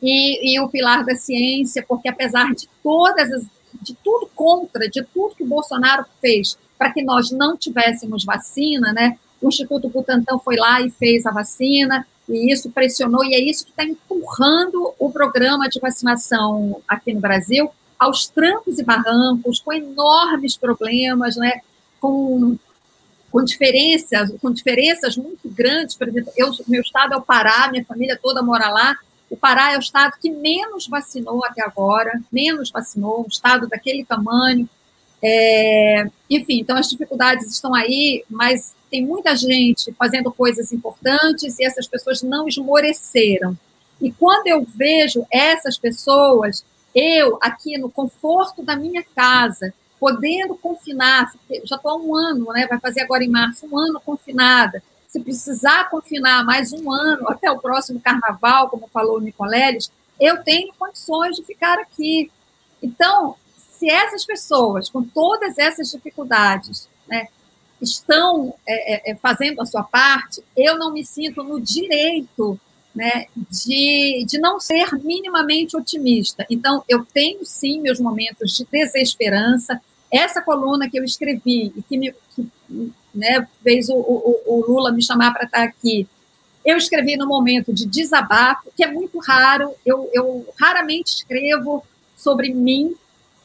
E, 0.00 0.54
e 0.54 0.60
o 0.60 0.68
pilar 0.68 1.04
da 1.04 1.16
ciência, 1.16 1.84
porque 1.88 2.08
apesar 2.08 2.54
de 2.54 2.68
todas 2.82 3.32
as, 3.32 3.44
de 3.80 3.94
tudo 4.04 4.30
contra, 4.34 4.88
de 4.88 5.02
tudo 5.02 5.34
que 5.34 5.42
o 5.42 5.46
Bolsonaro 5.46 6.04
fez 6.20 6.56
para 6.78 6.92
que 6.92 7.02
nós 7.02 7.30
não 7.30 7.56
tivéssemos 7.56 8.24
vacina, 8.24 8.92
né? 8.92 9.18
O 9.40 9.48
Instituto 9.48 9.88
Butantan 9.88 10.38
foi 10.38 10.56
lá 10.56 10.80
e 10.80 10.90
fez 10.90 11.26
a 11.26 11.30
vacina, 11.30 12.06
e 12.28 12.52
isso 12.52 12.70
pressionou, 12.70 13.24
e 13.24 13.34
é 13.34 13.40
isso 13.40 13.64
que 13.64 13.70
está 13.70 13.84
empurrando 13.84 14.94
o 14.98 15.10
programa 15.10 15.68
de 15.68 15.78
vacinação 15.78 16.80
aqui 16.88 17.12
no 17.12 17.20
Brasil 17.20 17.70
aos 17.98 18.26
trancos 18.26 18.78
e 18.78 18.82
barrancos, 18.82 19.60
com 19.60 19.72
enormes 19.72 20.56
problemas, 20.56 21.36
né? 21.36 21.60
com, 22.04 22.58
com 23.30 23.42
diferenças, 23.42 24.30
com 24.42 24.52
diferenças 24.52 25.16
muito 25.16 25.48
grandes. 25.48 25.96
Por 25.96 26.08
exemplo, 26.08 26.30
eu, 26.36 26.50
meu 26.68 26.82
estado 26.82 27.14
é 27.14 27.16
o 27.16 27.22
Pará, 27.22 27.70
minha 27.70 27.84
família 27.84 28.18
toda 28.22 28.42
mora 28.42 28.68
lá. 28.68 28.94
O 29.30 29.36
Pará 29.36 29.72
é 29.72 29.76
o 29.78 29.80
estado 29.80 30.12
que 30.20 30.30
menos 30.30 30.86
vacinou 30.86 31.42
até 31.46 31.64
agora, 31.64 32.20
menos 32.30 32.70
vacinou, 32.70 33.24
um 33.24 33.28
estado 33.28 33.66
daquele 33.66 34.04
tamanho. 34.04 34.68
É, 35.22 36.06
enfim, 36.28 36.60
então 36.60 36.76
as 36.76 36.88
dificuldades 36.88 37.50
estão 37.50 37.74
aí, 37.74 38.24
mas 38.28 38.74
tem 38.90 39.04
muita 39.04 39.34
gente 39.34 39.92
fazendo 39.92 40.30
coisas 40.30 40.72
importantes 40.72 41.58
e 41.58 41.64
essas 41.64 41.86
pessoas 41.86 42.22
não 42.22 42.46
esmoreceram. 42.46 43.56
E 44.00 44.12
quando 44.12 44.46
eu 44.46 44.66
vejo 44.76 45.26
essas 45.30 45.78
pessoas 45.78 46.64
eu, 46.94 47.38
aqui 47.40 47.76
no 47.76 47.90
conforto 47.90 48.62
da 48.62 48.76
minha 48.76 49.02
casa, 49.16 49.74
podendo 49.98 50.54
confinar, 50.54 51.32
já 51.64 51.76
estou 51.76 51.90
há 51.90 51.96
um 51.96 52.14
ano, 52.14 52.52
né, 52.52 52.66
vai 52.68 52.78
fazer 52.78 53.00
agora 53.00 53.24
em 53.24 53.28
março, 53.28 53.66
um 53.66 53.76
ano 53.76 54.00
confinada. 54.00 54.82
Se 55.08 55.18
precisar 55.20 55.90
confinar 55.90 56.44
mais 56.44 56.72
um 56.72 56.92
ano, 56.92 57.28
até 57.28 57.50
o 57.50 57.58
próximo 57.58 58.00
carnaval, 58.00 58.68
como 58.68 58.88
falou 58.92 59.18
o 59.18 59.20
Nicoleles, 59.20 59.90
eu 60.20 60.42
tenho 60.44 60.72
condições 60.78 61.36
de 61.36 61.42
ficar 61.42 61.78
aqui. 61.78 62.30
Então, 62.82 63.36
se 63.84 63.90
essas 63.90 64.24
pessoas, 64.24 64.88
com 64.88 65.02
todas 65.02 65.58
essas 65.58 65.90
dificuldades, 65.90 66.88
né, 67.06 67.28
estão 67.82 68.54
é, 68.66 69.10
é, 69.10 69.14
fazendo 69.16 69.60
a 69.60 69.66
sua 69.66 69.82
parte, 69.82 70.42
eu 70.56 70.78
não 70.78 70.90
me 70.90 71.04
sinto 71.04 71.42
no 71.42 71.60
direito 71.60 72.58
né, 72.94 73.26
de, 73.36 74.24
de 74.26 74.38
não 74.38 74.58
ser 74.58 74.94
minimamente 75.02 75.76
otimista. 75.76 76.46
Então, 76.48 76.82
eu 76.88 77.04
tenho 77.04 77.44
sim 77.44 77.80
meus 77.80 78.00
momentos 78.00 78.56
de 78.56 78.64
desesperança. 78.64 79.78
Essa 80.10 80.40
coluna 80.40 80.88
que 80.88 80.98
eu 80.98 81.04
escrevi 81.04 81.72
e 81.76 81.82
que, 81.82 81.98
me, 81.98 82.14
que 82.34 82.48
né, 83.14 83.46
fez 83.62 83.90
o, 83.90 83.96
o, 83.96 84.40
o 84.46 84.64
Lula 84.66 84.92
me 84.92 85.02
chamar 85.02 85.34
para 85.34 85.44
estar 85.44 85.62
aqui, 85.62 86.08
eu 86.64 86.78
escrevi 86.78 87.16
no 87.16 87.26
momento 87.26 87.70
de 87.70 87.84
desabafo, 87.84 88.72
que 88.74 88.82
é 88.82 88.90
muito 88.90 89.18
raro. 89.18 89.74
Eu, 89.84 90.08
eu 90.14 90.46
raramente 90.58 91.16
escrevo 91.16 91.84
sobre 92.16 92.54
mim, 92.54 92.96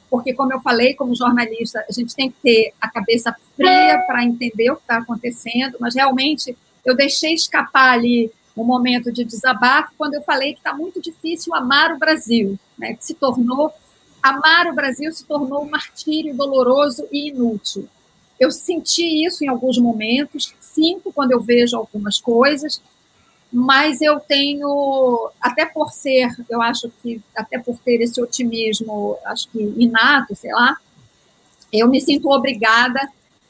porque, 0.09 0.33
como 0.33 0.53
eu 0.53 0.59
falei, 0.61 0.93
como 0.93 1.15
jornalista, 1.15 1.83
a 1.87 1.91
gente 1.91 2.15
tem 2.15 2.31
que 2.31 2.37
ter 2.41 2.73
a 2.81 2.89
cabeça 2.89 3.35
fria 3.55 4.03
para 4.07 4.23
entender 4.23 4.71
o 4.71 4.75
que 4.75 4.81
está 4.81 4.97
acontecendo, 4.97 5.77
mas 5.79 5.95
realmente 5.95 6.57
eu 6.83 6.95
deixei 6.95 7.33
escapar 7.33 7.93
ali 7.93 8.31
um 8.57 8.63
momento 8.63 9.11
de 9.11 9.23
desabafo 9.23 9.91
quando 9.97 10.15
eu 10.15 10.21
falei 10.21 10.53
que 10.53 10.59
está 10.59 10.73
muito 10.73 11.01
difícil 11.01 11.53
amar 11.53 11.93
o 11.93 11.99
Brasil, 11.99 12.57
né? 12.77 12.93
que 12.93 13.05
se 13.05 13.13
tornou 13.13 13.71
amar 14.21 14.67
o 14.67 14.75
Brasil 14.75 15.11
se 15.11 15.25
tornou 15.25 15.63
um 15.63 15.69
martírio 15.69 16.35
doloroso 16.35 17.07
e 17.11 17.29
inútil. 17.29 17.87
Eu 18.39 18.51
senti 18.51 19.25
isso 19.25 19.43
em 19.43 19.47
alguns 19.47 19.77
momentos, 19.77 20.53
sinto 20.59 21.11
quando 21.11 21.31
eu 21.31 21.41
vejo 21.41 21.77
algumas 21.77 22.19
coisas, 22.19 22.81
mas 23.51 24.01
eu 24.01 24.19
tenho, 24.19 25.31
até 25.41 25.65
por 25.65 25.91
ser, 25.91 26.29
eu 26.49 26.61
acho 26.61 26.91
que, 27.01 27.21
até 27.35 27.57
por 27.57 27.77
ter 27.79 28.01
esse 28.01 28.21
otimismo, 28.21 29.17
acho 29.25 29.49
que 29.49 29.59
inato, 29.77 30.35
sei 30.35 30.51
lá, 30.51 30.77
eu 31.73 31.87
me 31.87 31.99
sinto 31.99 32.29
obrigada 32.29 32.99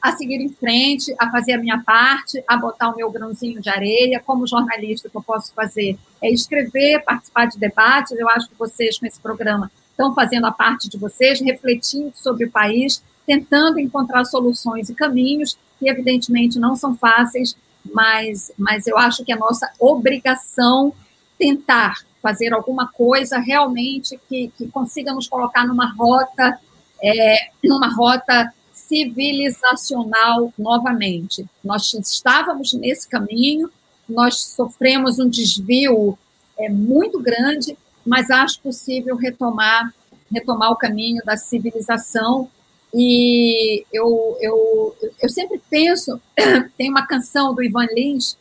a 0.00 0.12
seguir 0.12 0.40
em 0.40 0.48
frente, 0.48 1.14
a 1.18 1.30
fazer 1.30 1.52
a 1.52 1.58
minha 1.58 1.82
parte, 1.84 2.42
a 2.48 2.56
botar 2.56 2.88
o 2.88 2.96
meu 2.96 3.10
grãozinho 3.10 3.60
de 3.60 3.68
areia. 3.68 4.22
Como 4.24 4.46
jornalista, 4.46 5.08
o 5.08 5.10
que 5.10 5.16
eu 5.16 5.22
posso 5.22 5.52
fazer 5.52 5.98
é 6.22 6.30
escrever, 6.30 7.04
participar 7.04 7.46
de 7.46 7.58
debates. 7.58 8.12
Eu 8.12 8.28
acho 8.30 8.48
que 8.48 8.58
vocês, 8.58 8.98
com 8.98 9.06
esse 9.06 9.20
programa, 9.20 9.70
estão 9.90 10.14
fazendo 10.14 10.46
a 10.46 10.52
parte 10.52 10.88
de 10.88 10.96
vocês, 10.96 11.40
refletindo 11.40 12.12
sobre 12.14 12.46
o 12.46 12.50
país, 12.50 13.02
tentando 13.26 13.78
encontrar 13.78 14.24
soluções 14.24 14.88
e 14.88 14.94
caminhos, 14.94 15.58
que 15.78 15.88
evidentemente 15.88 16.58
não 16.58 16.74
são 16.74 16.96
fáceis, 16.96 17.54
mas, 17.84 18.52
mas 18.58 18.86
eu 18.86 18.96
acho 18.98 19.24
que 19.24 19.32
é 19.32 19.36
nossa 19.36 19.70
obrigação 19.78 20.92
tentar 21.38 22.04
fazer 22.22 22.52
alguma 22.52 22.88
coisa 22.88 23.38
realmente 23.38 24.20
que, 24.28 24.52
que 24.56 24.68
consiga 24.68 25.12
nos 25.12 25.26
colocar 25.28 25.66
numa 25.66 25.92
rota, 25.94 26.58
é, 27.02 27.50
numa 27.64 27.88
rota 27.88 28.52
civilizacional 28.72 30.52
novamente. 30.58 31.46
Nós 31.64 31.94
estávamos 31.94 32.72
nesse 32.74 33.08
caminho, 33.08 33.70
nós 34.08 34.42
sofremos 34.44 35.18
um 35.18 35.28
desvio 35.28 36.18
é, 36.58 36.68
muito 36.68 37.18
grande, 37.20 37.76
mas 38.04 38.30
acho 38.30 38.60
possível 38.60 39.16
retomar 39.16 39.92
retomar 40.30 40.70
o 40.70 40.76
caminho 40.76 41.22
da 41.24 41.36
civilização 41.36 42.48
e 42.92 43.84
eu, 43.92 44.36
eu, 44.40 44.96
eu 45.20 45.28
sempre 45.28 45.60
penso, 45.70 46.20
tem 46.76 46.90
uma 46.90 47.06
canção 47.06 47.54
do 47.54 47.62
Ivan 47.62 47.86
Lins, 47.94 48.36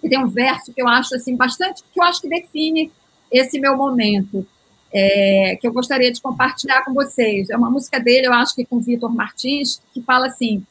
que 0.00 0.08
tem 0.08 0.18
um 0.18 0.28
verso 0.28 0.72
que 0.72 0.82
eu 0.82 0.88
acho 0.88 1.14
assim 1.14 1.36
bastante, 1.36 1.82
que 1.92 2.00
eu 2.00 2.04
acho 2.04 2.20
que 2.20 2.28
define 2.28 2.90
esse 3.30 3.58
meu 3.58 3.76
momento 3.76 4.46
é, 4.92 5.56
que 5.60 5.66
eu 5.66 5.72
gostaria 5.72 6.12
de 6.12 6.20
compartilhar 6.20 6.84
com 6.84 6.92
vocês. 6.92 7.48
É 7.50 7.56
uma 7.56 7.70
música 7.70 7.98
dele, 7.98 8.26
eu 8.26 8.32
acho 8.32 8.54
que 8.54 8.64
com 8.64 8.78
Vitor 8.78 9.12
Martins, 9.12 9.80
que 9.94 10.02
fala 10.02 10.26
assim: 10.26 10.64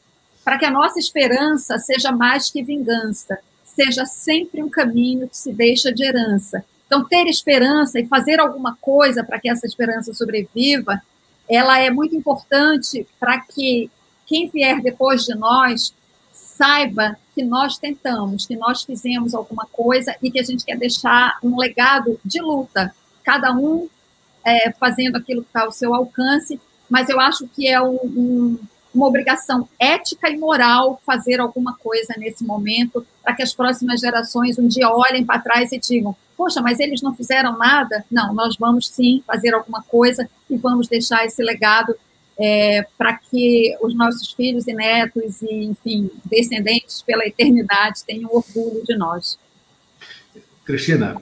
para 0.44 0.58
que 0.58 0.64
a 0.64 0.70
nossa 0.70 0.98
esperança 0.98 1.78
seja 1.78 2.12
mais 2.12 2.50
que 2.50 2.62
vingança, 2.62 3.38
seja 3.64 4.04
sempre 4.06 4.62
um 4.62 4.68
caminho 4.68 5.28
que 5.28 5.36
se 5.36 5.52
deixa 5.52 5.92
de 5.92 6.04
herança. 6.04 6.64
Então, 6.86 7.04
ter 7.04 7.26
esperança 7.26 7.98
e 7.98 8.06
fazer 8.06 8.38
alguma 8.38 8.76
coisa 8.80 9.24
para 9.24 9.40
que 9.40 9.48
essa 9.48 9.66
esperança 9.66 10.12
sobreviva, 10.12 11.02
ela 11.48 11.78
é 11.78 11.90
muito 11.90 12.14
importante 12.14 13.06
para 13.18 13.40
que 13.40 13.90
quem 14.26 14.48
vier 14.48 14.80
depois 14.80 15.24
de 15.24 15.34
nós 15.34 15.94
saiba 16.32 17.16
que 17.34 17.42
nós 17.42 17.78
tentamos, 17.78 18.46
que 18.46 18.56
nós 18.56 18.82
fizemos 18.82 19.34
alguma 19.34 19.66
coisa 19.72 20.14
e 20.22 20.30
que 20.30 20.38
a 20.38 20.42
gente 20.42 20.64
quer 20.64 20.78
deixar 20.78 21.38
um 21.42 21.58
legado 21.58 22.20
de 22.24 22.40
luta. 22.40 22.94
Cada 23.24 23.52
um 23.52 23.88
é, 24.44 24.70
fazendo 24.72 25.16
aquilo 25.16 25.42
que 25.42 25.48
está 25.48 25.62
ao 25.62 25.72
seu 25.72 25.94
alcance, 25.94 26.60
mas 26.88 27.08
eu 27.08 27.18
acho 27.20 27.48
que 27.48 27.68
é 27.68 27.80
um, 27.80 27.96
um, 28.04 28.58
uma 28.94 29.06
obrigação 29.06 29.68
ética 29.78 30.30
e 30.30 30.36
moral 30.36 31.00
fazer 31.06 31.40
alguma 31.40 31.74
coisa 31.74 32.14
nesse 32.16 32.44
momento, 32.44 33.06
para 33.22 33.34
que 33.34 33.42
as 33.42 33.54
próximas 33.54 34.00
gerações 34.00 34.58
um 34.58 34.68
dia 34.68 34.88
olhem 34.88 35.24
para 35.24 35.40
trás 35.40 35.72
e 35.72 35.78
digam: 35.78 36.14
poxa, 36.36 36.60
mas 36.60 36.80
eles 36.80 37.02
não 37.02 37.14
fizeram 37.14 37.56
nada? 37.56 38.04
Não, 38.10 38.34
nós 38.34 38.56
vamos 38.56 38.88
sim 38.88 39.22
fazer 39.26 39.54
alguma 39.54 39.82
coisa 39.82 40.28
e 40.50 40.56
vamos 40.56 40.88
deixar 40.88 41.24
esse 41.24 41.42
legado 41.42 41.94
é, 42.38 42.86
para 42.98 43.14
que 43.16 43.76
os 43.80 43.94
nossos 43.94 44.32
filhos 44.32 44.66
e 44.66 44.72
netos 44.72 45.42
e, 45.42 45.64
enfim, 45.64 46.10
descendentes 46.24 47.02
pela 47.02 47.26
eternidade 47.26 48.04
tenham 48.04 48.30
orgulho 48.32 48.82
de 48.84 48.96
nós. 48.96 49.38
Cristina, 50.64 51.20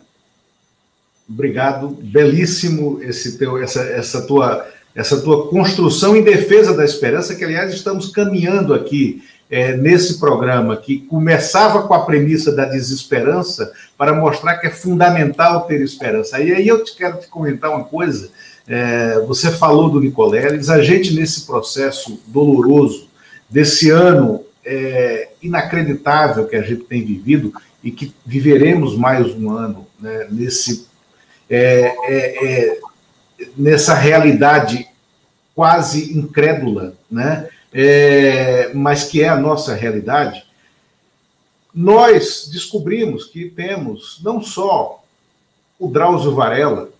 obrigado, 1.28 1.88
belíssimo 1.88 3.02
esse 3.02 3.38
teu, 3.38 3.62
essa, 3.62 3.82
essa 3.82 4.26
tua 4.26 4.66
essa 4.94 5.20
tua 5.20 5.48
construção 5.48 6.16
em 6.16 6.22
defesa 6.22 6.74
da 6.74 6.84
esperança, 6.84 7.34
que 7.34 7.44
aliás 7.44 7.72
estamos 7.72 8.10
caminhando 8.10 8.74
aqui 8.74 9.22
é, 9.50 9.76
nesse 9.76 10.18
programa, 10.18 10.76
que 10.76 10.98
começava 10.98 11.82
com 11.82 11.94
a 11.94 12.04
premissa 12.04 12.52
da 12.52 12.64
desesperança 12.64 13.72
para 13.98 14.14
mostrar 14.14 14.58
que 14.58 14.68
é 14.68 14.70
fundamental 14.70 15.62
ter 15.62 15.80
esperança. 15.80 16.40
E 16.40 16.52
aí 16.52 16.68
eu 16.68 16.84
te 16.84 16.96
quero 16.96 17.18
te 17.18 17.26
comentar 17.26 17.70
uma 17.70 17.84
coisa. 17.84 18.30
É, 18.66 19.18
você 19.26 19.50
falou 19.50 19.90
do 19.90 20.00
Nicoleles, 20.00 20.70
a 20.70 20.80
gente 20.80 21.14
nesse 21.14 21.46
processo 21.46 22.20
doloroso 22.26 23.08
desse 23.48 23.90
ano 23.90 24.44
é, 24.64 25.30
inacreditável 25.42 26.46
que 26.46 26.54
a 26.54 26.62
gente 26.62 26.84
tem 26.84 27.04
vivido 27.04 27.52
e 27.82 27.90
que 27.90 28.14
viveremos 28.24 28.96
mais 28.96 29.26
um 29.34 29.50
ano 29.50 29.86
né, 29.98 30.28
nesse 30.30 30.86
é, 31.48 31.92
é, 32.04 32.46
é 32.46 32.80
nessa 33.56 33.94
realidade 33.94 34.88
quase 35.54 36.16
incrédula, 36.16 36.94
né? 37.10 37.48
É, 37.72 38.70
mas 38.74 39.04
que 39.04 39.22
é 39.22 39.28
a 39.28 39.36
nossa 39.36 39.74
realidade, 39.74 40.44
nós 41.72 42.48
descobrimos 42.52 43.24
que 43.24 43.48
temos 43.48 44.20
não 44.24 44.42
só 44.42 45.02
o 45.78 45.86
Drauzio 45.86 46.34
Varela, 46.34 46.90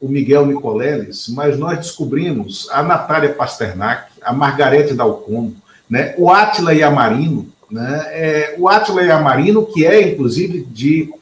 o 0.00 0.08
Miguel 0.08 0.46
Nicoleles, 0.46 1.28
mas 1.28 1.58
nós 1.58 1.78
descobrimos 1.78 2.68
a 2.70 2.82
Natália 2.82 3.34
Pasternak, 3.34 4.10
a 4.22 4.32
Margarete 4.32 4.94
Dalcombo, 4.94 5.56
né? 5.88 6.14
o 6.18 6.30
Átila 6.30 6.74
Yamarino, 6.74 7.52
né? 7.70 8.04
É, 8.08 8.54
o 8.58 8.68
Átila 8.68 9.02
Yamarino, 9.02 9.64
que 9.64 9.86
é, 9.86 10.10
inclusive, 10.10 10.64
de 10.64 11.12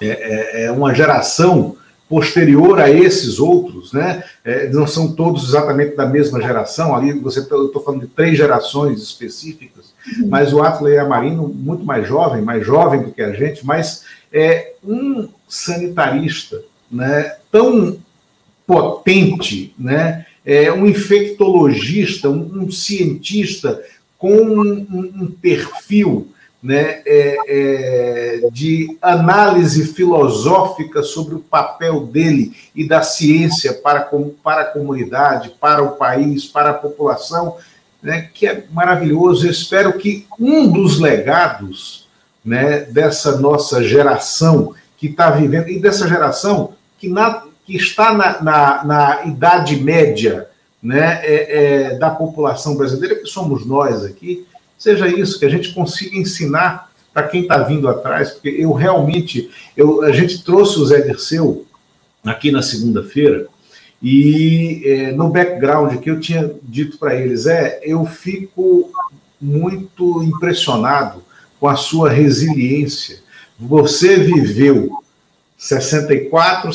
é, 0.00 0.06
é, 0.06 0.64
é 0.64 0.72
uma 0.72 0.94
geração 0.94 1.76
posterior 2.08 2.80
a 2.80 2.90
esses 2.90 3.38
outros, 3.38 3.92
né? 3.92 4.24
É, 4.44 4.68
não 4.70 4.86
são 4.86 5.12
todos 5.12 5.48
exatamente 5.48 5.94
da 5.94 6.06
mesma 6.06 6.40
geração, 6.40 6.96
ali 6.96 7.12
você 7.12 7.44
tá, 7.44 7.54
eu 7.54 7.66
estou 7.66 7.82
falando 7.82 8.00
de 8.00 8.06
três 8.06 8.36
gerações 8.36 9.02
específicas, 9.02 9.92
uhum. 10.18 10.28
mas 10.28 10.52
o 10.52 10.62
Atley 10.62 10.98
Amarino, 10.98 11.46
muito 11.46 11.84
mais 11.84 12.08
jovem, 12.08 12.40
mais 12.40 12.64
jovem 12.64 13.02
do 13.02 13.12
que 13.12 13.20
a 13.20 13.32
gente, 13.32 13.64
mas 13.64 14.04
é 14.32 14.72
um 14.82 15.28
sanitarista 15.46 16.62
né, 16.90 17.36
tão 17.52 17.98
potente, 18.66 19.74
né, 19.78 20.26
é 20.44 20.72
um 20.72 20.86
infectologista, 20.86 22.30
um, 22.30 22.62
um 22.62 22.70
cientista 22.70 23.82
com 24.16 24.34
um, 24.34 25.12
um 25.14 25.26
perfil 25.26 26.28
né, 26.62 27.02
é, 27.06 27.36
é, 27.46 28.40
de 28.50 28.98
análise 29.00 29.86
filosófica 29.86 31.02
sobre 31.02 31.36
o 31.36 31.40
papel 31.40 32.06
dele 32.06 32.52
e 32.74 32.86
da 32.86 33.02
ciência 33.02 33.72
para, 33.72 34.10
para 34.42 34.62
a 34.62 34.66
comunidade, 34.66 35.54
para 35.60 35.82
o 35.82 35.92
país, 35.92 36.46
para 36.46 36.70
a 36.70 36.74
população, 36.74 37.56
né, 38.02 38.28
que 38.34 38.46
é 38.46 38.64
maravilhoso. 38.72 39.46
Eu 39.46 39.50
espero 39.50 39.92
que 39.98 40.26
um 40.38 40.70
dos 40.70 40.98
legados 40.98 42.08
né, 42.44 42.80
dessa 42.80 43.38
nossa 43.38 43.82
geração 43.82 44.74
que 44.96 45.06
está 45.06 45.30
vivendo, 45.30 45.68
e 45.68 45.78
dessa 45.78 46.08
geração 46.08 46.72
que, 46.98 47.08
na, 47.08 47.44
que 47.64 47.76
está 47.76 48.12
na, 48.12 48.42
na, 48.42 48.84
na 48.84 49.24
idade 49.26 49.76
média 49.76 50.48
né, 50.82 51.20
é, 51.22 51.90
é 51.92 51.98
da 51.98 52.10
população 52.10 52.76
brasileira, 52.76 53.14
que 53.14 53.26
somos 53.26 53.64
nós 53.64 54.04
aqui, 54.04 54.44
seja 54.78 55.08
isso, 55.08 55.38
que 55.38 55.44
a 55.44 55.50
gente 55.50 55.74
consiga 55.74 56.16
ensinar 56.16 56.90
para 57.12 57.26
quem 57.26 57.42
está 57.42 57.58
vindo 57.58 57.88
atrás, 57.88 58.30
porque 58.30 58.48
eu 58.48 58.72
realmente, 58.72 59.50
eu, 59.76 60.02
a 60.02 60.12
gente 60.12 60.44
trouxe 60.44 60.78
o 60.78 60.86
Zé 60.86 61.00
Dirceu 61.00 61.66
aqui 62.24 62.52
na 62.52 62.62
segunda-feira, 62.62 63.48
e 64.00 64.82
é, 64.84 65.12
no 65.12 65.28
background 65.28 65.98
que 65.98 66.08
eu 66.08 66.20
tinha 66.20 66.54
dito 66.62 66.98
para 66.98 67.16
eles 67.16 67.46
é, 67.46 67.80
eu 67.82 68.06
fico 68.06 68.92
muito 69.40 70.22
impressionado 70.22 71.24
com 71.58 71.66
a 71.66 71.74
sua 71.74 72.08
resiliência. 72.08 73.18
Você 73.58 74.16
viveu 74.18 75.02
64, 75.56 76.70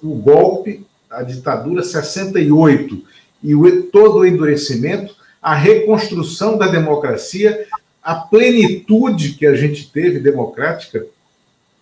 o 0.00 0.14
golpe, 0.14 0.86
a 1.10 1.22
ditadura, 1.22 1.82
68, 1.82 3.02
e 3.42 3.54
o, 3.54 3.82
todo 3.84 4.18
o 4.18 4.26
endurecimento, 4.26 5.15
a 5.40 5.54
reconstrução 5.54 6.58
da 6.58 6.66
democracia, 6.66 7.66
a 8.02 8.14
plenitude 8.14 9.34
que 9.34 9.46
a 9.46 9.54
gente 9.54 9.90
teve 9.90 10.18
democrática 10.18 11.04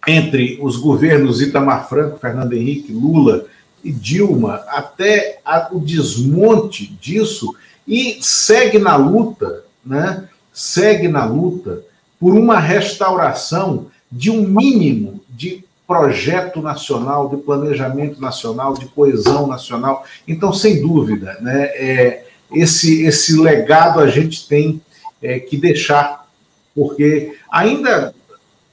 entre 0.06 0.58
os 0.60 0.76
governos 0.76 1.40
Itamar 1.40 1.88
Franco, 1.88 2.18
Fernando 2.18 2.52
Henrique, 2.52 2.92
Lula 2.92 3.46
e 3.82 3.92
Dilma, 3.92 4.62
até 4.68 5.40
o 5.72 5.78
desmonte 5.78 6.86
disso, 7.00 7.54
e 7.86 8.18
segue 8.20 8.78
na 8.78 8.96
luta, 8.96 9.64
né? 9.84 10.28
segue 10.52 11.08
na 11.08 11.24
luta 11.24 11.82
por 12.18 12.34
uma 12.34 12.58
restauração 12.58 13.88
de 14.10 14.30
um 14.30 14.46
mínimo 14.46 15.20
de 15.28 15.64
projeto 15.86 16.62
nacional, 16.62 17.28
de 17.28 17.36
planejamento 17.36 18.20
nacional, 18.20 18.74
de 18.74 18.86
coesão 18.86 19.46
nacional. 19.46 20.04
Então, 20.26 20.52
sem 20.52 20.80
dúvida, 20.80 21.36
né, 21.40 21.64
é, 21.74 22.24
esse, 22.52 23.02
esse 23.04 23.38
legado 23.38 24.00
a 24.00 24.08
gente 24.08 24.46
tem 24.48 24.80
é, 25.22 25.38
que 25.38 25.56
deixar, 25.56 26.26
porque 26.74 27.36
ainda 27.50 28.14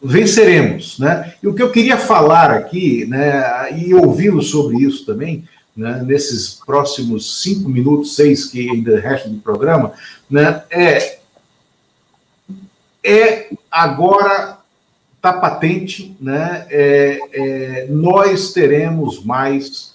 venceremos, 0.01 0.97
né? 0.97 1.33
E 1.41 1.47
o 1.47 1.53
que 1.53 1.61
eu 1.61 1.71
queria 1.71 1.97
falar 1.97 2.51
aqui, 2.51 3.05
né, 3.05 3.77
e 3.77 3.93
ouvi-lo 3.93 4.41
sobre 4.41 4.77
isso 4.77 5.05
também, 5.05 5.47
né, 5.77 6.03
nesses 6.05 6.55
próximos 6.65 7.41
cinco 7.41 7.69
minutos, 7.69 8.15
seis 8.15 8.45
que 8.45 8.69
ainda 8.69 8.99
restam 8.99 9.31
do 9.31 9.39
programa, 9.39 9.93
né, 10.29 10.63
é, 10.71 11.19
é 13.03 13.49
agora 13.69 14.61
está 15.21 15.33
patente, 15.33 16.17
né? 16.19 16.65
É, 16.71 17.19
é, 17.31 17.87
nós 17.91 18.53
teremos 18.53 19.23
mais 19.23 19.93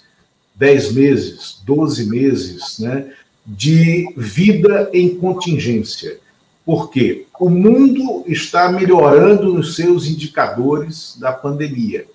dez 0.55 0.93
meses, 0.93 1.61
doze 1.67 2.09
meses, 2.09 2.79
né? 2.79 3.13
De 3.47 4.13
vida 4.17 4.91
em 4.93 5.15
contingência. 5.17 6.19
Porque 6.65 7.27
o 7.39 7.49
mundo 7.49 8.25
está 8.27 8.71
melhorando 8.73 9.55
nos 9.55 9.77
seus 9.77 10.07
indicadores 10.07 11.17
da 11.21 11.33
pandemia. 11.33 12.07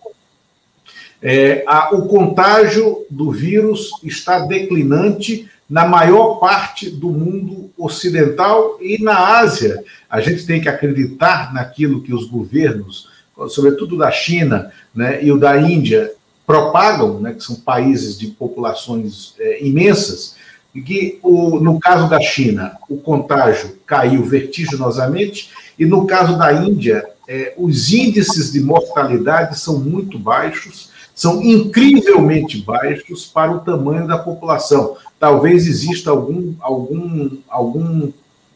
É, 1.21 1.63
a, 1.67 1.95
o 1.95 2.07
contágio 2.07 3.05
do 3.09 3.32
vírus 3.32 3.91
está 4.03 4.39
declinante 4.39 5.49
na 5.69 5.88
maior 5.88 6.36
parte 6.36 6.89
do 6.89 7.09
mundo 7.09 7.71
ocidental 7.77 8.77
e 8.82 9.01
na 9.01 9.39
Ásia. 9.39 9.82
A 10.09 10.19
gente 10.19 10.45
tem 10.45 10.59
que 10.59 10.67
acreditar 10.67 11.53
naquilo 11.53 12.01
que 12.01 12.13
os 12.13 12.25
governos, 12.25 13.07
sobretudo 13.47 13.97
da 13.97 14.11
China 14.11 14.69
né, 14.93 15.23
e 15.23 15.32
o 15.32 15.38
da 15.38 15.57
Índia, 15.61 16.11
propagam, 16.45 17.21
né, 17.21 17.34
que 17.34 17.41
são 17.41 17.55
países 17.55 18.19
de 18.19 18.27
populações 18.27 19.34
é, 19.39 19.65
imensas, 19.65 20.36
que, 20.80 21.19
o, 21.22 21.59
no 21.59 21.80
caso 21.80 22.07
da 22.09 22.22
China, 22.22 22.78
o 22.88 22.97
contágio 22.97 23.78
caiu 23.86 24.24
vertiginosamente, 24.24 25.49
e 25.78 25.86
no 25.86 26.05
caso 26.05 26.38
da 26.38 26.53
Índia, 26.53 27.05
é, 27.28 27.53
os 27.57 27.91
índices 27.91 28.51
de 28.51 28.61
mortalidade 28.61 29.59
são 29.59 29.80
muito 29.80 30.17
baixos, 30.17 30.89
são 31.13 31.41
incrivelmente 31.41 32.61
baixos 32.61 33.26
para 33.26 33.51
o 33.51 33.59
tamanho 33.59 34.07
da 34.07 34.17
população. 34.17 34.95
Talvez 35.19 35.67
exista 35.67 36.09
algum, 36.09 36.55
algum, 36.59 37.38
algum 37.49 38.11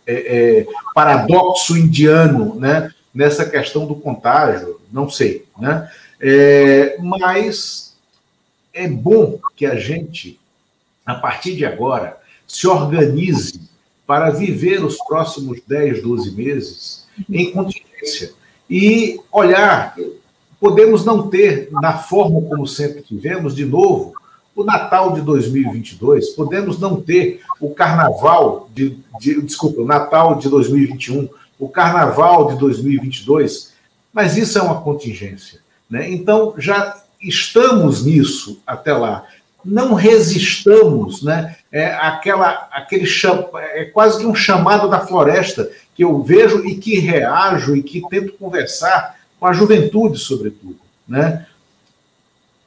é, 0.07 0.13
é, 0.13 0.67
paradoxo 0.93 1.77
indiano 1.77 2.55
né, 2.55 2.91
nessa 3.13 3.45
questão 3.45 3.85
do 3.85 3.95
contágio, 3.95 4.79
não 4.91 5.09
sei. 5.09 5.45
Né? 5.59 5.89
Mas 6.99 7.95
é 8.73 8.87
bom 8.87 9.39
que 9.55 9.65
a 9.65 9.75
gente 9.75 10.39
a 11.05 11.15
partir 11.15 11.55
de 11.55 11.65
agora, 11.65 12.17
se 12.47 12.67
organize 12.67 13.61
para 14.07 14.29
viver 14.29 14.83
os 14.83 14.97
próximos 14.97 15.59
10, 15.67 16.01
12 16.01 16.31
meses 16.31 17.07
em 17.29 17.51
contingência 17.51 18.33
e 18.69 19.19
olhar. 19.31 19.95
Podemos 20.59 21.03
não 21.03 21.27
ter, 21.29 21.69
na 21.71 21.97
forma 21.97 22.41
como 22.41 22.67
sempre 22.67 23.01
tivemos, 23.01 23.55
de 23.55 23.65
novo, 23.65 24.13
o 24.55 24.63
Natal 24.63 25.13
de 25.13 25.21
2022, 25.21 26.29
podemos 26.29 26.79
não 26.79 27.01
ter 27.01 27.41
o 27.59 27.73
Carnaval 27.73 28.69
de, 28.73 28.97
de 29.19 29.41
desculpa, 29.41 29.81
o 29.81 29.85
Natal 29.85 30.35
de 30.35 30.47
2021, 30.47 31.27
o 31.59 31.67
Carnaval 31.67 32.47
de 32.47 32.57
2022, 32.57 33.73
mas 34.13 34.37
isso 34.37 34.57
é 34.57 34.61
uma 34.61 34.81
contingência, 34.81 35.59
né? 35.89 36.09
Então 36.09 36.53
já 36.57 37.03
estamos 37.21 38.05
nisso 38.05 38.61
até 38.65 38.93
lá. 38.93 39.25
Não 39.65 39.93
resistamos, 39.93 41.23
né? 41.23 41.55
É 41.71 41.87
aquela, 41.87 42.69
aquele 42.71 43.05
é 43.73 43.85
quase 43.85 44.19
que 44.19 44.25
um 44.25 44.35
chamado 44.35 44.87
da 44.87 44.99
floresta 45.01 45.69
que 45.95 46.03
eu 46.03 46.21
vejo 46.21 46.65
e 46.65 46.75
que 46.75 46.99
reajo 46.99 47.75
e 47.75 47.81
que 47.81 48.07
tento 48.09 48.33
conversar 48.33 49.15
com 49.39 49.47
a 49.47 49.53
juventude, 49.53 50.19
sobretudo, 50.19 50.77
né? 51.07 51.45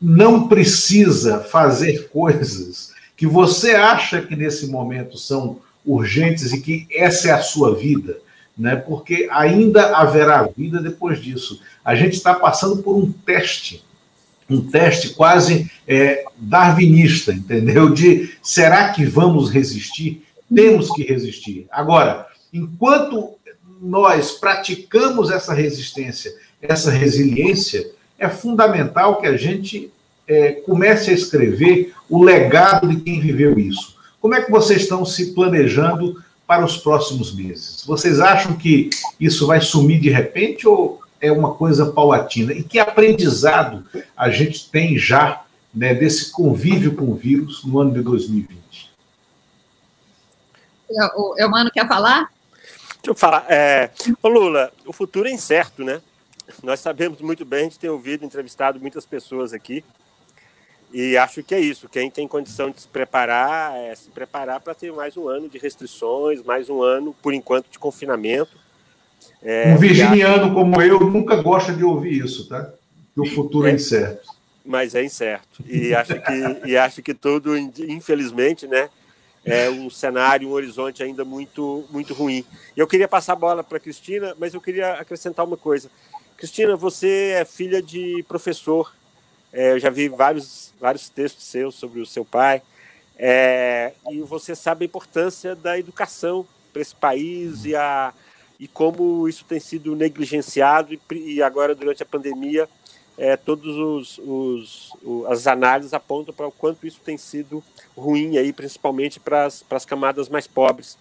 não 0.00 0.48
precisa 0.48 1.40
fazer 1.40 2.08
coisas 2.12 2.92
que 3.16 3.26
você 3.26 3.72
acha 3.72 4.22
que 4.22 4.36
nesse 4.36 4.68
momento 4.68 5.18
são 5.18 5.58
urgentes 5.84 6.52
e 6.52 6.60
que 6.60 6.86
essa 6.92 7.28
é 7.28 7.32
a 7.32 7.42
sua 7.42 7.74
vida, 7.74 8.18
né? 8.56 8.76
Porque 8.76 9.28
ainda 9.32 9.96
haverá 9.96 10.42
vida 10.56 10.80
depois 10.80 11.20
disso. 11.20 11.60
A 11.84 11.96
gente 11.96 12.14
está 12.14 12.34
passando 12.34 12.80
por 12.82 12.96
um 12.96 13.10
teste, 13.10 13.84
um 14.48 14.60
teste 14.60 15.10
quase 15.10 15.70
é, 15.86 16.24
darwinista, 16.36 17.32
entendeu? 17.32 17.90
De 17.90 18.30
será 18.42 18.92
que 18.92 19.04
vamos 19.04 19.50
resistir? 19.50 20.22
Temos 20.54 20.90
que 20.90 21.02
resistir. 21.02 21.66
Agora, 21.70 22.26
enquanto 22.52 23.36
nós 23.80 24.32
praticamos 24.32 25.30
essa 25.30 25.52
resistência, 25.52 26.32
essa 26.60 26.90
resiliência, 26.90 27.90
é 28.18 28.28
fundamental 28.28 29.20
que 29.20 29.26
a 29.26 29.36
gente 29.36 29.90
é, 30.26 30.52
comece 30.52 31.10
a 31.10 31.14
escrever 31.14 31.94
o 32.08 32.22
legado 32.22 32.88
de 32.88 33.00
quem 33.00 33.20
viveu 33.20 33.58
isso. 33.58 33.96
Como 34.20 34.34
é 34.34 34.42
que 34.42 34.50
vocês 34.50 34.82
estão 34.82 35.04
se 35.04 35.32
planejando 35.32 36.22
para 36.46 36.64
os 36.64 36.76
próximos 36.76 37.34
meses? 37.34 37.84
Vocês 37.86 38.18
acham 38.18 38.54
que 38.54 38.90
isso 39.20 39.46
vai 39.46 39.60
sumir 39.60 40.00
de 40.00 40.10
repente 40.10 40.66
ou 40.66 41.00
é 41.20 41.30
uma 41.32 41.54
coisa 41.54 41.92
paulatina? 41.92 42.52
E 42.52 42.62
que 42.62 42.78
aprendizado 42.78 43.84
a 44.16 44.30
gente 44.30 44.70
tem 44.70 44.98
já 44.98 45.44
né, 45.74 45.94
desse 45.94 46.30
convívio 46.30 46.94
com 46.94 47.10
o 47.10 47.14
vírus 47.14 47.64
no 47.64 47.80
ano 47.80 47.92
de 47.92 48.02
2020? 48.02 48.58
O 51.16 51.34
Eumano 51.38 51.70
quer 51.70 51.86
falar? 51.86 52.30
Deixa 52.94 53.10
eu 53.10 53.14
falar. 53.14 53.44
É, 53.48 53.90
ô 54.22 54.28
Lula, 54.28 54.72
o 54.86 54.92
futuro 54.92 55.28
é 55.28 55.32
incerto, 55.32 55.84
né? 55.84 56.00
Nós 56.62 56.80
sabemos 56.80 57.20
muito 57.20 57.44
bem, 57.44 57.60
a 57.60 57.64
gente 57.64 57.78
tem 57.78 57.90
ouvido, 57.90 58.24
entrevistado 58.24 58.80
muitas 58.80 59.04
pessoas 59.04 59.52
aqui, 59.52 59.84
e 60.92 61.16
acho 61.16 61.42
que 61.42 61.54
é 61.54 61.60
isso. 61.60 61.88
Quem 61.88 62.10
tem 62.10 62.26
condição 62.26 62.70
de 62.70 62.80
se 62.80 62.88
preparar, 62.88 63.76
é 63.76 63.94
se 63.94 64.08
preparar 64.08 64.60
para 64.60 64.74
ter 64.74 64.90
mais 64.92 65.16
um 65.16 65.28
ano 65.28 65.48
de 65.48 65.58
restrições, 65.58 66.42
mais 66.42 66.70
um 66.70 66.82
ano, 66.82 67.14
por 67.22 67.34
enquanto, 67.34 67.68
de 67.70 67.78
confinamento. 67.78 68.56
É, 69.42 69.72
um 69.72 69.78
virginiano 69.78 70.52
como 70.52 70.80
eu 70.82 71.00
nunca 71.00 71.36
gosta 71.36 71.72
de 71.72 71.84
ouvir 71.84 72.24
isso, 72.24 72.48
tá? 72.48 72.70
Que 73.14 73.20
o 73.20 73.26
futuro 73.26 73.66
é, 73.66 73.70
é 73.70 73.74
incerto. 73.74 74.28
Mas 74.64 74.94
é 74.94 75.02
incerto. 75.02 75.62
E 75.66 75.94
acho 75.94 76.14
que, 76.14 76.68
e 76.68 76.76
acho 76.76 77.02
que 77.02 77.14
tudo, 77.14 77.56
infelizmente, 77.56 78.66
né? 78.66 78.88
É 79.44 79.70
um 79.70 79.88
cenário, 79.88 80.48
um 80.48 80.52
horizonte 80.52 81.02
ainda 81.02 81.24
muito, 81.24 81.86
muito 81.90 82.12
ruim. 82.12 82.44
Eu 82.76 82.86
queria 82.86 83.08
passar 83.08 83.32
a 83.32 83.36
bola 83.36 83.64
para 83.64 83.78
a 83.78 83.80
Cristina, 83.80 84.34
mas 84.38 84.52
eu 84.52 84.60
queria 84.60 84.94
acrescentar 84.94 85.46
uma 85.46 85.56
coisa. 85.56 85.90
Cristina, 86.36 86.76
você 86.76 87.34
é 87.34 87.44
filha 87.44 87.80
de 87.80 88.24
professor. 88.28 88.94
É, 89.52 89.72
eu 89.72 89.78
já 89.78 89.88
vi 89.88 90.08
vários, 90.08 90.74
vários 90.78 91.08
textos 91.08 91.44
seus 91.44 91.74
sobre 91.74 92.00
o 92.00 92.06
seu 92.06 92.24
pai. 92.24 92.60
É, 93.16 93.92
e 94.10 94.20
você 94.20 94.54
sabe 94.54 94.84
a 94.84 94.86
importância 94.86 95.56
da 95.56 95.78
educação 95.78 96.46
para 96.72 96.82
esse 96.82 96.94
país 96.94 97.64
e, 97.64 97.74
a, 97.74 98.12
e 98.58 98.66
como 98.66 99.28
isso 99.28 99.44
tem 99.44 99.60
sido 99.60 99.94
negligenciado. 99.94 100.92
E, 100.92 101.00
e 101.34 101.42
agora, 101.42 101.74
durante 101.74 102.02
a 102.02 102.06
pandemia, 102.06 102.68
é, 103.16 103.36
todos 103.36 103.76
os, 103.76 104.18
os, 104.18 104.92
os, 105.02 105.26
as 105.26 105.46
análises 105.46 105.94
apontam 105.94 106.34
para 106.34 106.46
o 106.46 106.52
quanto 106.52 106.86
isso 106.86 107.00
tem 107.04 107.16
sido 107.16 107.62
ruim 107.96 108.38
aí, 108.38 108.52
principalmente 108.52 109.20
para 109.20 109.46
as, 109.46 109.84
camadas 109.84 110.28
mais 110.28 110.46
pobres. 110.46 110.96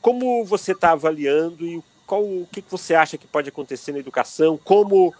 Como 0.00 0.44
você 0.44 0.72
está 0.72 0.92
avaliando 0.92 1.66
e 1.66 1.82
qual 2.06 2.22
o 2.22 2.48
que, 2.50 2.62
que 2.62 2.70
você 2.70 2.94
acha 2.94 3.18
que 3.18 3.26
pode 3.26 3.48
acontecer 3.48 3.92
na 3.92 3.98
educação? 3.98 4.58
Como, 4.62 5.12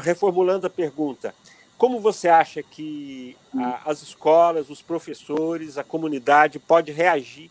reformulando 0.00 0.66
a 0.66 0.70
pergunta, 0.70 1.34
como 1.76 1.98
você 1.98 2.28
acha 2.28 2.62
que 2.62 3.36
a, 3.56 3.90
as 3.90 4.02
escolas, 4.02 4.70
os 4.70 4.80
professores, 4.80 5.76
a 5.76 5.84
comunidade 5.84 6.58
pode 6.58 6.92
reagir 6.92 7.50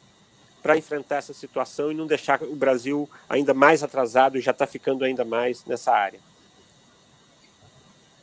para 0.62 0.78
enfrentar 0.78 1.18
essa 1.18 1.34
situação 1.34 1.92
e 1.92 1.96
não 1.96 2.08
deixar 2.08 2.42
o 2.44 2.56
Brasil 2.56 3.10
ainda 3.30 3.54
mais 3.54 3.84
atrasado 3.84 4.38
e 4.38 4.42
já 4.42 4.52
está 4.52 4.68
ficando 4.68 5.04
ainda 5.04 5.24
mais 5.24 5.64
nessa 5.66 5.92
área? 5.92 6.20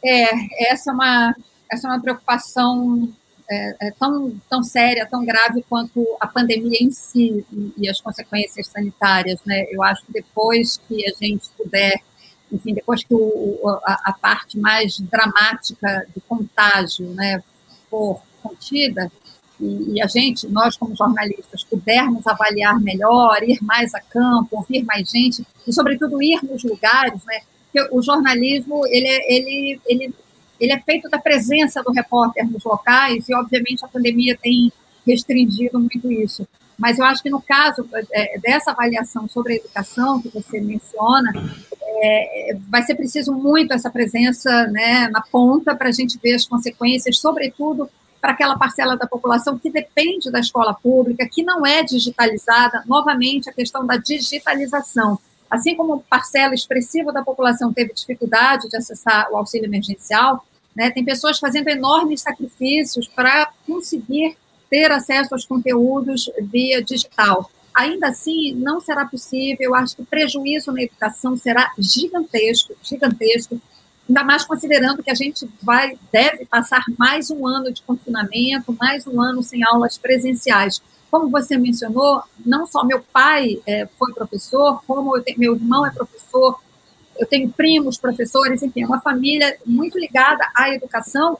É, 0.04 0.70
essa 0.70 0.90
é 0.90 0.94
uma, 0.94 1.34
essa 1.70 1.88
é 1.88 1.90
uma 1.90 2.00
preocupação 2.00 3.12
é, 3.48 3.88
é 3.88 3.90
tão, 3.92 4.40
tão 4.50 4.62
séria, 4.62 5.06
tão 5.06 5.24
grave 5.24 5.64
quanto 5.68 6.04
a 6.20 6.26
pandemia 6.26 6.78
em 6.82 6.90
si 6.90 7.44
e, 7.52 7.72
e, 7.76 7.88
as 7.88 8.00
consequências 8.00 8.66
sanitárias. 8.68 9.40
Né? 9.44 9.66
Eu 9.70 9.82
acho 9.82 10.04
que 10.04 10.12
depois 10.12 10.80
que 10.88 11.04
a 11.08 11.12
gente 11.18 11.48
puder, 11.50 12.00
enfim, 12.50 12.74
depois 12.74 13.04
que 13.04 13.14
o, 13.14 13.80
a, 13.84 14.10
a, 14.10 14.12
parte 14.12 14.58
mais 14.58 14.98
dramática 14.98 16.06
do 16.14 16.20
contágio 16.22 17.08
né, 17.10 17.42
for 17.88 18.20
contida, 18.42 19.10
e, 19.60 19.94
e, 19.94 20.02
a 20.02 20.06
gente, 20.06 20.46
nós 20.48 20.76
como 20.76 20.94
jornalistas, 20.94 21.64
pudermos 21.64 22.26
avaliar 22.26 22.80
melhor, 22.80 23.42
ir 23.42 23.58
mais 23.62 23.94
a 23.94 24.00
campo, 24.00 24.56
ouvir 24.56 24.84
mais 24.84 25.10
gente, 25.10 25.46
e 25.66 25.72
sobretudo 25.72 26.22
ir 26.22 26.40
nos 26.42 26.62
lugares, 26.62 27.24
né? 27.24 27.40
Porque 27.72 27.94
o 27.94 28.02
jornalismo, 28.02 28.86
ele, 28.86 29.08
é, 29.08 29.34
ele, 29.34 29.80
ele 29.86 30.14
ele 30.60 30.72
é 30.72 30.80
feito 30.80 31.08
da 31.08 31.18
presença 31.18 31.82
do 31.82 31.92
repórter 31.92 32.50
nos 32.50 32.64
locais 32.64 33.28
e, 33.28 33.34
obviamente, 33.34 33.84
a 33.84 33.88
pandemia 33.88 34.36
tem 34.40 34.72
restringido 35.06 35.78
muito 35.78 36.10
isso. 36.10 36.46
Mas 36.78 36.98
eu 36.98 37.04
acho 37.04 37.22
que 37.22 37.30
no 37.30 37.40
caso 37.40 37.88
é, 38.12 38.38
dessa 38.38 38.70
avaliação 38.70 39.28
sobre 39.28 39.54
a 39.54 39.56
educação 39.56 40.20
que 40.20 40.28
você 40.28 40.60
menciona, 40.60 41.32
é, 41.82 42.56
vai 42.68 42.82
ser 42.82 42.94
preciso 42.94 43.32
muito 43.32 43.72
essa 43.72 43.90
presença 43.90 44.66
né, 44.66 45.08
na 45.08 45.22
ponta 45.22 45.74
para 45.74 45.88
a 45.88 45.92
gente 45.92 46.18
ver 46.22 46.34
as 46.34 46.46
consequências, 46.46 47.18
sobretudo 47.18 47.88
para 48.20 48.32
aquela 48.32 48.56
parcela 48.58 48.96
da 48.96 49.06
população 49.06 49.58
que 49.58 49.70
depende 49.70 50.30
da 50.30 50.40
escola 50.40 50.74
pública, 50.74 51.28
que 51.30 51.42
não 51.42 51.64
é 51.66 51.82
digitalizada. 51.82 52.82
Novamente, 52.86 53.48
a 53.48 53.52
questão 53.52 53.86
da 53.86 53.96
digitalização. 53.96 55.18
Assim 55.50 55.76
como 55.76 56.02
parcela 56.08 56.54
expressiva 56.54 57.12
da 57.12 57.22
população 57.22 57.72
teve 57.72 57.92
dificuldade 57.92 58.68
de 58.68 58.76
acessar 58.76 59.28
o 59.30 59.36
auxílio 59.36 59.66
emergencial, 59.66 60.44
né, 60.74 60.90
tem 60.90 61.04
pessoas 61.04 61.38
fazendo 61.38 61.68
enormes 61.68 62.20
sacrifícios 62.20 63.08
para 63.08 63.50
conseguir 63.66 64.36
ter 64.68 64.90
acesso 64.90 65.34
aos 65.34 65.46
conteúdos 65.46 66.30
via 66.40 66.82
digital. 66.82 67.50
Ainda 67.74 68.08
assim, 68.08 68.54
não 68.54 68.80
será 68.80 69.04
possível. 69.04 69.58
Eu 69.60 69.74
acho 69.74 69.96
que 69.96 70.02
o 70.02 70.06
prejuízo 70.06 70.72
na 70.72 70.82
educação 70.82 71.36
será 71.36 71.72
gigantesco, 71.78 72.74
gigantesco. 72.82 73.60
Ainda 74.08 74.22
mais 74.22 74.44
considerando 74.44 75.02
que 75.02 75.10
a 75.10 75.14
gente 75.14 75.48
vai 75.60 75.98
deve 76.12 76.46
passar 76.46 76.84
mais 76.96 77.30
um 77.30 77.46
ano 77.46 77.72
de 77.72 77.82
confinamento, 77.82 78.76
mais 78.80 79.06
um 79.06 79.20
ano 79.20 79.42
sem 79.42 79.64
aulas 79.64 79.98
presenciais. 79.98 80.80
Como 81.10 81.28
você 81.28 81.56
mencionou, 81.56 82.22
não 82.44 82.66
só 82.66 82.84
meu 82.84 83.00
pai 83.12 83.60
é, 83.66 83.86
foi 83.98 84.12
professor, 84.12 84.82
como 84.86 85.20
tenho, 85.20 85.38
meu 85.38 85.54
irmão 85.54 85.84
é 85.84 85.90
professor, 85.90 86.60
eu 87.18 87.26
tenho 87.26 87.48
primos 87.50 87.96
professores, 87.96 88.62
enfim, 88.62 88.82
é 88.82 88.86
uma 88.86 89.00
família 89.00 89.56
muito 89.64 89.98
ligada 89.98 90.46
à 90.54 90.72
educação 90.72 91.38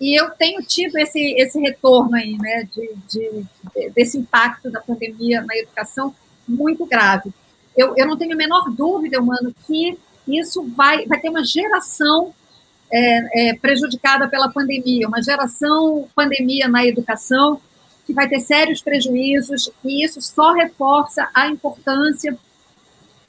e 0.00 0.20
eu 0.20 0.30
tenho 0.30 0.60
tido 0.62 0.96
esse, 0.96 1.34
esse 1.38 1.60
retorno 1.60 2.16
aí, 2.16 2.36
né, 2.36 2.68
de, 2.74 2.90
de, 3.08 3.90
desse 3.94 4.18
impacto 4.18 4.70
da 4.70 4.80
pandemia 4.80 5.42
na 5.42 5.56
educação 5.56 6.12
muito 6.48 6.84
grave. 6.86 7.30
Eu, 7.76 7.94
eu 7.96 8.06
não 8.06 8.16
tenho 8.16 8.32
a 8.32 8.36
menor 8.36 8.70
dúvida, 8.70 9.20
mano, 9.20 9.54
que 9.66 9.96
isso 10.26 10.62
vai, 10.76 11.06
vai 11.06 11.20
ter 11.20 11.28
uma 11.28 11.44
geração 11.44 12.34
é, 12.92 13.50
é, 13.50 13.54
prejudicada 13.54 14.28
pela 14.28 14.50
pandemia, 14.50 15.08
uma 15.08 15.22
geração 15.22 16.08
pandemia 16.14 16.68
na 16.68 16.84
educação, 16.84 17.60
que 18.06 18.12
vai 18.12 18.28
ter 18.28 18.40
sérios 18.40 18.82
prejuízos, 18.82 19.70
e 19.84 20.04
isso 20.04 20.20
só 20.20 20.52
reforça 20.52 21.28
a 21.32 21.48
importância 21.48 22.36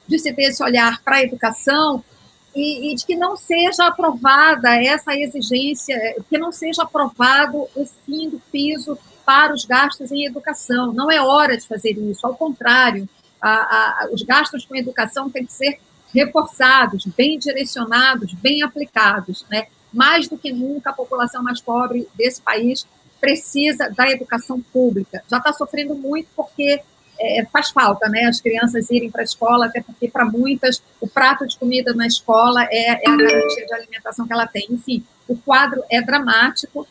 de 0.06 0.18
se 0.18 0.32
ter 0.32 0.44
esse 0.44 0.62
olhar 0.62 1.00
para 1.02 1.16
a 1.16 1.22
educação 1.22 2.04
e, 2.54 2.92
e, 2.92 2.94
de 2.94 3.04
que 3.06 3.16
não 3.16 3.36
seja 3.36 3.86
aprovada 3.86 4.76
essa 4.76 5.16
exigência, 5.16 5.96
que 6.28 6.38
não 6.38 6.52
seja 6.52 6.82
aprovado 6.82 7.68
o 7.74 7.86
fim 8.04 8.28
do 8.28 8.40
piso 8.52 8.98
para 9.24 9.54
os 9.54 9.64
gastos 9.64 10.12
em 10.12 10.26
educação. 10.26 10.92
Não 10.92 11.10
é 11.10 11.20
hora 11.20 11.56
de 11.56 11.66
fazer 11.66 11.92
isso, 11.92 12.26
ao 12.26 12.36
contrário, 12.36 13.08
a, 13.40 13.50
a, 14.04 14.08
os 14.12 14.22
gastos 14.22 14.64
com 14.64 14.76
educação 14.76 15.30
têm 15.30 15.44
que 15.44 15.52
ser 15.52 15.80
reforçados, 16.14 17.04
bem 17.06 17.38
direcionados, 17.38 18.32
bem 18.34 18.62
aplicados. 18.62 19.44
Né? 19.50 19.66
Mais 19.92 20.28
do 20.28 20.38
que 20.38 20.52
nunca, 20.52 20.90
a 20.90 20.94
população 20.94 21.42
mais 21.42 21.60
pobre 21.60 22.08
desse 22.14 22.40
país 22.40 22.86
precisa 23.20 23.90
da 23.90 24.08
educação 24.10 24.60
pública. 24.60 25.22
Já 25.28 25.38
está 25.38 25.52
sofrendo 25.52 25.94
muito 25.94 26.28
porque 26.36 26.80
é, 27.18 27.44
faz 27.46 27.70
falta, 27.70 28.08
né? 28.08 28.24
As 28.24 28.40
crianças 28.40 28.90
irem 28.90 29.10
para 29.10 29.22
a 29.22 29.24
escola, 29.24 29.66
até 29.66 29.80
porque 29.80 30.08
para 30.08 30.24
muitas 30.24 30.82
o 31.00 31.08
prato 31.08 31.46
de 31.46 31.56
comida 31.56 31.94
na 31.94 32.06
escola 32.06 32.64
é, 32.70 33.04
é, 33.04 33.08
a 33.08 33.16
garantia 33.16 33.66
de 33.66 33.74
alimentação 33.74 34.26
que 34.26 34.32
ela 34.32 34.46
tem. 34.46 34.66
Enfim, 34.70 35.04
o 35.28 35.36
quadro 35.36 35.82
é 35.90 36.02
dramático 36.02 36.86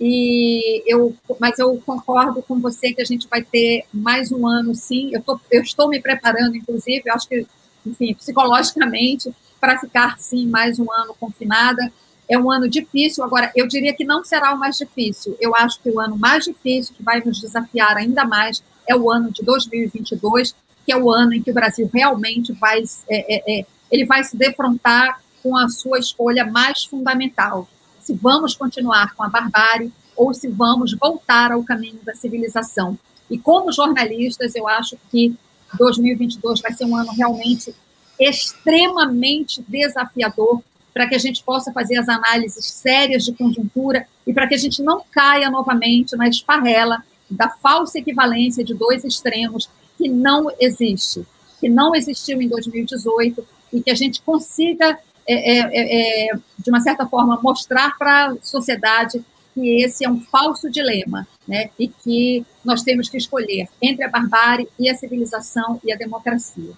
e 0.00 0.82
eu, 0.86 1.14
mas 1.38 1.58
eu 1.58 1.80
concordo 1.84 2.42
com 2.42 2.60
você 2.60 2.92
que 2.92 3.02
a 3.02 3.04
gente 3.04 3.28
vai 3.28 3.42
ter 3.42 3.84
mais 3.92 4.32
um 4.32 4.46
ano, 4.46 4.74
sim. 4.74 5.10
Eu, 5.12 5.22
tô, 5.22 5.38
eu 5.50 5.62
estou 5.62 5.88
me 5.88 6.00
preparando, 6.00 6.56
inclusive, 6.56 7.02
acho 7.10 7.28
que, 7.28 7.46
enfim, 7.86 8.14
psicologicamente, 8.14 9.34
para 9.60 9.78
ficar 9.78 10.18
sim 10.18 10.46
mais 10.46 10.78
um 10.78 10.90
ano 10.92 11.14
confinada. 11.18 11.92
É 12.28 12.38
um 12.38 12.50
ano 12.50 12.68
difícil. 12.68 13.22
Agora, 13.24 13.52
eu 13.54 13.66
diria 13.66 13.94
que 13.94 14.04
não 14.04 14.24
será 14.24 14.54
o 14.54 14.58
mais 14.58 14.76
difícil. 14.76 15.36
Eu 15.40 15.54
acho 15.54 15.80
que 15.82 15.90
o 15.90 16.00
ano 16.00 16.16
mais 16.16 16.44
difícil, 16.44 16.94
que 16.94 17.02
vai 17.02 17.20
nos 17.20 17.40
desafiar 17.40 17.96
ainda 17.96 18.24
mais, 18.24 18.62
é 18.88 18.96
o 18.96 19.10
ano 19.10 19.30
de 19.30 19.42
2022, 19.42 20.54
que 20.84 20.92
é 20.92 20.96
o 20.96 21.10
ano 21.10 21.34
em 21.34 21.42
que 21.42 21.50
o 21.50 21.54
Brasil 21.54 21.88
realmente 21.92 22.52
vai, 22.52 22.82
é, 23.08 23.34
é, 23.34 23.60
é, 23.60 23.66
ele 23.90 24.04
vai 24.04 24.22
se 24.24 24.36
defrontar 24.36 25.20
com 25.42 25.56
a 25.56 25.68
sua 25.68 25.98
escolha 25.98 26.44
mais 26.44 26.84
fundamental. 26.84 27.68
Se 28.00 28.14
vamos 28.14 28.54
continuar 28.54 29.14
com 29.14 29.22
a 29.22 29.28
barbárie 29.28 29.92
ou 30.16 30.32
se 30.32 30.48
vamos 30.48 30.94
voltar 30.94 31.52
ao 31.52 31.62
caminho 31.64 32.00
da 32.04 32.14
civilização. 32.14 32.98
E 33.30 33.38
como 33.38 33.72
jornalistas, 33.72 34.54
eu 34.54 34.68
acho 34.68 34.96
que 35.10 35.34
2022 35.78 36.60
vai 36.60 36.72
ser 36.72 36.84
um 36.84 36.96
ano 36.96 37.12
realmente 37.12 37.74
extremamente 38.18 39.64
desafiador 39.68 40.62
para 40.92 41.08
que 41.08 41.14
a 41.14 41.18
gente 41.18 41.42
possa 41.42 41.72
fazer 41.72 41.96
as 41.96 42.08
análises 42.08 42.64
sérias 42.66 43.24
de 43.24 43.32
conjuntura 43.32 44.06
e 44.24 44.32
para 44.32 44.46
que 44.46 44.54
a 44.54 44.58
gente 44.58 44.82
não 44.82 45.02
caia 45.10 45.50
novamente 45.50 46.16
na 46.16 46.28
esparrela 46.28 47.02
da 47.28 47.48
falsa 47.48 47.98
equivalência 47.98 48.62
de 48.62 48.74
dois 48.74 49.04
extremos 49.04 49.68
que 49.98 50.08
não 50.08 50.48
existe, 50.60 51.26
que 51.60 51.68
não 51.68 51.94
existiu 51.94 52.40
em 52.40 52.48
2018 52.48 53.44
e 53.72 53.82
que 53.82 53.90
a 53.90 53.94
gente 53.94 54.22
consiga, 54.22 54.98
é, 55.26 55.34
é, 55.34 55.58
é, 55.58 56.30
é, 56.30 56.36
de 56.58 56.70
uma 56.70 56.80
certa 56.80 57.06
forma, 57.06 57.40
mostrar 57.42 57.98
para 57.98 58.28
a 58.28 58.36
sociedade 58.40 59.24
que 59.54 59.82
esse 59.82 60.04
é 60.04 60.10
um 60.10 60.20
falso 60.20 60.70
dilema, 60.70 61.26
né? 61.46 61.70
E 61.78 61.88
que 61.88 62.44
nós 62.64 62.82
temos 62.82 63.08
que 63.08 63.16
escolher 63.16 63.68
entre 63.80 64.04
a 64.04 64.08
barbárie 64.08 64.68
e 64.78 64.90
a 64.90 64.94
civilização 64.94 65.80
e 65.84 65.92
a 65.92 65.96
democracia. 65.96 66.72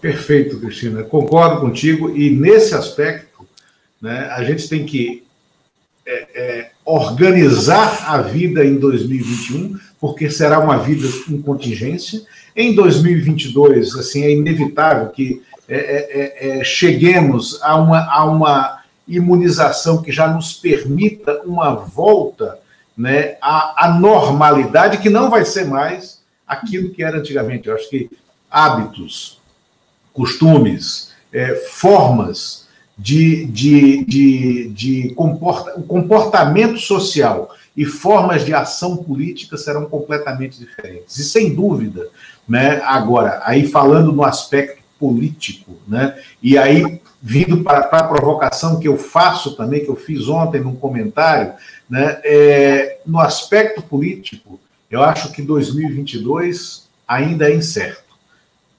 Perfeito, 0.00 0.58
Cristina. 0.60 1.02
Concordo 1.02 1.60
contigo 1.60 2.16
e 2.16 2.30
nesse 2.30 2.74
aspecto, 2.74 3.46
né, 4.00 4.28
a 4.30 4.42
gente 4.44 4.68
tem 4.68 4.86
que 4.86 5.24
é, 6.06 6.26
é, 6.34 6.70
organizar 6.84 8.10
a 8.10 8.20
vida 8.20 8.64
em 8.64 8.76
2021, 8.76 9.78
porque 9.98 10.30
será 10.30 10.58
uma 10.58 10.78
vida 10.78 11.06
em 11.28 11.40
contingência. 11.40 12.22
Em 12.54 12.74
2022, 12.74 13.94
assim, 13.96 14.22
é 14.22 14.30
inevitável 14.30 15.08
que 15.08 15.42
é, 15.66 15.76
é, 15.76 15.78
é, 15.78 16.58
é, 16.60 16.64
cheguemos 16.64 17.58
a 17.62 17.76
uma, 17.76 18.00
a 18.12 18.24
uma 18.24 18.73
imunização 19.06 20.02
que 20.02 20.10
já 20.10 20.28
nos 20.28 20.52
permita 20.52 21.42
uma 21.44 21.74
volta 21.74 22.58
né, 22.96 23.36
à, 23.40 23.86
à 23.86 23.98
normalidade, 23.98 24.98
que 24.98 25.10
não 25.10 25.30
vai 25.30 25.44
ser 25.44 25.66
mais 25.66 26.22
aquilo 26.46 26.90
que 26.90 27.02
era 27.02 27.18
antigamente. 27.18 27.68
Eu 27.68 27.74
acho 27.74 27.88
que 27.90 28.10
hábitos, 28.50 29.40
costumes, 30.12 31.12
formas 31.72 32.68
de, 32.96 33.46
de, 33.46 34.04
de, 34.04 34.68
de 34.68 35.14
comporta, 35.14 35.72
comportamento 35.82 36.78
social 36.78 37.50
e 37.76 37.84
formas 37.84 38.44
de 38.44 38.54
ação 38.54 38.96
política 38.96 39.56
serão 39.56 39.86
completamente 39.86 40.58
diferentes. 40.58 41.18
E 41.18 41.24
sem 41.24 41.52
dúvida, 41.52 42.08
né, 42.48 42.80
agora, 42.84 43.42
aí 43.44 43.66
falando 43.66 44.12
no 44.12 44.22
aspecto 44.22 44.83
político, 44.98 45.76
né, 45.86 46.18
e 46.42 46.56
aí 46.56 47.00
vindo 47.26 47.62
para, 47.64 47.78
a 47.78 48.04
provocação 48.04 48.78
que 48.78 48.86
eu 48.86 48.98
faço 48.98 49.56
também, 49.56 49.82
que 49.82 49.90
eu 49.90 49.96
fiz 49.96 50.28
ontem 50.28 50.60
num 50.60 50.76
comentário, 50.76 51.54
né, 51.88 52.20
é, 52.22 52.98
no 53.06 53.18
aspecto 53.18 53.80
político, 53.82 54.60
eu 54.90 55.02
acho 55.02 55.32
que 55.32 55.40
2022 55.40 56.86
ainda 57.08 57.50
é 57.50 57.54
incerto. 57.54 58.14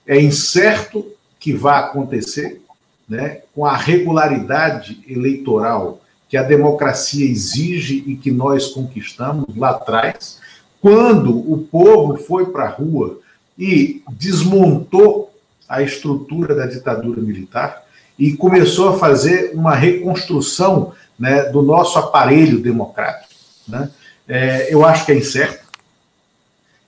É 0.05 0.21
incerto 0.21 1.11
que 1.39 1.53
vai 1.53 1.79
acontecer, 1.79 2.61
né, 3.09 3.41
com 3.53 3.65
a 3.65 3.75
regularidade 3.75 5.03
eleitoral 5.07 6.01
que 6.29 6.37
a 6.37 6.43
democracia 6.43 7.25
exige 7.25 8.03
e 8.05 8.15
que 8.15 8.29
nós 8.29 8.67
conquistamos 8.67 9.55
lá 9.55 9.71
atrás, 9.71 10.39
quando 10.79 11.35
o 11.51 11.67
povo 11.71 12.15
foi 12.17 12.45
para 12.47 12.65
a 12.65 12.69
rua 12.69 13.19
e 13.57 14.03
desmontou 14.11 15.34
a 15.67 15.81
estrutura 15.81 16.55
da 16.55 16.65
ditadura 16.65 17.21
militar 17.21 17.83
e 18.17 18.33
começou 18.33 18.89
a 18.89 18.97
fazer 18.97 19.51
uma 19.53 19.75
reconstrução 19.75 20.93
né, 21.19 21.43
do 21.45 21.61
nosso 21.61 21.97
aparelho 21.99 22.59
democrático. 22.59 23.33
Né? 23.67 23.89
É, 24.27 24.73
eu 24.73 24.85
acho 24.85 25.05
que 25.05 25.11
é 25.11 25.17
incerto. 25.17 25.65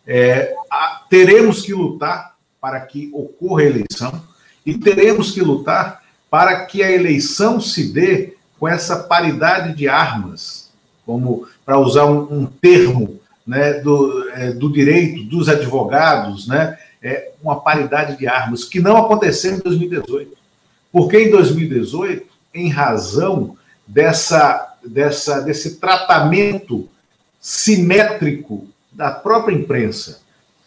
É, 0.06 0.56
a, 0.72 1.02
teremos 1.10 1.62
que 1.62 1.74
lutar 1.74 2.36
para 2.62 2.80
que 2.82 3.10
ocorra 3.14 3.62
a 3.62 3.66
eleição 3.66 4.22
e 4.66 4.78
teremos 4.78 5.32
que 5.32 5.42
lutar 5.42 6.04
para 6.30 6.66
que 6.66 6.84
a 6.84 6.92
eleição 6.92 7.60
se 7.60 7.92
dê 7.92 8.36
com 8.60 8.68
essa 8.68 8.98
paridade 9.04 9.74
de 9.74 9.88
armas, 9.88 10.72
como 11.06 11.48
para 11.66 11.80
usar 11.80 12.06
um, 12.06 12.42
um 12.42 12.46
termo 12.46 13.20
né, 13.46 13.74
do, 13.74 14.30
é, 14.32 14.52
do 14.52 14.72
direito 14.72 15.24
dos 15.24 15.48
advogados, 15.48 16.48
né, 16.48 16.78
é, 17.02 17.32
uma 17.42 17.60
paridade 17.60 18.18
de 18.18 18.28
armas, 18.28 18.64
que 18.64 18.80
não 18.80 18.98
aconteceu 18.98 19.56
em 19.56 19.60
2018. 19.60 20.36
Porque 20.92 21.20
em 21.20 21.30
2018, 21.30 22.26
em 22.54 22.70
razão 22.70 23.56
dessa, 23.86 24.76
dessa, 24.86 25.42
desse 25.42 25.76
tratamento 25.76 26.90
simétrico 27.40 28.68
da 28.92 29.12
própria 29.12 29.54
imprensa, 29.54 30.22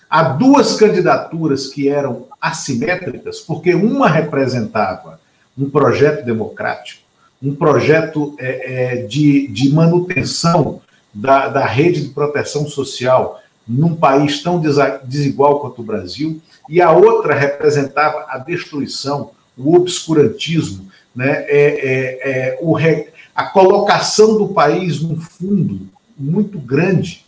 há 0.09 0.23
duas 0.23 0.77
candidaturas 0.77 1.67
que 1.67 1.89
eram 1.89 2.27
assimétricas, 2.41 3.41
porque 3.41 3.75
uma 3.75 4.09
representava 4.09 5.21
um 5.59 5.69
projeto 5.69 6.25
democrático, 6.25 7.03
um 7.43 7.55
projeto 7.55 8.35
é, 8.39 8.95
é, 8.95 9.07
de, 9.07 9.49
de 9.49 9.73
manutenção 9.73 10.81
da, 11.13 11.49
da 11.49 11.67
rede 11.67 12.03
de 12.03 12.09
proteção 12.11 12.69
social 12.69 13.40
num 13.71 13.95
país 13.95 14.43
tão 14.43 14.61
desigual 15.05 15.61
quanto 15.61 15.81
o 15.81 15.85
Brasil, 15.85 16.41
e 16.69 16.81
a 16.81 16.91
outra 16.91 17.35
representava 17.35 18.27
a 18.29 18.39
destruição, 18.39 19.31
o 19.57 19.77
obscurantismo, 19.77 20.89
né, 21.15 21.45
é, 21.47 21.49
é, 21.49 22.31
é 22.31 22.59
o 22.61 22.73
re, 22.73 23.09
a 23.35 23.45
colocação 23.45 24.37
do 24.37 24.49
país 24.49 25.01
num 25.01 25.17
fundo 25.17 25.89
muito 26.19 26.59
grande 26.59 27.25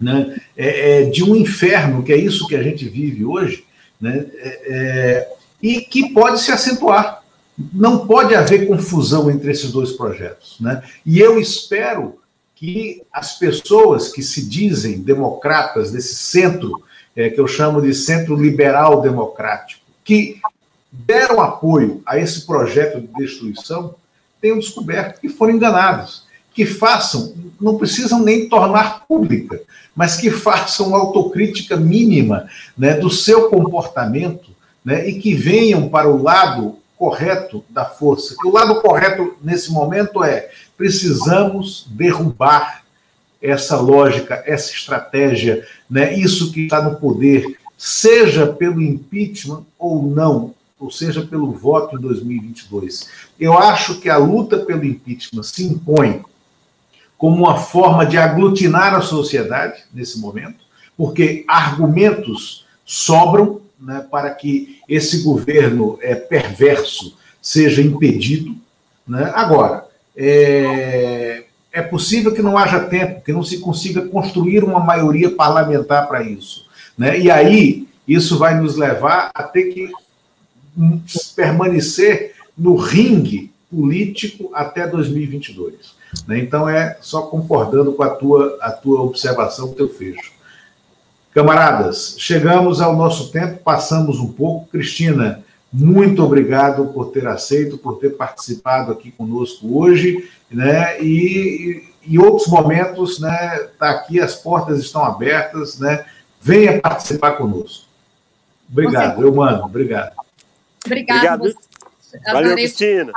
né, 0.00 0.36
é, 0.56 1.02
é, 1.02 1.10
de 1.10 1.24
um 1.24 1.34
inferno, 1.34 2.02
que 2.02 2.12
é 2.12 2.16
isso 2.16 2.46
que 2.46 2.54
a 2.54 2.62
gente 2.62 2.88
vive 2.88 3.24
hoje, 3.24 3.64
né, 4.00 4.26
é, 4.66 5.28
e 5.60 5.80
que 5.80 6.10
pode 6.12 6.40
se 6.40 6.52
acentuar 6.52 7.22
não 7.72 8.06
pode 8.06 8.34
haver 8.34 8.66
confusão 8.66 9.30
entre 9.30 9.50
esses 9.50 9.70
dois 9.70 9.92
projetos. 9.92 10.56
Né? 10.60 10.82
E 11.06 11.20
eu 11.20 11.38
espero 11.38 12.18
que 12.64 13.02
as 13.12 13.38
pessoas 13.38 14.08
que 14.08 14.22
se 14.22 14.48
dizem 14.48 15.00
democratas 15.00 15.90
desse 15.90 16.14
centro, 16.14 16.82
é, 17.14 17.28
que 17.28 17.38
eu 17.38 17.46
chamo 17.46 17.82
de 17.82 17.92
centro 17.92 18.34
liberal 18.34 19.02
democrático, 19.02 19.82
que 20.02 20.40
deram 20.90 21.42
apoio 21.42 22.02
a 22.06 22.18
esse 22.18 22.46
projeto 22.46 23.00
de 23.00 23.08
destruição, 23.08 23.94
tenham 24.40 24.58
descoberto 24.58 25.20
que 25.20 25.28
foram 25.28 25.54
enganados. 25.54 26.24
Que 26.54 26.64
façam, 26.64 27.34
não 27.60 27.76
precisam 27.76 28.22
nem 28.22 28.48
tornar 28.48 29.04
pública, 29.06 29.60
mas 29.94 30.16
que 30.16 30.30
façam 30.30 30.88
uma 30.88 30.98
autocrítica 30.98 31.76
mínima 31.76 32.48
né, 32.78 32.94
do 32.94 33.10
seu 33.10 33.50
comportamento 33.50 34.50
né, 34.84 35.06
e 35.06 35.18
que 35.18 35.34
venham 35.34 35.88
para 35.88 36.08
o 36.08 36.22
lado 36.22 36.78
correto 36.96 37.64
da 37.68 37.84
força. 37.84 38.34
O 38.44 38.50
lado 38.50 38.80
correto 38.80 39.36
nesse 39.42 39.72
momento 39.72 40.22
é 40.22 40.48
precisamos 40.76 41.86
derrubar 41.90 42.84
essa 43.40 43.78
lógica, 43.78 44.42
essa 44.46 44.72
estratégia, 44.72 45.66
né? 45.88 46.14
Isso 46.14 46.50
que 46.50 46.62
está 46.62 46.82
no 46.82 46.96
poder, 46.96 47.58
seja 47.76 48.46
pelo 48.46 48.80
impeachment 48.80 49.64
ou 49.78 50.02
não, 50.02 50.54
ou 50.80 50.90
seja 50.90 51.22
pelo 51.22 51.52
voto 51.52 51.96
em 51.96 52.00
2022. 52.00 53.08
Eu 53.38 53.58
acho 53.58 54.00
que 54.00 54.08
a 54.08 54.16
luta 54.16 54.58
pelo 54.58 54.84
impeachment 54.84 55.42
se 55.42 55.64
impõe 55.64 56.22
como 57.18 57.36
uma 57.44 57.58
forma 57.58 58.04
de 58.06 58.16
aglutinar 58.16 58.94
a 58.94 59.00
sociedade 59.00 59.82
nesse 59.92 60.18
momento, 60.18 60.64
porque 60.96 61.44
argumentos 61.46 62.64
sobram 62.84 63.60
né, 63.78 64.06
para 64.10 64.30
que 64.30 64.78
esse 64.88 65.22
governo 65.22 65.98
é, 66.00 66.14
perverso 66.14 67.16
seja 67.40 67.82
impedido. 67.82 68.56
Né? 69.06 69.30
Agora, 69.34 69.86
é, 70.16 71.44
é 71.72 71.82
possível 71.82 72.32
que 72.32 72.42
não 72.42 72.56
haja 72.56 72.80
tempo, 72.80 73.22
que 73.22 73.32
não 73.32 73.42
se 73.42 73.58
consiga 73.58 74.02
construir 74.02 74.62
uma 74.62 74.80
maioria 74.80 75.30
parlamentar 75.30 76.06
para 76.06 76.22
isso. 76.22 76.66
Né? 76.96 77.18
E 77.18 77.30
aí, 77.30 77.88
isso 78.06 78.38
vai 78.38 78.58
nos 78.60 78.76
levar 78.76 79.30
a 79.34 79.42
ter 79.42 79.64
que 79.72 79.90
permanecer 81.34 82.34
no 82.56 82.76
ringue 82.76 83.52
político 83.70 84.50
até 84.54 84.86
2022. 84.86 85.94
Né? 86.28 86.38
Então, 86.38 86.68
é 86.68 86.96
só 87.00 87.22
concordando 87.22 87.92
com 87.92 88.02
a 88.02 88.10
tua, 88.10 88.56
a 88.60 88.70
tua 88.70 89.02
observação, 89.02 89.70
o 89.70 89.74
teu 89.74 89.88
fecho. 89.88 90.32
Camaradas, 91.34 92.14
chegamos 92.16 92.80
ao 92.80 92.94
nosso 92.94 93.32
tempo, 93.32 93.58
passamos 93.64 94.20
um 94.20 94.28
pouco. 94.28 94.68
Cristina, 94.68 95.42
muito 95.76 96.22
obrigado 96.22 96.86
por 96.92 97.10
ter 97.10 97.26
aceito, 97.26 97.76
por 97.76 97.98
ter 97.98 98.10
participado 98.10 98.92
aqui 98.92 99.10
conosco 99.10 99.76
hoje, 99.76 100.30
né? 100.48 101.02
E 101.02 101.82
em 102.06 102.16
outros 102.16 102.46
momentos, 102.46 103.18
né? 103.18 103.64
Está 103.64 103.90
aqui, 103.90 104.20
as 104.20 104.36
portas 104.36 104.78
estão 104.78 105.04
abertas, 105.04 105.80
né? 105.80 106.06
Venha 106.40 106.80
participar 106.80 107.32
conosco. 107.32 107.88
Obrigado, 108.70 109.20
eu 109.20 109.34
mando, 109.34 109.64
obrigado. 109.64 110.14
Obrigado. 110.86 111.40
obrigado. 111.40 111.58
Valeu, 112.32 112.54
Cristina. 112.54 113.12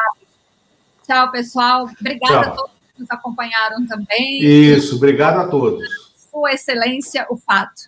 Tchau, 1.05 1.31
pessoal. 1.31 1.89
Obrigada 2.01 2.41
Tchau. 2.41 2.53
a 2.53 2.55
todos 2.55 2.71
que 2.95 3.01
nos 3.01 3.11
acompanharam 3.11 3.85
também. 3.85 4.41
Isso, 4.41 4.95
obrigado 4.95 5.41
a 5.41 5.47
todos. 5.47 5.87
Sua 6.31 6.53
Excelência, 6.53 7.27
o 7.29 7.37
fato. 7.37 7.83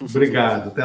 Obrigado. 0.00 0.68
Até 0.68 0.70